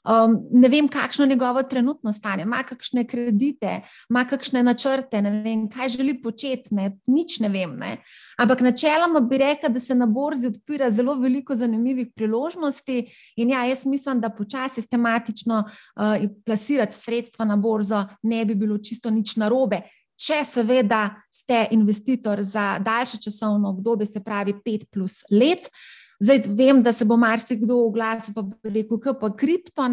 Um, 0.03 0.35
ne 0.51 0.67
vem, 0.67 0.87
kakšno 0.87 1.23
je 1.23 1.29
njegovo 1.29 1.63
trenutno 1.63 2.11
stanje, 2.13 2.43
ima 2.43 2.63
kakšne 2.63 3.05
kredite, 3.07 3.81
ima 4.09 4.25
kakšne 4.25 4.63
načrte, 4.63 5.21
ne 5.21 5.31
vem, 5.43 5.69
kaj 5.71 5.89
želi 5.89 6.17
početi, 6.21 6.75
ne, 6.75 6.89
nič 7.07 7.37
ne 7.39 7.49
vem. 7.49 7.77
Ne. 7.79 7.93
Ampak 8.37 8.61
načeloma 8.61 9.21
bi 9.23 9.37
rekla, 9.37 9.69
da 9.69 9.79
se 9.79 9.95
na 9.95 10.05
borzi 10.05 10.47
odpira 10.51 10.91
zelo 10.91 11.15
veliko 11.15 11.55
zanimivih 11.55 12.11
priložnosti 12.15 13.05
in 13.35 13.55
ja, 13.55 13.63
jaz 13.65 13.85
mislim, 13.85 14.19
da 14.19 14.29
počasi 14.29 14.81
sistematično 14.81 15.63
uh, 15.63 16.29
plasirati 16.45 16.95
sredstva 16.95 17.45
na 17.45 17.55
borzo 17.55 18.03
ne 18.23 18.45
bi 18.45 18.55
bilo 18.55 18.77
čisto 18.77 19.09
nič 19.09 19.37
narobe. 19.39 19.81
Če 20.19 20.43
seveda 20.45 21.09
ste 21.31 21.67
investitor 21.71 22.43
za 22.43 22.77
daljše 22.79 23.17
časovno 23.23 23.69
obdobje, 23.69 24.05
se 24.05 24.23
pravi 24.23 24.53
pet 24.65 24.89
plus 24.91 25.23
let, 25.31 25.63
uh, 25.63 26.02
Zdaj 26.21 26.43
vem, 26.57 26.81
da 26.83 26.93
se 26.93 27.05
bo 27.05 27.17
marsikdo 27.17 27.77
oglasil, 27.87 28.33
pa 28.35 28.43
bo 28.45 28.57
rekel, 28.69 28.99
kaj 29.01 29.17
pa 29.21 29.31
kripto. 29.37 29.87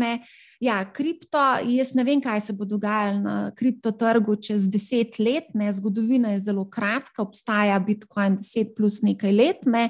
Ja, 0.60 0.82
kripto, 0.92 1.40
jaz 1.64 1.94
ne 1.96 2.04
vem, 2.04 2.20
kaj 2.20 2.42
se 2.44 2.52
bo 2.52 2.66
dogajalo 2.68 3.20
na 3.24 3.34
kriptotrgu 3.56 4.34
čez 4.44 4.66
deset 4.68 5.16
let. 5.18 5.54
Ne? 5.56 5.72
Zgodovina 5.72 6.34
je 6.34 6.40
zelo 6.50 6.66
kratka, 6.68 7.22
obstaja 7.22 7.78
Bitcoin 7.80 8.36
deset 8.36 8.74
plus 8.76 9.00
nekaj 9.02 9.32
let. 9.32 9.64
Ne? 9.64 9.88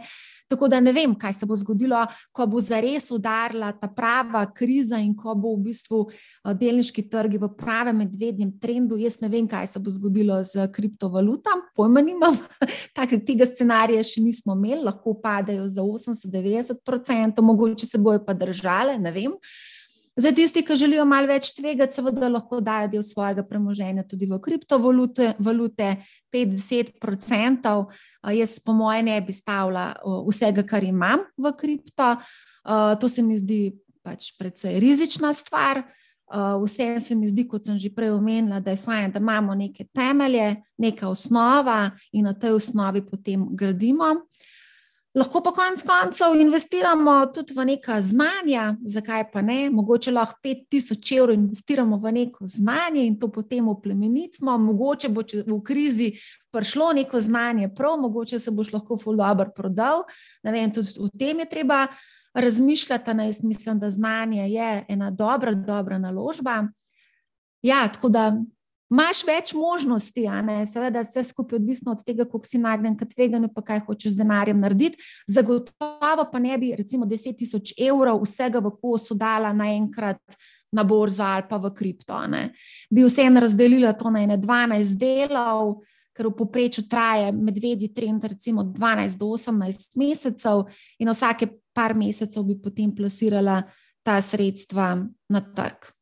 Tako 0.51 0.69
da 0.69 0.81
ne 0.81 0.93
vem, 0.93 1.15
kaj 1.19 1.33
se 1.41 1.47
bo 1.47 1.57
zgodilo, 1.59 2.05
ko 2.33 2.47
bo 2.47 2.61
zares 2.63 3.11
udarila 3.15 3.73
ta 3.73 3.89
prava 3.91 4.45
kriza 4.55 4.99
in 4.99 5.11
ko 5.17 5.35
bo 5.35 5.57
v 5.57 5.65
bistvu 5.69 6.01
eh, 6.11 6.55
delniški 6.63 7.05
trgi 7.11 7.39
v 7.39 7.51
pravem 7.59 7.99
medvedjem 8.05 8.55
trendu. 8.63 8.99
Jaz 8.99 9.21
ne 9.23 9.31
vem, 9.31 9.47
kaj 9.51 9.73
se 9.75 9.83
bo 9.83 9.91
zgodilo 9.91 10.39
z 10.47 10.69
kriptovalutam, 10.75 11.67
pojma 11.75 12.03
nimam, 12.03 12.39
tako 12.99 13.19
tega 13.27 13.47
scenarija 13.51 14.07
še 14.07 14.23
nismo 14.23 14.55
imeli, 14.59 14.85
lahko 14.87 15.15
padajo 15.23 15.67
za 15.67 15.83
80-90%, 15.83 17.43
mogoče 17.43 17.91
se 17.91 17.99
bojo 17.99 18.23
pa 18.27 18.39
držale, 18.39 18.99
ne 19.03 19.15
vem. 19.19 19.35
Za 20.17 20.33
tisti, 20.33 20.63
ki 20.67 20.77
želijo 20.77 21.05
malo 21.07 21.31
več 21.31 21.53
tvegati, 21.55 21.95
seveda 21.95 22.29
lahko 22.29 22.59
dajo 22.61 22.89
del 22.91 23.03
svojega 23.07 23.45
premoženja 23.47 24.03
tudi 24.09 24.27
v 24.27 24.41
kriptovalute, 24.43 25.35
valute, 25.39 25.93
50%. 26.35 27.75
Jaz, 28.35 28.57
po 28.65 28.75
mojem, 28.75 29.07
ne 29.07 29.21
bi 29.23 29.33
stavila 29.33 29.93
vsega, 30.27 30.67
kar 30.67 30.85
imam 30.85 31.23
v 31.39 31.55
kripto. 31.57 32.17
To 33.01 33.09
se 33.09 33.23
mi 33.23 33.39
zdi 33.39 33.63
pač 34.03 34.33
precej 34.39 34.81
rizična 34.83 35.33
stvar. 35.33 35.85
Vse 36.63 37.01
se 37.03 37.15
mi 37.15 37.29
zdi, 37.29 37.47
kot 37.49 37.67
sem 37.67 37.79
že 37.79 37.91
prej 37.95 38.13
omenila, 38.15 38.61
da 38.61 38.75
je 38.75 38.83
fajn, 38.83 39.15
da 39.15 39.19
imamo 39.19 39.55
neke 39.55 39.89
temelje, 39.95 40.61
neka 40.79 41.09
osnova 41.09 41.91
in 42.13 42.27
na 42.27 42.35
tej 42.35 42.55
osnovi 42.59 43.03
potem 43.07 43.49
gradimo. 43.51 44.15
Lahko 45.15 45.41
pa 45.43 45.51
konec 45.51 45.83
koncev 45.83 46.37
investiramo 46.39 47.33
tudi 47.35 47.55
v 47.55 47.65
neka 47.67 47.97
znanja, 48.03 48.77
zakaj 48.87 49.25
pa 49.33 49.43
ne? 49.43 49.71
Mogoče 49.71 50.13
lahko 50.15 50.39
5000 50.45 51.17
evrov 51.19 51.35
investiramo 51.35 51.99
v 51.99 52.13
neko 52.13 52.47
znanje 52.47 53.07
in 53.07 53.17
to 53.19 53.27
potem 53.29 53.69
oplemenitimo. 53.69 54.59
Mogoče 54.59 55.09
bo 55.09 55.25
v 55.47 55.59
krizi 55.67 56.13
prišlo 56.55 56.93
neko 56.93 57.21
znanje, 57.21 57.73
prav, 57.75 57.99
mogoče 57.99 58.39
se 58.39 58.51
boš 58.51 58.73
lahko 58.73 58.97
fuldober 58.97 59.51
prodal. 59.57 60.05
Vem, 60.43 60.71
tudi 60.71 60.95
o 61.01 61.09
tem 61.19 61.43
je 61.43 61.49
treba 61.49 61.87
razmišljati. 62.35 63.15
Ne? 63.15 63.27
Jaz 63.27 63.43
mislim, 63.45 63.79
da 63.79 63.91
znanje 63.91 64.47
je 64.49 64.85
ena 64.89 65.11
dobra, 65.11 65.55
dobra 65.55 65.99
naložba. 65.99 66.69
Ja, 67.63 67.89
tako 67.89 68.09
da 68.09 68.37
Máš 68.91 69.21
več 69.23 69.53
možnosti, 69.55 70.25
seveda, 70.67 71.05
vse 71.07 71.23
skupaj 71.29 71.61
odvisno 71.61 71.93
od 71.95 72.01
tega, 72.03 72.25
koliko 72.27 72.49
si 72.49 72.59
nagnjen 72.59 72.97
k 72.99 73.07
tveganju, 73.07 73.53
pa 73.55 73.63
kaj 73.63 73.85
hočeš 73.87 74.17
z 74.17 74.19
denarjem 74.19 74.59
narediti. 74.59 74.99
Zagotovo 75.31 76.25
pa 76.33 76.39
ne 76.43 76.57
bi, 76.59 76.73
recimo, 76.75 77.07
10 77.07 77.39
tisoč 77.39 77.71
evrov 77.79 78.25
vsega 78.25 78.59
v 78.59 78.73
kosu 78.83 79.15
dala 79.15 79.53
naenkrat 79.55 80.19
na 80.75 80.83
borzo 80.83 81.23
ali 81.23 81.47
pa 81.47 81.59
v 81.63 81.71
kripto. 81.75 82.19
Ne. 82.27 82.51
Bi 82.91 83.07
vseeno 83.07 83.41
razdelila 83.47 83.95
to 83.95 84.11
na 84.11 84.25
ene 84.27 84.41
12 84.43 84.99
delov, 84.99 85.85
ker 86.11 86.27
v 86.27 86.35
poprečju 86.43 86.89
traje 86.91 87.31
medvedji 87.33 87.93
trend, 87.95 88.27
recimo 88.27 88.67
12 88.67 89.19
do 89.23 89.31
18 89.39 89.95
mesecev, 90.03 90.67
in 90.99 91.15
vsake 91.15 91.47
par 91.73 91.95
mesecev 91.95 92.43
bi 92.43 92.59
potem 92.59 92.91
plasirala 92.91 93.63
ta 94.03 94.19
sredstva 94.19 94.97
na 95.31 95.41
trg. 95.41 96.00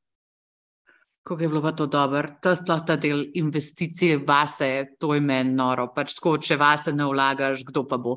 Kako 1.29 1.43
je 1.43 1.49
bilo 1.49 1.61
pa 1.63 1.73
to 1.73 1.87
dobro, 1.87 2.29
ta, 2.41 2.57
ta, 2.57 2.79
ta 2.85 2.97
del 2.97 3.25
investicije 3.35 4.17
vase, 4.27 4.87
to 4.99 5.13
je 5.15 5.21
meni 5.21 5.53
noro. 5.53 5.85
Pač 5.93 6.15
tako, 6.17 6.39
če 6.41 6.57
vase 6.57 6.93
ne 6.97 7.05
vlagaš, 7.05 7.67
kdo 7.69 7.83
pa 7.85 7.99
bo. 8.01 8.15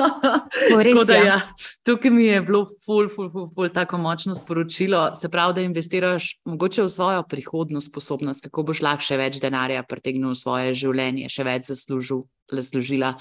Res, 0.86 1.00
da, 1.04 1.18
ja. 1.18 1.24
Ja, 1.26 1.36
tukaj 1.84 2.10
mi 2.14 2.24
je 2.24 2.38
bilo 2.40 2.62
ful, 2.86 3.10
ful, 3.12 3.28
ful, 3.34 3.50
ful, 3.52 3.68
tako 3.74 4.00
močno 4.00 4.32
sporočilo. 4.34 5.10
Se 5.20 5.28
pravi, 5.28 5.58
da 5.58 5.64
investiraš 5.66 6.30
mogoče 6.48 6.86
v 6.86 6.92
svojo 6.94 7.26
prihodno 7.28 7.82
sposobnost, 7.84 8.48
kako 8.48 8.64
boš 8.70 8.80
lahko 8.80 9.04
še 9.04 9.18
več 9.20 9.36
denarja 9.42 9.82
pritegnil 9.84 10.32
v 10.32 10.38
svoje 10.40 10.72
življenje, 10.72 11.28
še 11.28 11.44
več 11.44 11.68
zaslužil. 11.68 12.24
Služila. 12.52 13.14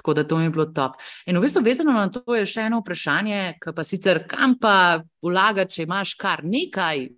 Tako 0.00 0.14
da 0.16 0.22
to 0.24 0.38
mi 0.38 0.46
je 0.46 0.52
bilo 0.54 0.64
top. 0.72 0.94
In 1.28 1.36
v 1.36 1.42
bistvu, 1.44 1.60
vezano 1.64 1.92
na 1.92 2.06
to, 2.08 2.22
je 2.32 2.46
še 2.48 2.68
eno 2.70 2.78
vprašanje, 2.80 3.58
ki 3.60 3.74
pa 3.76 3.84
sicer 3.84 4.22
kam 4.28 4.54
pa 4.60 5.02
vlagati, 5.24 5.74
če 5.76 5.84
imaš 5.84 6.14
kar 6.16 6.40
nekaj 6.40 7.08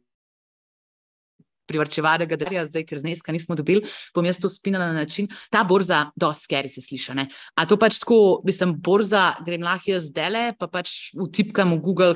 privrčevanega 1.71 2.39
denarja, 2.41 2.67
zdaj, 2.69 2.87
ker 2.89 3.01
zneska 3.03 3.35
nismo 3.35 3.57
dobili, 3.59 3.85
bom 4.17 4.27
jaz 4.27 4.41
to 4.43 4.51
spinala 4.51 4.91
na 4.91 5.05
način, 5.05 5.31
ta 5.51 5.63
borza, 5.65 6.09
dosti 6.19 6.51
skeri 6.51 6.73
se 6.73 6.83
sliša. 6.85 7.15
Ne? 7.19 7.29
A 7.55 7.67
to 7.71 7.79
pač 7.81 8.03
tako, 8.03 8.41
mislim, 8.47 8.75
borza, 8.83 9.31
grem 9.47 9.65
lahko 9.67 9.95
jaz 9.95 10.11
dele, 10.15 10.51
pa 10.59 10.71
pač 10.71 11.15
vtipkam 11.15 11.77
v 11.77 11.83
Google, 11.87 12.15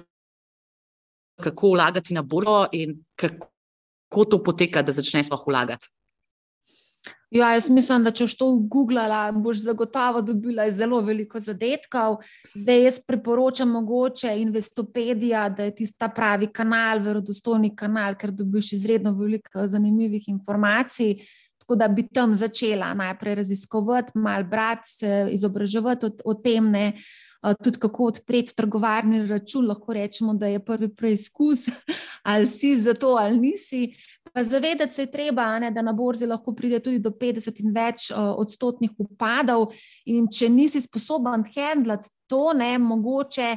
kako 1.42 1.74
vlagati 1.74 2.14
na 2.14 2.22
borzo 2.22 2.64
in 2.72 2.98
kako 3.18 4.24
to 4.30 4.42
poteka, 4.42 4.82
da 4.82 4.94
začneš 4.94 5.30
sploh 5.30 5.46
vlagati. 5.46 5.93
Ja, 7.34 7.48
jaz 7.56 7.66
mislim, 7.66 8.04
da 8.06 8.12
če 8.14 8.28
boš 8.28 8.34
to 8.38 8.46
googlala, 8.70 9.32
boš 9.34 9.64
zagotovo 9.64 10.20
dobila 10.22 10.68
zelo 10.70 11.00
veliko 11.02 11.40
zadetkov. 11.42 12.20
Zdaj 12.54 12.84
jaz 12.84 13.00
priporočam 13.02 13.72
mogoče 13.74 14.36
Investopedija, 14.38 15.48
da 15.50 15.66
je 15.66 15.74
tista 15.80 16.08
pravi 16.14 16.46
kanal, 16.54 17.02
verodostojni 17.02 17.72
kanal, 17.74 18.14
ker 18.20 18.30
dobiš 18.30 18.72
izredno 18.78 19.16
veliko 19.18 19.66
zanimivih 19.66 20.28
informacij. 20.30 21.16
Tako 21.58 21.80
da 21.80 21.88
bi 21.88 22.06
tam 22.06 22.34
začela 22.38 22.92
najprej 22.94 23.34
raziskovati, 23.34 24.12
malo 24.14 24.44
brati, 24.44 24.90
se 24.92 25.28
izobraževati 25.32 26.06
o, 26.06 26.10
o 26.24 26.34
tem, 26.34 26.70
ne, 26.70 26.92
tudi 27.52 27.78
kako 27.78 28.04
odpreti 28.04 28.56
trgovarni 28.56 29.26
račun. 29.26 29.66
Lahko 29.66 29.92
rečemo, 29.92 30.34
da 30.34 30.46
je 30.46 30.64
prvi 30.64 30.88
preizkus, 30.94 31.66
ali 32.22 32.46
si 32.48 32.78
za 32.80 32.94
to 32.94 33.16
ali 33.20 33.38
nisi. 33.38 33.94
Zavedati 34.42 34.94
se 34.94 35.02
je 35.02 35.10
treba, 35.10 35.58
ne, 35.58 35.70
da 35.70 35.82
na 35.82 35.92
borzi 35.92 36.26
lahko 36.26 36.54
pride 36.54 36.80
tudi 36.80 36.98
do 36.98 37.10
50 37.10 37.60
in 37.62 37.74
več 37.74 38.10
uh, 38.10 38.32
odstotnih 38.40 38.90
upadov, 38.98 39.68
in 40.10 40.26
če 40.26 40.48
nisi 40.48 40.80
sposoben 40.80 41.44
handlati 41.54 42.10
to, 42.26 42.52
ne, 42.56 42.78
mogoče 42.78 43.56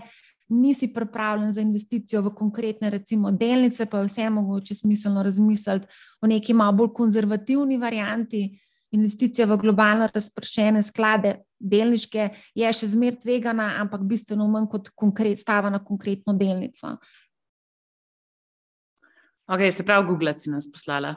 nisi 0.50 0.92
pripravljen 0.94 1.52
za 1.52 1.62
investicijo 1.62 2.22
v 2.22 2.34
konkretne, 2.36 2.90
recimo, 2.90 3.32
delnice, 3.32 3.86
pa 3.86 4.00
je 4.00 4.08
vseeno 4.08 4.42
mogoče 4.42 4.76
smiselno 4.76 5.24
razmisliti 5.24 5.88
o 6.22 6.28
neki 6.28 6.54
malo 6.54 6.78
bolj 6.78 6.94
konzervativni 6.94 7.78
varianti. 7.78 8.60
Investicija 8.92 9.48
v 9.48 9.58
globalno 9.58 10.08
razpršene 10.14 10.82
sklade, 10.82 11.36
delniške, 11.60 12.30
je 12.55 12.74
še 12.74 12.91
zmeraj 12.93 13.22
tvegana, 13.24 13.74
ampak 13.82 14.03
bistveno 14.08 14.47
manj 14.51 14.70
kot 14.72 14.91
konkret, 14.95 15.39
stava 15.39 15.72
na 15.74 15.84
konkretno 15.84 16.36
delnico. 16.38 16.97
Ok, 19.47 19.70
se 19.72 19.86
pravi, 19.88 20.08
Google 20.08 20.36
si 20.39 20.51
nas 20.51 20.68
poslala. 20.72 21.16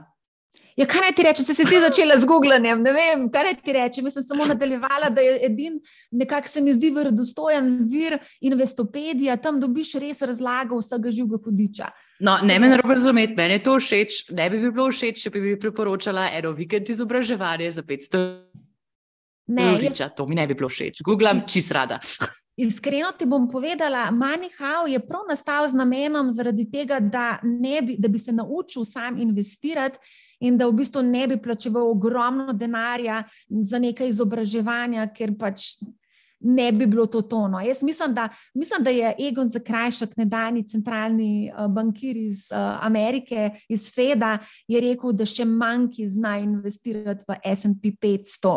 Ja, 0.79 0.87
kaj 0.89 1.03
naj 1.05 1.13
ti 1.15 1.25
rečem, 1.27 1.45
se 1.45 1.63
je 1.63 1.81
začela 1.87 2.17
z 2.17 2.27
googlanjem? 2.27 2.83
Ne 2.83 2.93
vem, 2.95 3.27
kaj 3.33 3.45
naj 3.49 3.57
ti 3.65 3.75
rečem. 3.75 4.07
Jaz 4.07 4.19
sem 4.19 4.27
samo 4.31 4.47
nadaljevala, 4.53 5.11
da 5.15 5.21
je 5.21 5.35
edin, 5.47 5.81
nekako 6.11 6.49
se 6.49 6.63
mi 6.63 6.73
zdi, 6.73 6.93
verodostojen 6.95 7.73
vir 7.91 8.19
Investopedija, 8.41 9.37
tam 9.37 9.61
dobiš 9.61 9.95
res 10.03 10.23
razlago 10.23 10.79
vsega 10.81 11.13
živega 11.15 11.43
hudiča. 11.45 11.91
No, 12.21 12.37
ne 12.45 12.59
me 12.61 12.69
narobe 12.69 12.95
razumeti, 12.95 13.35
meni 13.37 13.59
je 13.59 13.65
to 13.67 13.79
všeč. 13.81 14.25
Ne 14.37 14.51
bi 14.51 14.63
bilo 14.63 14.91
všeč, 14.93 15.23
če 15.25 15.35
bi 15.35 15.45
mi 15.45 15.59
priporočala 15.61 16.29
eno 16.37 16.53
vikend 16.57 16.91
izobraževanje 16.91 17.71
za 17.77 17.83
500. 17.83 18.25
Ne, 19.51 19.73
jaz... 19.83 19.99
to 20.17 20.27
mi 20.27 20.39
ne 20.39 20.47
bi 20.47 20.55
bilo 20.55 20.69
všeč. 20.71 21.03
Googlam 21.07 21.43
čist 21.47 21.73
rada. 21.75 21.99
Iskreno 22.61 23.13
ti 23.19 23.25
bom 23.27 23.49
povedala, 23.49 24.11
Manihau 24.11 24.87
je 24.91 24.99
prav 25.01 25.23
nastal 25.29 25.69
z 25.69 25.79
namenom, 25.79 26.29
zaradi 26.31 26.67
tega, 26.71 26.99
da, 27.01 27.39
bi, 27.43 27.97
da 27.99 28.09
bi 28.09 28.19
se 28.19 28.33
naučil 28.33 28.85
sam 28.85 29.17
investirati 29.19 29.99
in 30.41 30.59
da 30.59 30.67
v 30.69 30.77
bistvu 30.77 31.03
ne 31.03 31.27
bi 31.29 31.39
plačeval 31.41 31.89
ogromno 31.91 32.53
denarja 32.53 33.23
za 33.49 33.79
nekaj 33.79 34.13
izobraževanja, 34.13 35.07
ker 35.17 35.33
pač 35.39 35.81
ne 36.41 36.73
bi 36.73 36.87
bilo 36.87 37.07
to 37.07 37.23
tono. 37.23 37.61
Jaz 37.61 37.83
mislim, 37.83 38.15
da, 38.15 38.29
mislim, 38.55 38.85
da 38.85 38.91
je 38.91 39.15
Egon 39.29 39.49
Zakrajšek, 39.49 40.17
nedajni 40.17 40.69
centralni 40.69 41.53
uh, 41.53 41.67
bankir 41.73 42.17
iz 42.17 42.49
uh, 42.53 42.85
Amerike, 42.85 43.51
iz 43.69 43.89
Feda, 43.95 44.39
je 44.69 44.81
rekel, 44.81 45.13
da 45.13 45.27
še 45.29 45.45
manjki 45.45 46.09
zna 46.09 46.39
investirati 46.41 47.25
v 47.29 47.41
SP 47.45 47.93
500. 48.01 48.55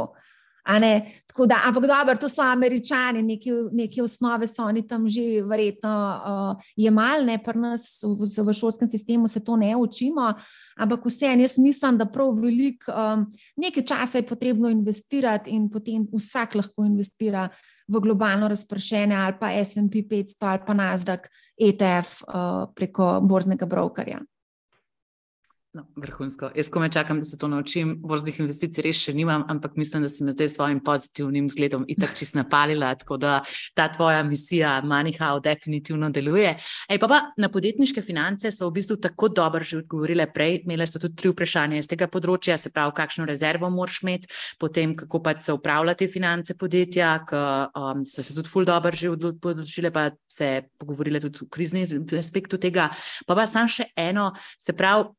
Da, 0.64 1.57
ampak 1.66 1.84
dobro, 1.84 2.16
to 2.18 2.30
so 2.30 2.41
američani, 2.41 3.22
neki, 3.22 3.51
neki 3.72 4.01
osnove 4.01 4.47
so 4.47 4.64
oni 4.64 4.88
tam 4.88 5.09
že 5.09 5.41
verjetno 5.43 5.91
uh, 5.91 6.64
jemali, 6.76 7.38
pri 7.43 7.59
nas 7.59 8.03
v, 8.03 8.28
v 8.45 8.53
šolskem 8.53 8.88
sistemu 8.88 9.28
se 9.28 9.43
to 9.43 9.57
ne 9.57 9.76
učimo. 9.76 10.34
Ampak 10.78 11.05
vseeno, 11.05 11.41
jaz 11.41 11.57
mislim, 11.57 11.97
da 11.97 12.05
prav 12.05 12.36
veliko 12.39 12.91
um, 12.91 13.26
nekaj 13.57 13.84
časa 13.84 14.18
je 14.18 14.28
potrebno 14.28 14.70
investirati 14.70 15.51
in 15.51 15.70
potem 15.70 16.07
vsak 16.14 16.55
lahko 16.55 16.86
investira 16.86 17.49
v 17.88 17.99
globalno 17.99 18.47
razpršene 18.47 19.16
ali 19.16 19.36
pa 19.39 19.51
SP 19.59 20.05
500 20.07 20.47
ali 20.47 20.61
pa 20.66 20.74
Nasdaq 20.74 21.28
ETF 21.57 22.22
uh, 22.24 22.70
preko 22.76 23.20
borznega 23.22 23.66
brokerja. 23.66 24.22
No, 25.74 25.88
vrhunsko. 25.97 26.51
Jaz 26.53 26.67
ko 26.69 26.82
me 26.84 26.88
čakam, 26.93 27.17
da 27.19 27.26
se 27.26 27.38
to 27.38 27.47
naučim, 27.49 27.95
borznih 28.05 28.36
investicij 28.43 28.84
res 28.86 28.99
še 29.07 29.13
nimam, 29.17 29.41
ampak 29.49 29.74
mislim, 29.82 30.03
da 30.05 30.09
si 30.09 30.21
me 30.21 30.30
zdaj 30.30 30.49
s 30.51 30.53
svojim 30.59 30.80
pozitivnim 30.86 31.47
zgledom 31.49 31.88
itak 31.89 32.11
čist 32.13 32.36
napalila, 32.38 32.91
tako 33.01 33.17
da 33.17 33.39
ta 33.74 33.88
tvoja 33.89 34.19
misija 34.24 34.76
Manihau 34.86 35.39
definitivno 35.41 36.11
deluje. 36.13 36.51
Ej, 36.93 36.99
pa, 37.01 37.09
pa 37.09 37.19
na 37.41 37.49
podjetniške 37.49 38.03
finance 38.05 38.51
so 38.53 38.69
v 38.69 38.76
bistvu 38.76 38.99
tako 39.01 39.32
dobro 39.34 39.65
že 39.65 39.80
odgovorile 39.80 40.28
prej, 40.36 40.59
imele 40.67 40.86
so 40.86 41.01
tudi 41.01 41.17
tri 41.24 41.34
vprašanja 41.34 41.82
iz 41.82 41.89
tega 41.89 42.05
področja, 42.05 42.59
se 42.61 42.69
pravi, 42.69 42.93
kakšno 43.01 43.26
rezervo 43.26 43.71
moraš 43.74 44.03
imeti, 44.05 44.30
potem 44.61 44.93
kako 44.93 45.24
pač 45.26 45.41
se 45.47 45.57
upravlja 45.57 45.97
te 45.97 46.05
finance 46.05 46.53
podjetja, 46.53 47.15
ki 47.26 47.41
um, 47.82 48.05
so 48.05 48.21
se 48.21 48.38
tudi 48.38 48.53
ful 48.53 48.69
dobro 48.69 48.93
že 48.93 49.09
odločile, 49.09 49.89
pa 49.89 50.11
se 50.30 50.69
pogovorile 50.78 51.17
tudi 51.26 51.47
v 51.47 51.49
krizni 51.49 51.84
aspektu 52.21 52.61
tega. 52.61 52.91
Pa 53.26 53.34
pa 53.34 53.49
sam 53.49 53.65
še 53.65 53.89
eno, 53.97 54.30
se 54.61 54.78
pravi, 54.78 55.09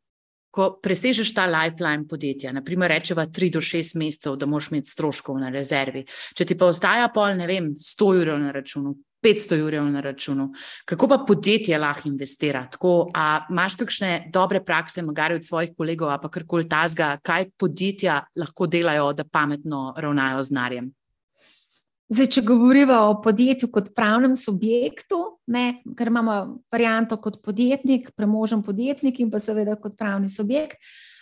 ko 0.54 0.68
presežeš 0.82 1.32
ta 1.34 1.48
lifeline 1.50 2.06
podjetja, 2.08 2.52
naprimer 2.54 2.92
rečeva 2.94 3.26
3 3.26 3.50
do 3.56 3.62
6 3.64 3.98
mesecev, 3.98 4.36
da 4.38 4.46
moš 4.46 4.70
imeti 4.70 4.92
stroškov 4.94 5.40
na 5.42 5.50
rezervi, 5.54 6.04
če 6.36 6.46
ti 6.46 6.58
pa 6.58 6.70
ostaja 6.70 7.10
pol, 7.14 7.34
ne 7.38 7.48
vem, 7.50 7.72
100 7.74 8.12
ur 8.20 8.32
na 8.38 8.54
računu. 8.54 8.94
500 9.24 9.56
ur 9.64 9.74
na 9.88 10.02
računu. 10.04 10.50
Kako 10.84 11.08
pa 11.08 11.16
podjetje 11.26 11.78
lahko 11.80 12.10
investira? 12.10 12.66
Tako, 12.70 13.08
a 13.16 13.46
imaš 13.50 13.78
kakšne 13.80 14.10
dobre 14.32 14.60
prakse, 14.60 15.02
magari 15.02 15.38
od 15.40 15.46
svojih 15.46 15.72
kolegov, 15.76 16.12
pa 16.20 16.28
karkoli 16.28 16.68
tazga, 16.68 17.14
kaj 17.24 17.48
podjetja 17.56 18.18
lahko 18.36 18.68
delajo, 18.68 19.14
da 19.16 19.24
pametno 19.24 19.94
ravnajo 19.96 20.44
z 20.44 20.58
narjem? 20.58 20.92
Zdaj, 22.12 22.28
če 22.36 22.42
govorimo 22.44 22.98
o 23.08 23.16
podjetju 23.24 23.70
kot 23.72 23.94
pravnem 23.96 24.36
subjektu, 24.36 25.33
ne, 25.46 25.82
ker 25.96 26.08
imamo 26.08 26.36
varianto 26.72 27.16
kot 27.20 27.42
podjetnik, 27.44 28.10
premožen 28.16 28.62
podjetnik 28.62 29.20
in 29.20 29.30
pa 29.30 29.40
seveda 29.42 29.76
kot 29.80 29.98
pravni 29.98 30.28
subjekt, 30.28 30.78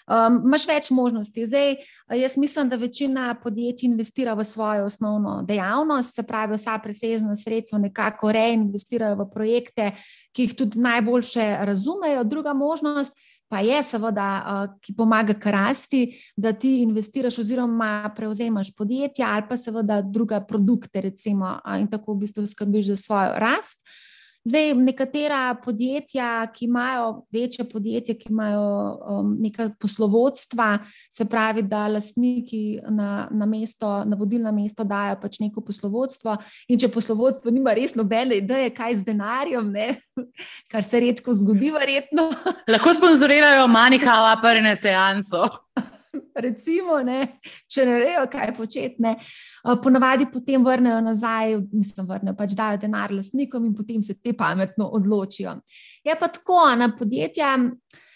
um, 0.06 0.38
imaš 0.46 0.66
več 0.68 0.90
možnosti. 0.94 1.46
Zdaj, 1.46 1.74
jaz 2.20 2.36
mislim, 2.36 2.70
da 2.70 2.76
večina 2.76 3.34
podjetij 3.42 3.88
investira 3.90 4.34
v 4.38 4.44
svojo 4.44 4.86
osnovno 4.86 5.40
dejavnost, 5.48 6.14
se 6.14 6.22
pravi, 6.22 6.56
vsa 6.56 6.78
presežna 6.82 7.36
sredstva 7.36 7.82
nekako 7.82 8.32
reinvestirajo 8.32 9.18
v 9.24 9.28
projekte, 9.32 9.90
ki 10.32 10.48
jih 10.48 10.56
tudi 10.56 10.80
najboljše 10.80 11.56
razumejo. 11.66 12.24
Druga 12.24 12.54
možnost 12.54 13.18
pa 13.52 13.60
je 13.60 13.82
seveda, 13.84 14.26
ki 14.80 14.94
pomaga 14.96 15.34
k 15.36 15.50
rasti, 15.52 15.98
da 16.36 16.54
ti 16.56 16.78
investiraš 16.86 17.36
oziroma 17.42 18.08
prevzemaš 18.16 18.70
podjetja 18.72 19.28
ali 19.28 19.44
pa 19.48 19.58
seveda 19.60 20.00
druga 20.02 20.40
produkte, 20.40 21.02
recimo, 21.04 21.58
in 21.76 21.90
tako 21.92 22.14
v 22.14 22.22
bistvu 22.24 22.46
skrbiš 22.48 22.86
za 22.86 22.96
svojo 22.96 23.34
rast. 23.36 23.84
Zdaj, 24.44 24.72
nekatera 24.74 25.54
podjetja, 25.64 26.46
ki 26.54 26.64
imajo 26.64 27.22
večje 27.30 27.64
podjetje, 27.68 28.16
ki 28.18 28.26
imajo 28.30 28.64
um, 29.08 29.36
neka 29.40 29.68
poslovodstva, 29.80 30.78
se 31.10 31.24
pravi, 31.24 31.62
da 31.62 31.86
lastniki 31.88 32.80
na, 32.90 33.28
na, 33.30 33.46
mesto, 33.46 34.04
na 34.04 34.16
vodilno 34.18 34.52
mesto 34.52 34.84
dajo 34.84 35.20
pač 35.22 35.38
neko 35.38 35.62
poslovodstvo. 35.62 36.36
In 36.68 36.82
če 36.82 36.90
poslovodstvo 36.90 37.54
nima 37.54 37.74
res 37.78 37.94
nobene 37.94 38.40
ideje, 38.42 38.74
kaj 38.74 38.98
z 38.98 39.10
denarjem, 39.12 39.70
ne, 39.70 39.88
kar 40.72 40.82
se 40.82 41.00
redko 41.06 41.38
zgodi, 41.38 41.70
verjetno. 41.70 42.32
Lahko 42.66 42.98
sponzorirajo 42.98 43.70
manjkava, 43.70 44.34
pa 44.42 44.58
ne 44.58 44.74
seanso. 44.76 45.46
recimo, 46.34 46.98
ne, 47.04 47.38
če 47.70 47.86
ne 47.88 47.98
vejo, 48.02 48.26
kaj 48.32 48.54
početi. 48.56 49.14
Ponavadi 49.82 50.28
potem 50.32 50.64
vrnejo 50.64 51.00
nazaj, 51.04 51.56
mislim, 51.72 52.08
vrnejo, 52.08 52.36
pač 52.38 52.56
dajo 52.58 52.80
denar 52.82 53.12
lastnikom 53.14 53.66
in 53.68 53.74
potem 53.76 54.02
se 54.02 54.18
te 54.20 54.34
pametno 54.36 54.88
odločijo. 54.98 55.58
Je 56.04 56.16
pa 56.18 56.28
tako, 56.28 56.64
na 56.76 56.90
podjetja. 56.98 57.56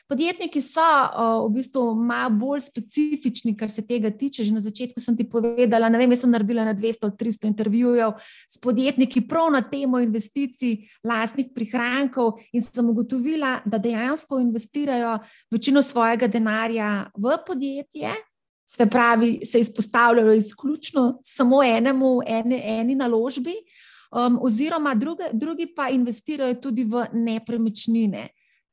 Podjetniki 0.07 0.61
so 0.63 0.79
uh, 0.81 1.49
v 1.49 1.57
bistvu 1.57 1.81
malo 1.99 2.31
bolj 2.39 2.61
specifični, 2.69 3.57
kar 3.59 3.71
se 3.71 3.83
tega 3.83 4.13
tiče. 4.15 4.45
Že 4.47 4.55
na 4.55 4.63
začetku 4.63 5.03
sem 5.03 5.17
ti 5.19 5.27
povedala, 5.27 5.91
ne 5.91 5.99
vem, 5.99 6.15
jaz 6.15 6.23
sem 6.23 6.31
naredila 6.31 6.63
na 6.63 6.75
200-300 6.79 7.51
intervjujev 7.51 8.15
s 8.47 8.61
podjetniki 8.63 9.25
prav 9.27 9.51
na 9.51 9.65
temo 9.67 9.99
investicij, 9.99 10.87
lastnih 11.03 11.51
prihrankov 11.51 12.39
in 12.55 12.63
sem 12.63 12.87
ugotovila, 12.87 13.67
da 13.67 13.83
dejansko 13.83 14.39
investirajo 14.39 15.19
večino 15.51 15.83
svojega 15.83 16.31
denarja 16.31 17.11
v 17.19 17.35
podjetje. 17.47 18.15
Se 18.67 18.87
pravi, 18.87 19.41
se 19.47 19.59
izpostavljajo 19.61 20.39
izključno 20.39 21.19
samo 21.23 21.65
enemu, 21.65 22.21
ene, 22.27 22.63
eni 22.79 22.95
naložbi, 22.95 23.59
um, 24.15 24.39
oziroma 24.43 24.95
druge, 24.95 25.31
drugi 25.33 25.67
pa 25.75 25.91
investirajo 25.91 26.55
tudi 26.63 26.85
v 26.85 27.09
nepremičnine. 27.13 28.29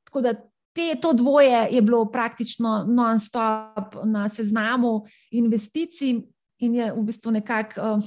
Tako 0.06 0.22
da 0.22 0.34
Te, 0.74 0.96
to 1.02 1.14
dvoje 1.14 1.68
je 1.72 1.82
bilo 1.86 2.06
praktično 2.12 2.84
non-stop 2.90 4.00
na 4.10 4.26
seznamu 4.30 5.04
investicij, 5.32 6.24
in 6.64 6.76
je 6.76 6.92
v 6.94 7.04
bistvu 7.04 7.32
nekako. 7.32 7.82
Uh, 7.82 8.04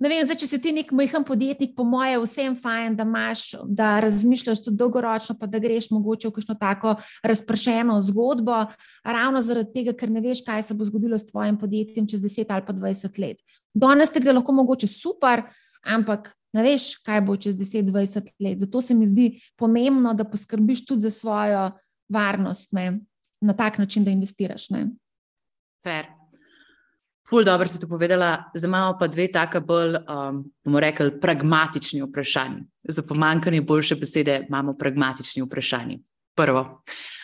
ne 0.00 0.08
vem, 0.08 0.24
zdaj, 0.24 0.38
če 0.40 0.48
si 0.48 0.58
ti 0.64 0.72
nek 0.72 0.92
majhen 0.96 1.24
podjetnik, 1.28 1.74
po 1.76 1.84
moje, 1.84 2.16
vsem 2.22 2.56
fajn, 2.56 2.96
da 2.96 3.04
imaš, 3.04 3.42
da 3.68 3.90
razmišljaš 4.00 4.62
tudi 4.64 4.80
dolgoročno, 4.80 5.36
pa 5.36 5.48
da 5.50 5.60
greš 5.60 5.90
mogoče 5.92 6.30
v 6.30 6.36
kakšno 6.38 6.56
tako 6.60 6.94
razpršeno 7.26 7.98
zgodbo, 8.08 8.62
ravno 9.04 9.44
zaradi 9.44 9.74
tega, 9.76 9.96
ker 9.96 10.12
ne 10.12 10.24
veš, 10.24 10.40
kaj 10.46 10.64
se 10.70 10.76
bo 10.76 10.88
zgodilo 10.88 11.20
s 11.20 11.28
tvojim 11.28 11.60
podjetjem 11.60 12.08
čez 12.08 12.24
10 12.24 12.54
ali 12.56 12.66
pa 12.66 12.76
20 12.76 13.20
let. 13.20 13.44
Danes 13.76 14.12
te 14.12 14.24
gre 14.24 14.32
lahko 14.32 14.56
mogoče 14.56 14.88
super, 14.88 15.44
ampak 15.84 16.32
ne 16.52 16.62
veš, 16.62 16.96
kaj 17.06 17.20
bo 17.26 17.36
čez 17.36 17.56
10-20 17.56 18.32
let. 18.40 18.58
Zato 18.58 18.82
se 18.82 18.94
mi 18.94 19.06
zdi 19.06 19.40
pomembno, 19.56 20.14
da 20.14 20.24
poskrbiš 20.24 20.86
tudi 20.86 21.00
za 21.00 21.10
svojo 21.10 21.70
varnost 22.08 22.72
ne? 22.72 23.00
na 23.40 23.52
tak 23.56 23.78
način, 23.78 24.04
da 24.04 24.10
investiraš. 24.10 24.68
Fer. 25.84 26.06
Ful, 27.30 27.44
dobro 27.44 27.68
si 27.68 27.80
to 27.80 27.88
povedala, 27.88 28.50
za 28.54 28.68
malo 28.68 28.96
pa 28.98 29.06
dve 29.06 29.28
tako 29.32 29.60
bolj, 29.60 29.94
um, 29.94 30.42
bomo 30.64 30.80
rekli, 30.80 31.20
pragmatični 31.20 32.02
vprašanji. 32.02 32.64
Za 32.88 33.02
pomankanje 33.02 33.62
boljše 33.62 33.96
besede 33.96 34.46
imamo 34.48 34.74
pragmatični 34.74 35.42
vprašanji. 35.42 36.00
Prvo, 36.34 36.82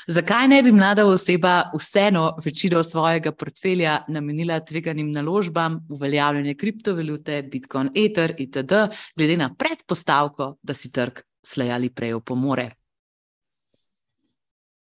zakaj 0.08 0.48
ne 0.48 0.62
bi 0.62 0.72
mlada 0.72 1.06
oseba 1.06 1.70
vseeno 1.78 2.36
večino 2.44 2.82
svojega 2.82 3.32
portfelja 3.32 3.98
namenila 4.08 4.60
tveganim 4.60 5.12
naložbam, 5.12 5.78
uveljavljanje 5.90 6.54
kriptovalute, 6.54 7.42
Bitcoin, 7.42 7.90
Ether 7.94 8.34
itd., 8.38 8.72
glede 9.16 9.36
na 9.36 9.54
predpostavko, 9.54 10.56
da 10.62 10.74
si 10.74 10.92
trg 10.92 11.22
slej 11.46 11.72
ali 11.72 11.90
prej 11.90 12.14
opomore? 12.14 12.70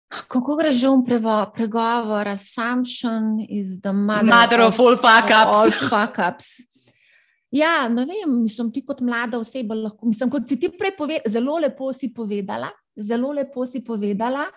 Kako 0.10 0.56
gre 0.58 0.72
že 0.74 0.90
um 0.90 1.04
pregovor? 1.06 2.28
Assumption 2.28 3.46
is 3.50 3.80
the 3.82 3.94
mother, 3.94 4.26
mother 4.26 4.62
of, 4.62 4.74
of 4.74 4.80
all 4.80 4.98
fuck 4.98 5.30
ups. 5.30 5.58
All 5.58 5.72
fuck 5.72 6.18
ups. 6.18 6.46
Ja, 7.52 7.88
ne 7.90 8.06
vem, 8.06 8.42
mislim, 8.44 8.72
ti 8.72 8.84
kot 8.86 9.02
mlada 9.02 9.40
oseba 9.40 9.76
lahko, 9.76 10.06
mislim, 10.06 10.30
kot 10.30 10.50
si 10.50 10.60
ti 10.60 10.70
prej 10.70 10.94
povedala, 10.98 11.30
zelo 11.34 11.58
lepo 11.58 11.94
si 11.94 12.12
povedala, 12.14 12.70
zelo 13.02 13.32
lepo 13.32 13.66
si 13.66 13.84
povedala. 13.84 14.48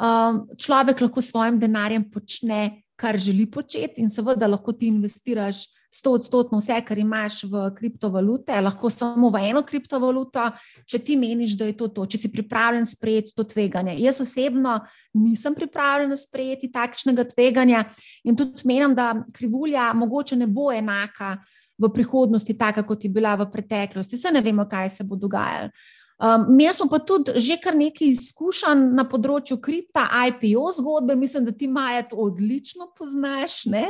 um, 0.00 0.46
človek 0.56 1.00
lahko 1.00 1.20
s 1.20 1.30
svojim 1.30 1.58
denarjem 1.60 2.10
počne, 2.10 2.82
kar 2.96 3.16
želi 3.16 3.46
početi, 3.50 4.00
in 4.00 4.08
seveda 4.08 4.46
lahko 4.46 4.72
ti 4.72 4.86
investiraš 4.86 5.66
sto 5.90 6.12
odstotno 6.14 6.58
vse, 6.60 6.76
kar 6.86 6.98
imaš 6.98 7.42
v 7.50 7.64
kriptovalute, 7.74 8.54
lahko 8.62 8.90
samo 8.90 9.30
v 9.30 9.40
eno 9.50 9.62
kriptovaluto, 9.66 10.44
če 10.86 11.00
ti 11.02 11.16
meniš, 11.18 11.56
da 11.58 11.66
je 11.66 11.74
to 11.76 11.88
to, 11.90 12.06
če 12.06 12.20
si 12.20 12.30
pripravljen 12.32 12.86
sprejeti 12.86 13.34
to 13.34 13.44
tveganje. 13.44 13.96
Jaz 13.98 14.20
osebno 14.22 14.78
nisem 15.18 15.56
pripravljen 15.56 16.14
sprejeti 16.16 16.70
takšnega 16.70 17.26
tveganja 17.32 17.84
in 18.24 18.38
tudi 18.38 18.62
menim, 18.70 18.94
da 18.94 19.16
krivulja 19.34 19.90
mogoče 19.98 20.38
ne 20.38 20.46
bo 20.46 20.70
enaka 20.70 21.40
v 21.80 21.90
prihodnosti, 21.90 22.54
taka 22.58 22.84
kot 22.86 23.04
je 23.04 23.10
bila 23.10 23.34
v 23.40 23.48
preteklosti. 23.50 24.16
Se 24.20 24.30
ne 24.30 24.44
vemo, 24.44 24.68
kaj 24.68 24.90
se 25.00 25.04
bo 25.04 25.16
dogajalo. 25.16 25.72
Um, 26.20 26.46
imeli 26.52 26.74
smo 26.74 26.88
pa 26.90 26.98
tudi 26.98 27.32
že 27.40 27.56
kar 27.56 27.76
nekaj 27.76 28.10
izkušenj 28.12 28.90
na 28.92 29.06
področju 29.08 29.56
kripta, 29.56 30.04
IPO 30.28 30.66
zgodbe, 30.76 31.16
mislim, 31.16 31.46
da 31.48 31.54
ti 31.56 31.68
Maja 31.68 32.02
to 32.10 32.18
odlično 32.20 32.90
poznaš. 32.96 33.64
Ne, 33.72 33.86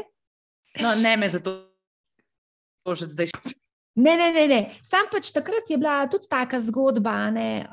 no, 0.78 0.94
ne 0.94 1.16
me 1.16 1.28
zato 1.28 1.58
že 2.94 3.10
zdaj. 3.10 3.34
Ne, 4.00 4.14
ne, 4.16 4.30
ne, 4.32 4.44
ne. 4.48 4.60
Sam 4.86 5.08
pač 5.10 5.32
takrat 5.34 5.66
je 5.68 5.76
bila 5.76 6.06
tudi 6.08 6.28
taka 6.30 6.60
zgodba. 6.62 7.12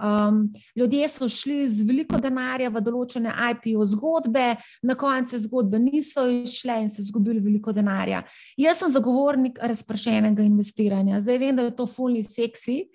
Um, 0.01 0.39
ljudje 0.75 1.09
so 1.09 1.29
šli 1.29 1.67
z 1.69 1.85
veliko 1.85 2.17
denarja 2.17 2.71
v 2.73 2.81
določene 2.81 3.29
IPO 3.29 3.85
zgodbe, 3.93 4.47
na 4.81 4.95
koncu 4.97 5.37
zgodbe 5.37 5.79
niso 5.79 6.25
išle 6.25 6.81
in 6.81 6.89
so 6.89 7.03
izgubili 7.05 7.39
veliko 7.39 7.71
denarja. 7.71 8.23
Jaz 8.57 8.81
sem 8.81 8.91
zagovornik 8.91 9.61
razpršenega 9.61 10.41
investiranja. 10.43 11.21
Zdaj 11.21 11.37
vem, 11.45 11.55
da 11.55 11.69
je 11.69 11.77
to 11.77 11.85
fully 11.85 12.25
seksi. 12.25 12.87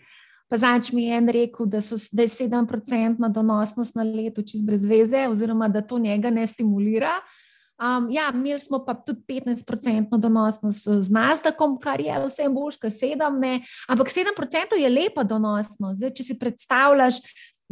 Pa 0.53 0.59
zadnjič 0.61 0.91
mi 0.93 1.07
je 1.07 1.17
en 1.17 1.29
rekel, 1.33 1.67
da, 1.67 1.81
so, 1.81 1.97
da 2.13 2.27
je 2.27 2.29
7% 2.29 3.29
donosnost 3.33 3.95
na 3.97 4.05
leto 4.05 4.43
čez 4.45 4.61
brez 4.61 4.85
veze, 4.85 5.23
oziroma 5.31 5.69
da 5.73 5.81
to 5.81 5.99
njega 5.99 6.31
ne 6.31 6.45
stimulira. 6.47 7.15
Um, 7.81 8.11
ja, 8.13 8.27
imeli 8.35 8.61
smo 8.61 8.83
pa 8.85 8.95
tudi 8.95 9.23
15% 9.29 10.19
donosnost 10.21 10.89
z 10.89 11.09
Nasdaqom, 11.09 11.79
kar 11.81 12.01
je 12.01 12.19
vse 12.27 12.51
boljš, 12.53 12.77
kot 12.85 12.93
7%, 12.93 13.63
ampak 13.89 14.13
7% 14.13 14.77
je 14.79 14.91
lepa 14.93 15.25
donosnost. 15.25 15.97
Zdaj, 15.99 16.13
če 16.21 16.29
si 16.29 16.39
predstavljaš, 16.39 17.23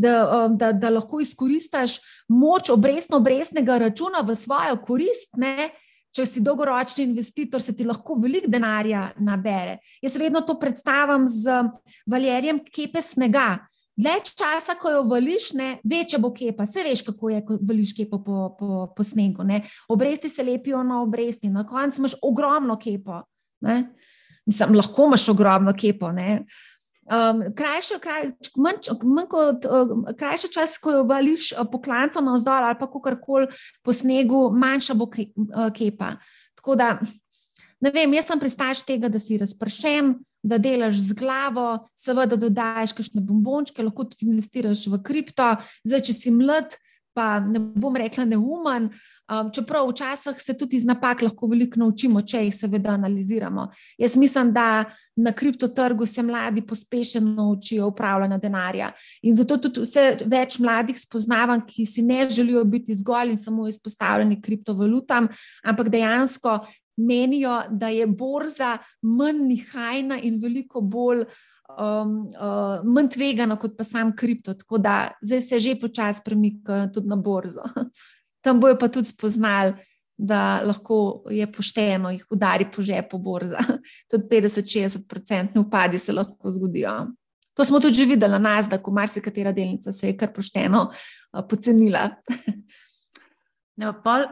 da, 0.01 0.15
um, 0.47 0.57
da, 0.57 0.73
da 0.73 0.89
lahko 0.91 1.21
izkoristiš 1.21 1.99
moč 2.33 2.73
obrestno-obrestnega 2.73 3.77
računa 3.85 4.25
v 4.25 4.41
svojo 4.41 4.81
korist, 4.87 5.37
ne, 5.37 5.69
če 6.17 6.27
si 6.27 6.43
dolgoročni 6.45 7.05
investitor, 7.07 7.63
se 7.63 7.75
ti 7.77 7.87
lahko 7.87 8.17
veliko 8.21 8.51
denarja 8.51 9.09
nabere. 9.23 9.79
Jaz 10.03 10.17
vedno 10.19 10.43
to 10.47 10.59
predstavljam 10.61 11.29
z 11.29 11.63
valjerjem 12.11 12.63
kepe 12.71 13.03
snega. 13.03 13.59
Dlje 14.01 14.33
časa, 14.33 14.79
ko 14.81 14.91
jo 14.95 15.01
vališ, 15.11 15.51
ne, 15.59 15.75
večja 15.85 16.19
bo 16.23 16.31
kepa. 16.33 16.65
Vse 16.65 16.85
veš, 16.87 17.03
kako 17.05 17.33
je, 17.35 17.41
ko 17.45 17.59
vališ 17.69 17.93
kepo 17.99 18.23
po, 18.25 18.39
po, 18.59 18.87
po 18.97 19.05
snegu. 19.05 19.45
Ne. 19.45 19.61
Obresti 19.93 20.31
se 20.33 20.45
lepijo 20.47 20.81
na 20.87 21.03
obresti, 21.03 21.51
na 21.53 21.67
koncu 21.69 22.01
imaš 22.01 22.15
ogromno 22.23 22.79
kepo. 22.81 23.21
Mislim, 24.47 24.77
lahko 24.79 25.07
imaš 25.11 25.29
ogromno 25.29 25.75
kepo. 25.77 26.13
Ne. 26.17 26.45
Um, 27.11 27.41
krajši, 27.59 27.97
kraj, 27.99 28.29
manj, 28.55 28.87
manj 29.03 29.27
kot 29.31 29.65
um, 29.67 30.05
krajši 30.19 30.53
čas, 30.55 30.77
ko 30.79 30.93
jo 30.95 31.07
vališ 31.09 31.49
uh, 31.53 31.65
po 31.67 31.81
klancu 31.83 32.23
na 32.23 32.37
vzdolj 32.37 32.69
ali 32.69 32.79
pa 32.79 32.87
kakorkoli 32.87 33.49
po 33.83 33.93
snegu, 33.93 34.45
manjša 34.55 34.95
bo 34.95 35.09
ke, 35.11 35.27
uh, 35.35 35.73
kepa. 35.75 36.13
Tako 36.61 36.77
da, 36.79 36.93
ne 37.83 37.91
vem, 37.91 38.15
jaz 38.15 38.31
sem 38.31 38.39
pristaš 38.39 38.85
tega, 38.87 39.11
da 39.11 39.19
si 39.19 39.41
razpršen, 39.41 40.13
da 40.47 40.59
delaš 40.63 41.03
z 41.09 41.17
glavo, 41.19 41.67
seveda 41.99 42.39
dodajes 42.39 42.95
kakšne 42.95 43.25
bombončke, 43.27 43.83
lahko 43.83 44.07
tudi 44.13 44.31
investiraš 44.31 44.87
v 44.87 45.03
kripto. 45.03 45.51
Zdaj, 45.83 46.07
če 46.07 46.17
si 46.17 46.33
mlad, 46.35 46.79
pa 47.17 47.41
ne 47.43 47.59
bom 47.59 47.97
rekla 47.99 48.25
neumen, 48.29 48.93
Um, 49.31 49.51
čeprav 49.55 49.89
včasih 49.89 50.43
se 50.43 50.57
tudi 50.59 50.77
iz 50.77 50.85
napak 50.85 51.23
lahko 51.23 51.47
veliko 51.47 51.79
naučimo, 51.79 52.23
če 52.23 52.41
jih 52.49 52.55
seveda 52.55 52.97
analiziramo. 52.97 53.69
Jaz 53.99 54.17
mislim, 54.19 54.51
da 54.53 54.85
na 55.17 55.33
kriptotrgu 55.33 56.07
se 56.07 56.23
mladi 56.23 56.65
pospešeno 56.67 57.47
učijo 57.53 57.87
upravljanja 57.93 58.39
denarja. 58.39 58.91
In 59.23 59.35
zato 59.39 59.61
tudi 59.63 59.85
vse 59.85 60.17
več 60.27 60.59
mladih 60.59 60.99
spoznavam, 60.99 61.63
ki 61.67 61.87
si 61.87 62.03
ne 62.03 62.27
želijo 62.31 62.65
biti 62.65 62.95
zgolj 62.95 63.31
in 63.31 63.39
samo 63.39 63.69
izpostavljeni 63.69 64.41
kriptovalutam, 64.43 65.29
ampak 65.63 65.89
dejansko 65.95 66.59
menijo, 66.97 67.63
da 67.71 67.89
je 67.89 68.07
borza 68.07 68.79
manj 69.03 69.47
nihajna 69.47 70.19
in 70.23 70.43
veliko 70.43 70.81
bolj. 70.81 71.25
Um, 71.71 72.25
uh, 72.35 72.81
manj 72.83 73.13
tvegano 73.15 73.55
kot 73.57 73.77
pa 73.79 73.85
sam 73.87 74.11
kripto, 74.17 74.57
tako 74.59 74.79
da 74.79 75.13
zdaj 75.23 75.43
se 75.43 75.59
že 75.61 75.77
počasi 75.79 76.25
premika 76.25 76.89
tudi 76.93 77.09
na 77.09 77.17
borzo. 77.17 77.63
tam 78.41 78.61
bojo 78.61 78.79
pa 78.79 78.89
tudi 78.89 79.09
spoznali, 79.09 79.75
da 80.21 80.61
lahko 80.65 81.25
je 81.33 81.47
pošteno 81.53 82.11
jih 82.11 82.27
udari 82.31 82.67
po 82.75 82.83
žepu 82.83 83.19
borza. 83.19 83.59
Tudi 84.11 84.27
50-60% 84.31 85.59
upadi 85.59 85.99
se 85.99 86.13
lahko 86.13 86.51
zgodijo. 86.51 87.07
To 87.57 87.65
smo 87.65 87.81
tudi 87.81 87.95
že 87.95 88.05
videli 88.05 88.31
na 88.31 88.39
nas, 88.39 88.69
da 88.69 88.79
ko 88.79 88.93
marsikatera 88.93 89.53
delnica 89.53 89.93
se 89.93 90.07
je 90.07 90.17
kar 90.17 90.33
pošteno 90.33 90.91
pocenila. 91.49 92.11
No, 93.77 93.95
pol 94.05 94.29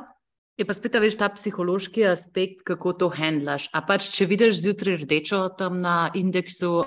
je 0.58 0.66
pa 0.66 0.74
spet 0.74 0.96
veš 1.00 1.16
ta 1.16 1.28
psihološki 1.32 2.04
aspekt, 2.04 2.62
kako 2.66 2.92
to 2.92 3.08
handlaš. 3.08 3.68
A 3.72 3.82
pač, 3.86 4.10
če 4.12 4.26
vidiš 4.26 4.60
zjutraj 4.60 5.02
rdečo 5.04 5.48
tam 5.58 5.80
na 5.80 6.10
indeksu, 6.14 6.82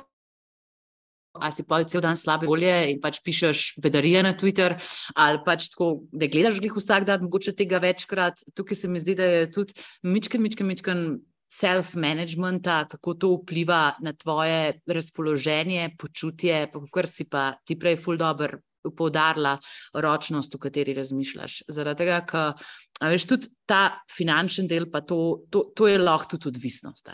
ali 1.33 1.53
si 1.55 1.63
pa 1.63 1.83
cel 1.83 2.01
dan 2.01 2.17
slabe 2.17 2.47
volje 2.47 2.91
in 2.91 3.01
pač 3.01 3.21
pišeš 3.23 3.81
bedarije 3.81 4.23
na 4.23 4.33
Twitter, 4.37 4.75
ali 5.15 5.41
pač 5.45 5.69
tako, 5.71 6.03
da 6.11 6.27
gledaš 6.27 6.59
jih 6.61 6.75
vsak 6.75 7.07
dan, 7.07 7.25
mogoče 7.25 7.55
tega 7.55 7.81
večkrat. 7.83 8.43
Tukaj 8.55 8.77
se 8.77 8.87
mi 8.87 8.99
zdi, 8.99 9.15
da 9.15 9.25
je 9.25 9.51
tudi 9.51 9.77
mičken, 10.03 10.41
mičken, 10.41 10.67
mičken. 10.67 11.03
Self-managementa, 11.51 12.85
kako 12.87 13.13
to 13.19 13.29
vpliva 13.41 13.97
na 13.99 14.13
tvoje 14.15 14.77
razpoloženje, 14.87 15.97
počutje, 15.99 16.61
kar 16.95 17.09
si 17.11 17.25
pa 17.27 17.49
ti 17.67 17.75
prej, 17.75 17.97
ful 17.99 18.15
dobro 18.15 18.61
poudarila, 18.89 19.57
ročnost, 19.93 20.55
v 20.55 20.61
kateri 20.63 20.95
razmišljaš. 20.95 21.57
Zaradi 21.67 22.05
tega, 22.05 22.21
ker 22.23 23.11
veš, 23.11 23.27
tudi 23.29 23.51
ta 23.67 23.99
finančni 24.15 24.63
del, 24.71 24.87
pa 24.91 25.03
to, 25.03 25.43
to, 25.51 25.67
to 25.75 25.91
je 25.91 25.99
lahko 25.99 26.37
tudi 26.37 26.55
odvisnost. 26.55 27.11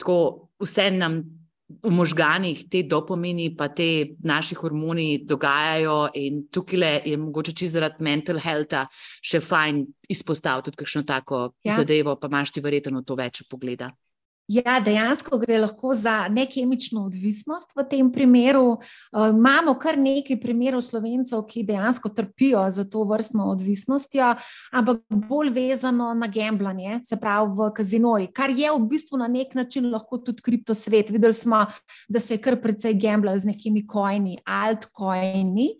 Tako 0.00 0.16
vse 0.64 0.88
nam 0.96 1.20
v 1.82 1.90
možganjih 1.90 2.64
te 2.70 2.82
dopamini, 2.88 3.50
pa 3.56 3.68
te 3.68 4.16
naši 4.24 4.54
hormoni 4.58 5.24
dogajajo, 5.26 5.98
in 6.14 6.46
tukaj 6.52 7.02
je 7.04 7.16
mogoče 7.18 7.52
čisto 7.52 7.78
zaradi 7.78 8.04
mental 8.04 8.38
healtha 8.38 8.84
še 9.24 9.40
fajn 9.40 9.84
izpostaviti 10.08 10.70
tudi 10.70 10.82
kakšno 10.84 11.02
tako 11.08 11.44
ja. 11.64 11.76
zadevo, 11.76 12.16
pa 12.20 12.30
imaš 12.30 12.54
ti 12.54 12.64
verjetno 12.64 13.02
to 13.02 13.16
več 13.18 13.42
pogleda. 13.50 13.90
Ja, 14.48 14.76
dejansko 14.84 15.38
gre 15.40 15.56
lahko 15.58 15.94
za 15.96 16.28
nekemično 16.28 17.06
odvisnost 17.06 17.70
v 17.76 17.84
tem 17.88 18.10
primeru. 18.12 18.76
Uh, 18.76 19.30
imamo 19.32 19.72
kar 19.80 19.96
nekaj 19.98 20.36
primerov 20.40 20.82
slovencev, 20.84 21.46
ki 21.48 21.62
dejansko 21.64 22.10
trpijo 22.12 22.66
za 22.70 22.84
to 22.84 23.06
vrstno 23.08 23.46
odvisnostjo, 23.54 24.34
ampak 24.72 25.00
bolj 25.08 25.48
vezano 25.54 26.10
na 26.14 26.28
gambljanje, 26.28 27.00
se 27.08 27.16
pravi 27.20 27.56
v 27.56 27.70
kazinoji, 27.72 28.28
kar 28.36 28.52
je 28.52 28.68
v 28.68 28.84
bistvu 28.90 29.22
na 29.22 29.30
nek 29.32 29.54
način 29.56 29.88
lahko 29.90 30.20
tudi 30.20 30.44
kriptosvet. 30.44 31.10
Videli 31.10 31.34
smo, 31.34 31.64
da 32.08 32.20
se 32.20 32.34
je 32.34 32.42
kar 32.44 32.60
precej 32.60 32.98
gambljalo 33.00 33.38
z 33.38 33.54
nekimi 33.54 33.86
kojni, 33.86 34.38
altcoini. 34.44 35.70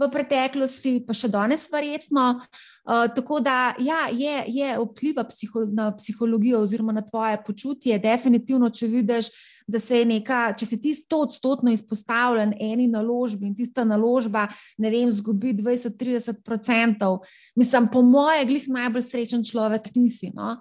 V 0.00 0.08
preteklosti, 0.08 0.94
pa 1.04 1.12
še 1.12 1.28
danes, 1.28 1.66
verjetno. 1.68 2.40
Uh, 2.88 3.04
tako 3.12 3.42
da, 3.44 3.74
ja, 3.84 4.06
je, 4.08 4.46
je 4.48 4.70
vpliva 4.80 5.26
psiho, 5.28 5.66
na 5.76 5.90
psihologijo, 5.92 6.62
oziroma 6.64 6.94
na 6.96 7.02
tvoje 7.04 7.36
počutje. 7.44 7.98
Definitivno, 8.00 8.70
če 8.72 8.88
vidiš, 8.88 9.28
da 9.68 9.78
se 9.78 10.00
je 10.00 10.06
neka, 10.08 10.40
če 10.56 10.66
si 10.66 10.80
ti 10.80 10.94
sto 10.96 11.20
odstotno 11.26 11.70
izpostavljen 11.74 12.56
eni 12.56 12.88
naložbi 12.90 13.50
in 13.50 13.54
tista 13.58 13.84
naložba, 13.84 14.48
ne 14.80 14.90
vem, 14.90 15.12
zgubi 15.12 15.52
20-30 15.60 16.40
procentov, 16.46 17.20
mislim, 17.60 17.90
po 17.92 18.02
mojem, 18.02 18.48
glih 18.48 18.68
najbolj 18.72 19.04
srečen 19.06 19.44
človek 19.46 19.92
nisi. 19.94 20.32
No? 20.34 20.56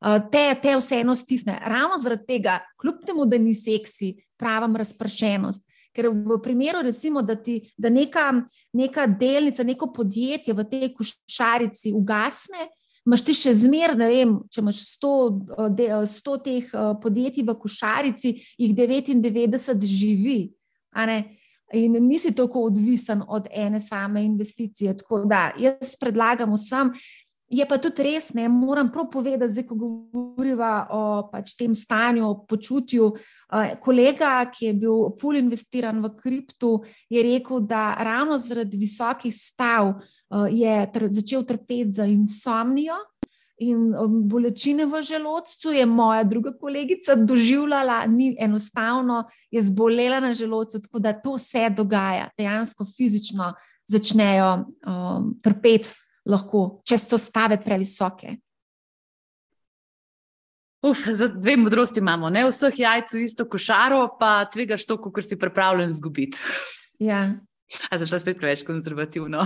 Uh, 0.00 0.18
te, 0.32 0.48
te 0.58 0.74
vseeno 0.80 1.14
stisne. 1.14 1.60
Ravno 1.62 2.02
zaradi 2.02 2.26
tega, 2.34 2.58
kljub 2.80 3.04
temu, 3.06 3.30
da 3.30 3.38
ni 3.38 3.54
seksi, 3.54 4.16
pravim 4.40 4.76
razpršenost. 4.80 5.69
Ker 5.92 6.08
v 6.08 6.38
primeru, 6.42 6.84
recimo, 6.86 7.22
da 7.22 7.34
ti 7.34 7.60
da 7.78 7.90
neka, 7.90 8.44
neka 8.72 9.06
delnica, 9.06 9.64
neko 9.66 9.90
podjetje 9.92 10.54
v 10.54 10.64
tej 10.70 10.92
košarici 10.94 11.92
ugasne, 11.96 12.68
imaš 13.06 13.24
ti 13.26 13.34
še 13.34 13.54
zmeraj, 13.64 13.98
ne 13.98 14.08
vem, 14.12 14.36
če 14.52 14.62
imaš 14.62 14.84
100, 15.00 15.12
100 16.06 16.36
teh 16.44 16.70
podjetij 17.02 17.46
v 17.46 17.56
košarici, 17.58 18.34
jih 18.60 18.74
99 18.76 19.86
živi. 19.86 20.40
In 21.70 21.94
nisi 22.02 22.32
tako 22.34 22.64
odvisen 22.66 23.22
od 23.26 23.46
ene 23.54 23.78
same 23.80 24.24
investicije. 24.26 24.96
Tako 24.98 25.24
da 25.30 25.52
jaz 25.58 25.94
predlagam 26.00 26.54
vsem, 26.56 26.90
Je 27.50 27.66
pa 27.66 27.80
tudi 27.82 28.04
res, 28.06 28.28
ne 28.34 28.44
moram 28.48 28.92
prav 28.94 29.08
povedati, 29.10 29.50
zdaj, 29.52 29.64
ko 29.66 29.74
govorimo 29.74 30.68
o 30.94 31.00
pač 31.32 31.56
tem 31.58 31.74
stanju, 31.74 32.22
o 32.28 32.36
počutju. 32.46 33.08
Kolega, 33.82 34.36
ki 34.54 34.68
je 34.68 34.74
bil 34.84 35.08
full 35.18 35.40
investiran 35.40 35.98
v 35.98 36.12
kripto, 36.14 36.76
je 37.10 37.22
rekel, 37.26 37.64
da 37.66 37.96
ravno 37.98 38.38
zaradi 38.38 38.78
visokih 38.78 39.34
stav 39.34 39.96
je 40.46 40.76
začel 41.10 41.42
trpeti 41.42 41.90
za 41.98 42.06
insomnijo 42.06 42.94
in 43.60 43.90
um, 43.94 44.28
bolečine 44.28 44.86
v 44.86 45.02
želodcu. 45.02 45.72
Je 45.74 45.86
moja 45.86 46.24
druga 46.24 46.52
kolegica 46.58 47.14
doživljala, 47.14 48.06
ni 48.06 48.36
enostavno, 48.38 49.24
je 49.50 49.62
zbolela 49.62 50.20
na 50.20 50.34
želodcu, 50.34 50.80
tako 50.82 50.98
da 50.98 51.12
to 51.12 51.38
se 51.38 51.66
dogaja, 51.70 52.30
dejansko 52.38 52.86
fizično 52.96 53.54
začnejo 53.86 54.54
um, 54.54 55.34
trpeti 55.42 55.88
lahko, 56.28 56.80
če 56.84 56.98
so 56.98 57.18
stave 57.18 57.60
previsoke. 57.62 58.36
Uf, 60.82 61.04
za 61.12 61.28
dve 61.28 61.58
modrosti 61.60 62.00
imamo, 62.00 62.30
ne 62.32 62.46
vseh 62.48 62.78
jajc 62.80 63.12
v 63.12 63.24
isto 63.26 63.44
košaro, 63.44 64.16
pa 64.20 64.46
tvegaš 64.48 64.86
to, 64.88 64.96
kar 65.12 65.24
si 65.24 65.36
pripravljen 65.38 65.92
izgubiti. 65.92 66.40
Ja. 67.00 67.36
A 67.90 67.98
zašla 68.00 68.18
spet 68.18 68.38
preveč 68.40 68.64
konzervativno. 68.66 69.44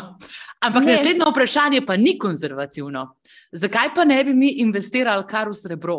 Ampak 0.65 0.87
naslednje 0.87 1.27
vprašanje 1.29 1.81
pa 1.87 1.97
ni 1.97 2.15
konzervativno. 2.19 3.09
Zakaj 3.53 3.91
pa 3.95 4.05
ne 4.05 4.23
bi 4.25 4.35
mi 4.35 4.53
investirali 4.63 5.27
kar 5.29 5.51
v 5.51 5.59
srebro? 5.59 5.99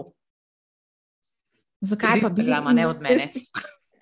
Zakaj 1.85 2.21
pa, 2.23 2.29
bi 2.29 2.47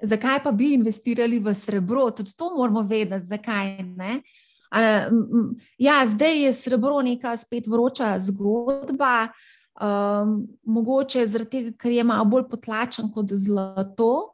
zakaj 0.01 0.39
pa 0.43 0.51
bi 0.51 0.71
investirali 0.77 1.39
v 1.39 1.55
srebro? 1.57 2.11
Tudi 2.11 2.31
to 2.37 2.53
moramo 2.55 2.85
vedeti, 2.87 3.25
zakaj 3.25 3.83
ne. 3.83 4.21
Ja, 5.77 6.07
zdaj 6.07 6.43
je 6.45 6.53
srebro 6.53 7.01
neka 7.01 7.37
spet 7.37 7.67
vroča 7.67 8.15
zgodba, 8.19 9.27
um, 9.81 10.47
mogoče 10.63 11.27
zaradi 11.27 11.49
tega, 11.49 11.77
ker 11.77 11.91
je 11.91 12.03
malo 12.03 12.25
bolj 12.25 12.47
potlačen 12.49 13.11
kot 13.13 13.33
zlato. 13.33 14.33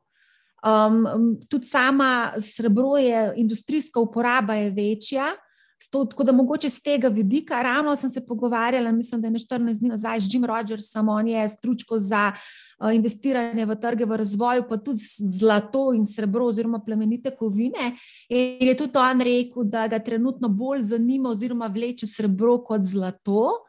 Um, 0.63 1.37
tudi 1.49 1.67
sama 1.67 2.31
srebro 2.39 2.97
je, 2.97 3.33
industrijska 3.35 3.99
uporaba 3.99 4.55
je 4.55 4.69
večja. 4.69 5.33
To, 5.91 6.05
tako 6.05 6.23
da 6.23 6.31
mogoče 6.31 6.69
z 6.69 6.81
tega 6.83 7.07
vidika, 7.07 7.61
ravno 7.61 7.95
sem 7.95 8.09
se 8.09 8.25
pogovarjala, 8.25 8.91
mislim, 8.91 9.21
da 9.21 9.27
je 9.27 9.33
14 9.33 9.79
dni 9.79 9.89
nazaj 9.89 10.19
z 10.19 10.33
Jim 10.33 10.45
Rogersom, 10.45 11.09
on 11.09 11.27
je 11.27 11.49
stručko 11.49 11.97
za 11.97 12.31
uh, 12.79 12.95
investiranje 12.95 13.65
v 13.65 13.75
trge 13.75 14.05
v 14.05 14.17
razvoju, 14.17 14.65
pa 14.69 14.77
tudi 14.77 14.99
zlato 15.39 15.93
in 15.93 16.05
srebro, 16.05 16.45
oziroma 16.45 16.79
plemenite 16.85 17.31
kovine. 17.35 17.95
In 18.29 18.67
je 18.67 18.77
tudi 18.77 18.97
on 18.97 19.21
rekel, 19.21 19.63
da 19.63 19.87
ga 19.87 19.99
trenutno 19.99 20.49
bolj 20.49 20.81
zanima, 20.81 21.29
oziroma 21.29 21.67
vleče 21.67 22.07
srebro 22.07 22.59
kot 22.63 22.83
zlato. 22.83 23.63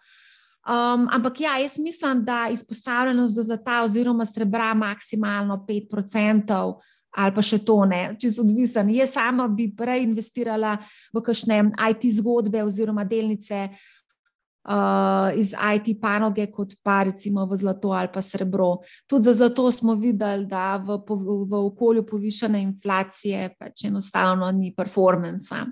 Um, 0.60 1.08
ampak 1.10 1.40
ja, 1.40 1.56
jaz 1.58 1.78
mislim, 1.78 2.24
da 2.24 2.48
izpostavljenost 2.52 3.36
do 3.36 3.42
zlata 3.42 3.82
oziroma 3.82 4.26
srebra 4.26 4.74
maksimalno 4.74 5.64
5% 5.68 6.74
ali 7.16 7.34
pa 7.34 7.42
še 7.42 7.58
to 7.66 7.78
ne, 7.88 8.02
če 8.20 8.30
so 8.30 8.44
odvisen. 8.44 8.90
Jaz 8.94 9.16
sama 9.16 9.48
bi 9.48 9.70
prej 9.74 10.04
investirala 10.06 10.76
v 11.14 11.22
kakšne 11.26 11.62
IT 11.90 12.06
zgodbe 12.20 12.62
oziroma 12.62 13.04
delnice 13.04 13.64
uh, 13.66 15.30
iz 15.34 15.54
IT 15.54 15.96
panoge, 16.00 16.46
kot 16.52 16.76
pa 16.82 17.02
recimo 17.10 17.46
v 17.46 17.58
zlato 17.58 17.92
ali 17.96 18.12
pa 18.12 18.22
srebro. 18.22 18.78
Tudi 19.06 19.26
za 19.26 19.34
zlato 19.34 19.70
smo 19.72 19.96
videli, 19.98 20.46
da 20.46 20.76
v, 20.78 21.00
v 21.08 21.64
okolju 21.72 22.06
povišene 22.06 22.62
inflacije 22.62 23.56
pač 23.58 23.84
enostavno 23.90 24.50
ni 24.52 24.74
performansa. 24.74 25.66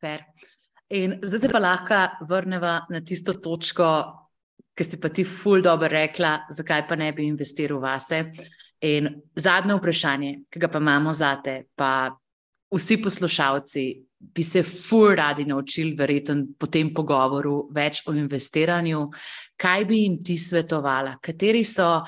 Fair. 0.00 0.24
In 0.90 1.20
zdaj 1.22 1.40
se 1.44 1.48
pa 1.52 1.60
lahko 1.62 2.00
vrnemo 2.26 2.72
na 2.90 3.00
tisto 3.06 3.36
točko, 3.38 3.86
ki 4.74 4.84
si 4.84 4.98
pa 4.98 5.10
ti 5.12 5.22
ful 5.28 5.62
dobro 5.62 5.86
rekla, 5.92 6.48
zakaj 6.50 6.88
pa 6.88 6.96
ne 6.96 7.12
bi 7.12 7.28
investiral 7.28 7.78
vase. 7.78 8.24
In 8.80 9.10
zadnje 9.36 9.76
vprašanje, 9.76 10.32
ki 10.50 10.60
ga 10.60 10.68
pa 10.68 10.80
imamo 10.80 11.12
za 11.14 11.34
te, 11.44 11.64
pa 11.76 12.10
vsi 12.72 12.96
poslušalci 13.02 13.84
bi 14.20 14.42
se 14.42 14.62
fur 14.62 15.16
radi 15.16 15.44
naučili, 15.44 15.94
verjetno 15.96 16.54
po 16.58 16.66
tem 16.66 16.92
pogovoru, 16.94 17.70
več 17.72 18.02
o 18.06 18.12
investiranju. 18.12 19.06
Kaj 19.60 19.84
bi 19.88 20.02
jim 20.02 20.18
ti 20.24 20.36
svetovala, 20.38 21.16
kateri 21.24 21.64
so 21.64 22.02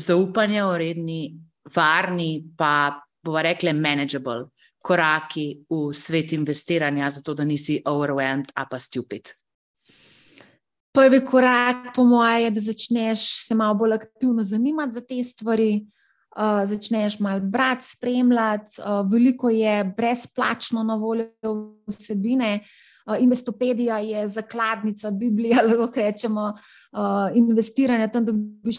zaupanja 0.00 0.66
uredni, 0.68 1.34
varni, 1.74 2.44
pa 2.56 3.00
bomo 3.24 3.42
rekli, 3.44 3.72
manageable 3.72 4.48
koraki 4.84 5.64
v 5.70 5.92
svet 5.96 6.34
investiranja, 6.36 7.08
zato 7.10 7.34
da 7.34 7.44
nisi 7.44 7.78
overwhelmed, 7.88 8.52
a 8.54 8.66
pa 8.68 8.78
stupid. 8.78 9.32
Prvi 10.94 11.24
korak, 11.26 11.76
po 11.94 12.04
mojem, 12.04 12.42
je, 12.44 12.50
da 12.50 12.60
začneš 12.60 13.46
se 13.46 13.54
malo 13.54 13.74
bolj 13.74 13.92
aktivno 13.92 14.44
zanimati 14.44 14.92
za 14.92 15.00
te 15.00 15.24
stvari, 15.24 15.86
uh, 16.36 16.68
začneš 16.68 17.18
malo 17.20 17.40
brati, 17.40 17.86
spremljati. 17.86 18.78
Uh, 18.78 19.10
veliko 19.10 19.50
je 19.50 19.84
brezplačno 19.96 20.82
na 20.82 20.94
voljo 20.94 21.26
vsebine. 21.86 22.60
Uh, 23.06 23.16
Investopedija 23.20 23.98
je 23.98 24.28
zakladnica, 24.28 25.10
Biblija, 25.10 25.62
lahko 25.66 25.92
rečemo, 25.96 26.52
uh, 26.92 27.00
investiranja. 27.34 28.08
Tam 28.08 28.24
dobiš 28.24 28.78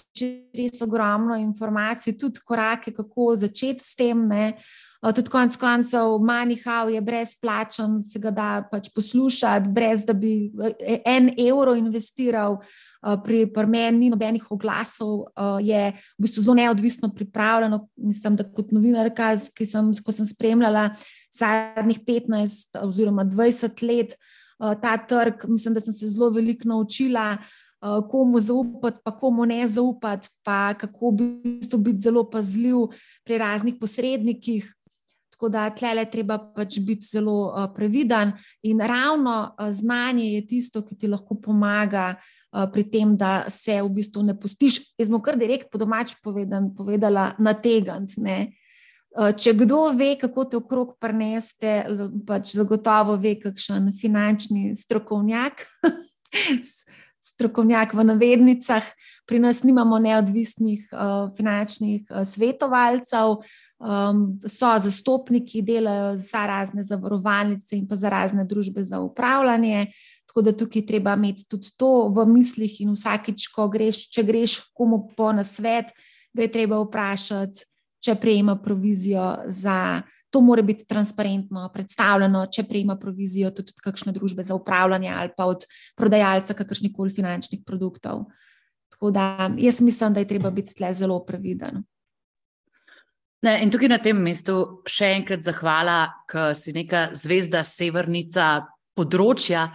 res 0.54 0.82
ogromno 0.82 1.36
informacij, 1.36 2.18
tudi 2.18 2.40
korake, 2.46 2.94
kako 2.94 3.36
začeti 3.36 3.84
s 3.84 3.96
tem. 3.96 4.28
Ne. 4.28 4.54
Tudi 5.02 5.30
konec 5.30 5.56
koncev, 5.60 6.16
Manihau 6.24 6.90
je 6.90 7.02
brezplačen, 7.02 8.00
se 8.04 8.20
ga 8.20 8.32
da 8.32 8.50
pač 8.72 8.90
poslušati, 8.96 9.70
brez 9.70 10.06
da 10.06 10.14
bi 10.14 10.52
e, 10.80 11.00
en 11.06 11.30
evro 11.38 11.76
investiral. 11.76 12.62
Pri, 13.24 13.44
pri 13.54 13.68
meni 13.70 14.00
ni 14.00 14.08
nobenih 14.10 14.48
oglasov, 14.50 15.28
je 15.62 15.92
v 15.94 16.24
bistvu 16.26 16.42
zelo 16.42 16.56
neodvisno 16.58 17.12
pripravljeno. 17.14 17.84
Mislim, 18.02 18.34
da 18.34 18.48
kot 18.50 18.72
novinarka, 18.74 19.36
ki 19.54 19.68
sem, 19.70 19.92
ko 20.02 20.16
sem 20.16 20.26
spremljala 20.26 20.88
zadnjih 21.30 22.00
15 22.08 22.80
oziroma 22.82 23.28
20 23.30 23.86
let 23.86 24.18
ta 24.58 24.98
trg, 24.98 25.46
mislim, 25.48 25.74
da 25.78 25.80
sem 25.86 25.94
se 25.94 26.08
zelo 26.08 26.32
veliko 26.34 26.68
naučila, 26.70 27.36
komu 28.10 28.40
zaupati, 28.40 28.98
pa 29.04 29.12
komu 29.20 29.46
ne 29.46 29.68
zaupati, 29.68 30.30
pa 30.44 30.74
kako 30.74 31.10
v 31.10 31.30
bistvu 31.44 31.80
biti 31.80 32.02
zelo 32.02 32.24
pazljiv 32.30 32.88
pri 33.24 33.38
raznih 33.38 33.76
posrednikih. 33.80 34.74
Tako 35.36 35.50
da 35.52 35.68
tle 35.76 36.06
treba 36.08 36.38
pač 36.56 36.78
biti 36.80 37.04
zelo 37.04 37.50
uh, 37.52 37.66
previden, 37.76 38.32
in 38.64 38.80
ravno 38.80 39.34
uh, 39.52 39.68
znanje 39.72 40.30
je 40.32 40.46
tisto, 40.48 40.82
ki 40.88 40.96
ti 40.96 41.10
lahko 41.12 41.36
pomaga 41.36 42.14
uh, 42.16 42.64
pri 42.72 42.86
tem, 42.92 43.18
da 43.20 43.50
se 43.52 43.82
v 43.82 43.90
bistvu 43.98 44.24
ne 44.24 44.38
pustiš. 44.40 44.80
Jaz 44.96 45.12
smo 45.12 45.20
kar 45.20 45.36
direkt 45.36 45.68
po 45.72 45.82
domač 45.82 46.16
povedan, 46.24 46.72
povedala 46.76 47.34
na 47.40 47.54
teganc. 47.54 48.16
Če 49.16 49.54
kdo 49.56 49.92
ve, 49.96 50.16
kako 50.20 50.44
te 50.48 50.58
okrog 50.60 50.96
preneste, 51.00 51.84
pač 52.28 52.56
zagotovo 52.56 53.16
ve, 53.20 53.36
kakšen 53.40 53.94
finančni 53.96 54.74
strokovnjak, 54.76 55.64
strokovnjak 57.26 57.94
v 57.94 58.06
navednicah. 58.06 58.86
Pri 59.26 59.40
nas 59.42 59.64
nimamo 59.66 59.98
neodvisnih 60.00 60.90
uh, 60.94 61.32
finančnih 61.38 62.06
uh, 62.10 62.22
svetovalcev, 62.28 63.40
um, 63.80 64.40
so 64.48 64.70
zastopniki, 64.80 65.64
delajo 65.66 66.18
za 66.18 66.46
razne 66.46 66.84
zavarovalnice 66.84 67.78
in 67.78 67.88
pa 67.88 67.96
za 67.96 68.10
razne 68.10 68.46
družbe 68.46 68.84
za 68.84 69.00
upravljanje. 69.00 69.88
Tako 70.26 70.42
da 70.42 70.52
tukaj 70.52 70.86
treba 70.86 71.14
imeti 71.14 71.48
tudi 71.50 71.72
to 71.78 72.08
v 72.14 72.26
mislih, 72.28 72.82
in 72.82 72.94
vsakič, 72.94 73.48
ko 73.56 73.70
greš, 73.72 74.10
če 74.12 74.24
greš 74.24 74.60
komu 74.74 75.08
po 75.18 75.32
nasvet, 75.32 75.94
ga 76.36 76.44
je 76.44 76.52
treba 76.52 76.82
vprašati, 76.84 77.66
če 78.04 78.20
prejema 78.22 78.60
provizijo 78.62 79.34
za. 79.48 80.04
To 80.36 80.42
mora 80.44 80.62
biti 80.68 80.84
transparentno 80.84 81.70
predstavljeno, 81.72 82.42
če 82.52 82.66
prejema 82.68 82.98
provizijo 83.00 83.54
tudi 83.56 83.72
od 83.72 83.84
kakšne 83.86 84.12
družbe 84.12 84.44
za 84.44 84.56
upravljanje 84.58 85.14
ali 85.16 85.32
pa 85.38 85.46
od 85.48 85.64
prodajalca 85.96 86.54
kakršnih 86.54 86.92
koli 86.92 87.14
finančnih 87.16 87.62
produktov. 87.64 88.26
Tako 88.92 89.12
da 89.16 89.50
jaz 89.58 89.80
mislim, 89.82 90.14
da 90.14 90.20
je 90.20 90.28
treba 90.28 90.52
biti 90.52 90.76
tle 90.76 90.94
zelo 90.94 91.22
previden. 91.26 91.86
Ne, 93.46 93.60
in 93.64 93.72
tukaj 93.72 93.92
na 93.92 94.02
tem 94.02 94.18
mestu 94.18 94.58
še 94.90 95.14
enkrat 95.20 95.44
zahvala, 95.46 96.00
ker 96.28 96.56
si 96.58 96.74
neka 96.76 97.12
zvezda, 97.16 97.64
severnica 97.68 98.66
področja, 98.98 99.68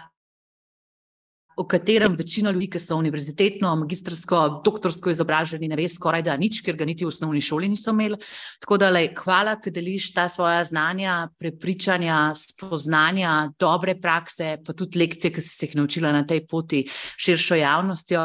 o 1.61 1.67
katerem 1.69 2.15
večina 2.17 2.51
ljudi, 2.51 2.71
ki 2.73 2.81
so 2.81 2.97
univerzitetno, 2.97 3.75
magistrsko, 3.83 4.39
doktorsko 4.65 5.13
izobraženi, 5.13 5.69
ne 5.69 5.77
ve 5.77 5.85
skoraj 5.93 6.23
da 6.25 6.37
nič, 6.41 6.63
ker 6.65 6.79
ga 6.79 6.87
niti 6.89 7.05
v 7.05 7.11
osnovni 7.13 7.43
šoli 7.45 7.69
niso 7.69 7.93
imeli. 7.93 8.17
Tako 8.65 8.79
da, 8.81 8.89
lej, 8.95 9.11
hvala, 9.19 9.59
ker 9.61 9.75
deliš 9.77 10.09
ta 10.17 10.25
svoja 10.33 10.63
znanja, 10.65 11.19
prepričanja, 11.39 12.33
spoznanja, 12.41 13.35
dobre 13.61 13.99
prakse, 14.01 14.55
pa 14.65 14.73
tudi 14.73 15.03
lekcije, 15.05 15.35
ki 15.37 15.45
si 15.45 15.53
se 15.53 15.69
jih 15.69 15.77
naučila 15.83 16.15
na 16.17 16.25
tej 16.25 16.47
poti 16.49 16.87
širšo 17.21 17.61
javnostjo 17.61 18.25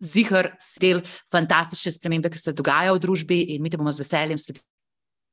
zihar 0.00 0.52
del 0.80 1.02
fantastične 1.34 1.92
spremembe, 1.98 2.30
ki 2.30 2.38
se 2.38 2.54
dogajajo 2.54 2.94
v 2.94 3.02
družbi, 3.08 3.40
in 3.56 3.62
mi 3.62 3.70
te 3.70 3.80
bomo 3.80 3.90
z 3.90 4.06
veseljem 4.06 4.38
sledili 4.38 4.68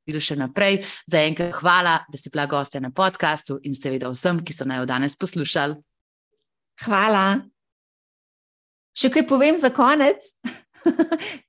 naredili 0.08 0.24
še 0.24 0.36
naprej. 0.36 0.80
Za 1.06 1.22
enkrat 1.22 1.52
hvala, 1.60 2.00
da 2.08 2.18
si 2.18 2.30
bila 2.30 2.46
gostja 2.46 2.80
na 2.80 2.90
podkastu 2.90 3.60
in 3.62 3.74
seveda 3.74 4.10
vsem, 4.10 4.40
ki 4.42 4.52
so 4.52 4.64
naj 4.64 4.82
jo 4.82 4.86
danes 4.88 5.16
poslušali. 5.16 5.76
Hvala. 6.84 7.26
Še 8.98 9.10
kaj 9.14 9.26
povem 9.30 9.58
za 9.58 9.70
konec? 9.74 10.22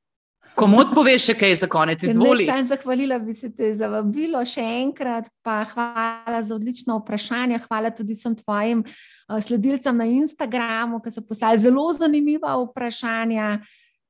Komu 0.60 0.82
poveš, 0.92 1.30
še 1.30 1.36
kaj 1.40 1.54
za 1.62 1.68
konec, 1.72 2.02
izvoli? 2.04 2.44
Ne, 2.50 2.66
zahvalila 2.68 3.20
bi 3.24 3.34
se 3.34 3.48
ti 3.56 3.70
za 3.78 3.88
vabilo 3.88 4.42
še 4.44 4.64
enkrat, 4.82 5.30
pa 5.46 5.62
hvala 5.72 6.42
za 6.44 6.56
odlično 6.58 6.98
vprašanje. 7.00 7.62
Hvala 7.64 7.94
tudi 7.96 8.18
vsem 8.18 8.36
tvojim 8.42 8.82
uh, 8.84 9.40
sledilcem 9.40 9.96
na 9.96 10.10
Instagramu, 10.20 11.00
ki 11.00 11.16
so 11.16 11.24
poslali 11.24 11.62
zelo 11.64 11.86
zanimiva 11.96 12.58
vprašanja. 12.66 13.54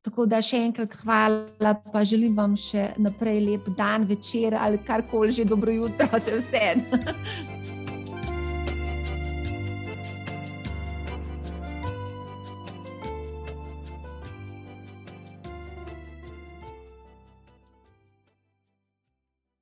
Tako 0.01 0.25
da 0.31 0.39
še 0.41 0.63
enkrat 0.63 0.95
hvala, 1.03 1.75
pa 1.93 2.01
želim 2.07 2.33
vam 2.39 2.57
še 2.57 2.95
naprej 2.97 3.43
lep 3.45 3.69
dan, 3.77 4.07
večer 4.09 4.55
ali 4.57 4.81
karkoli 4.81 5.35
že 5.35 5.45
dobro 5.45 5.75
jutro, 5.75 6.09
vse 6.17 6.39
vse. 6.39 7.58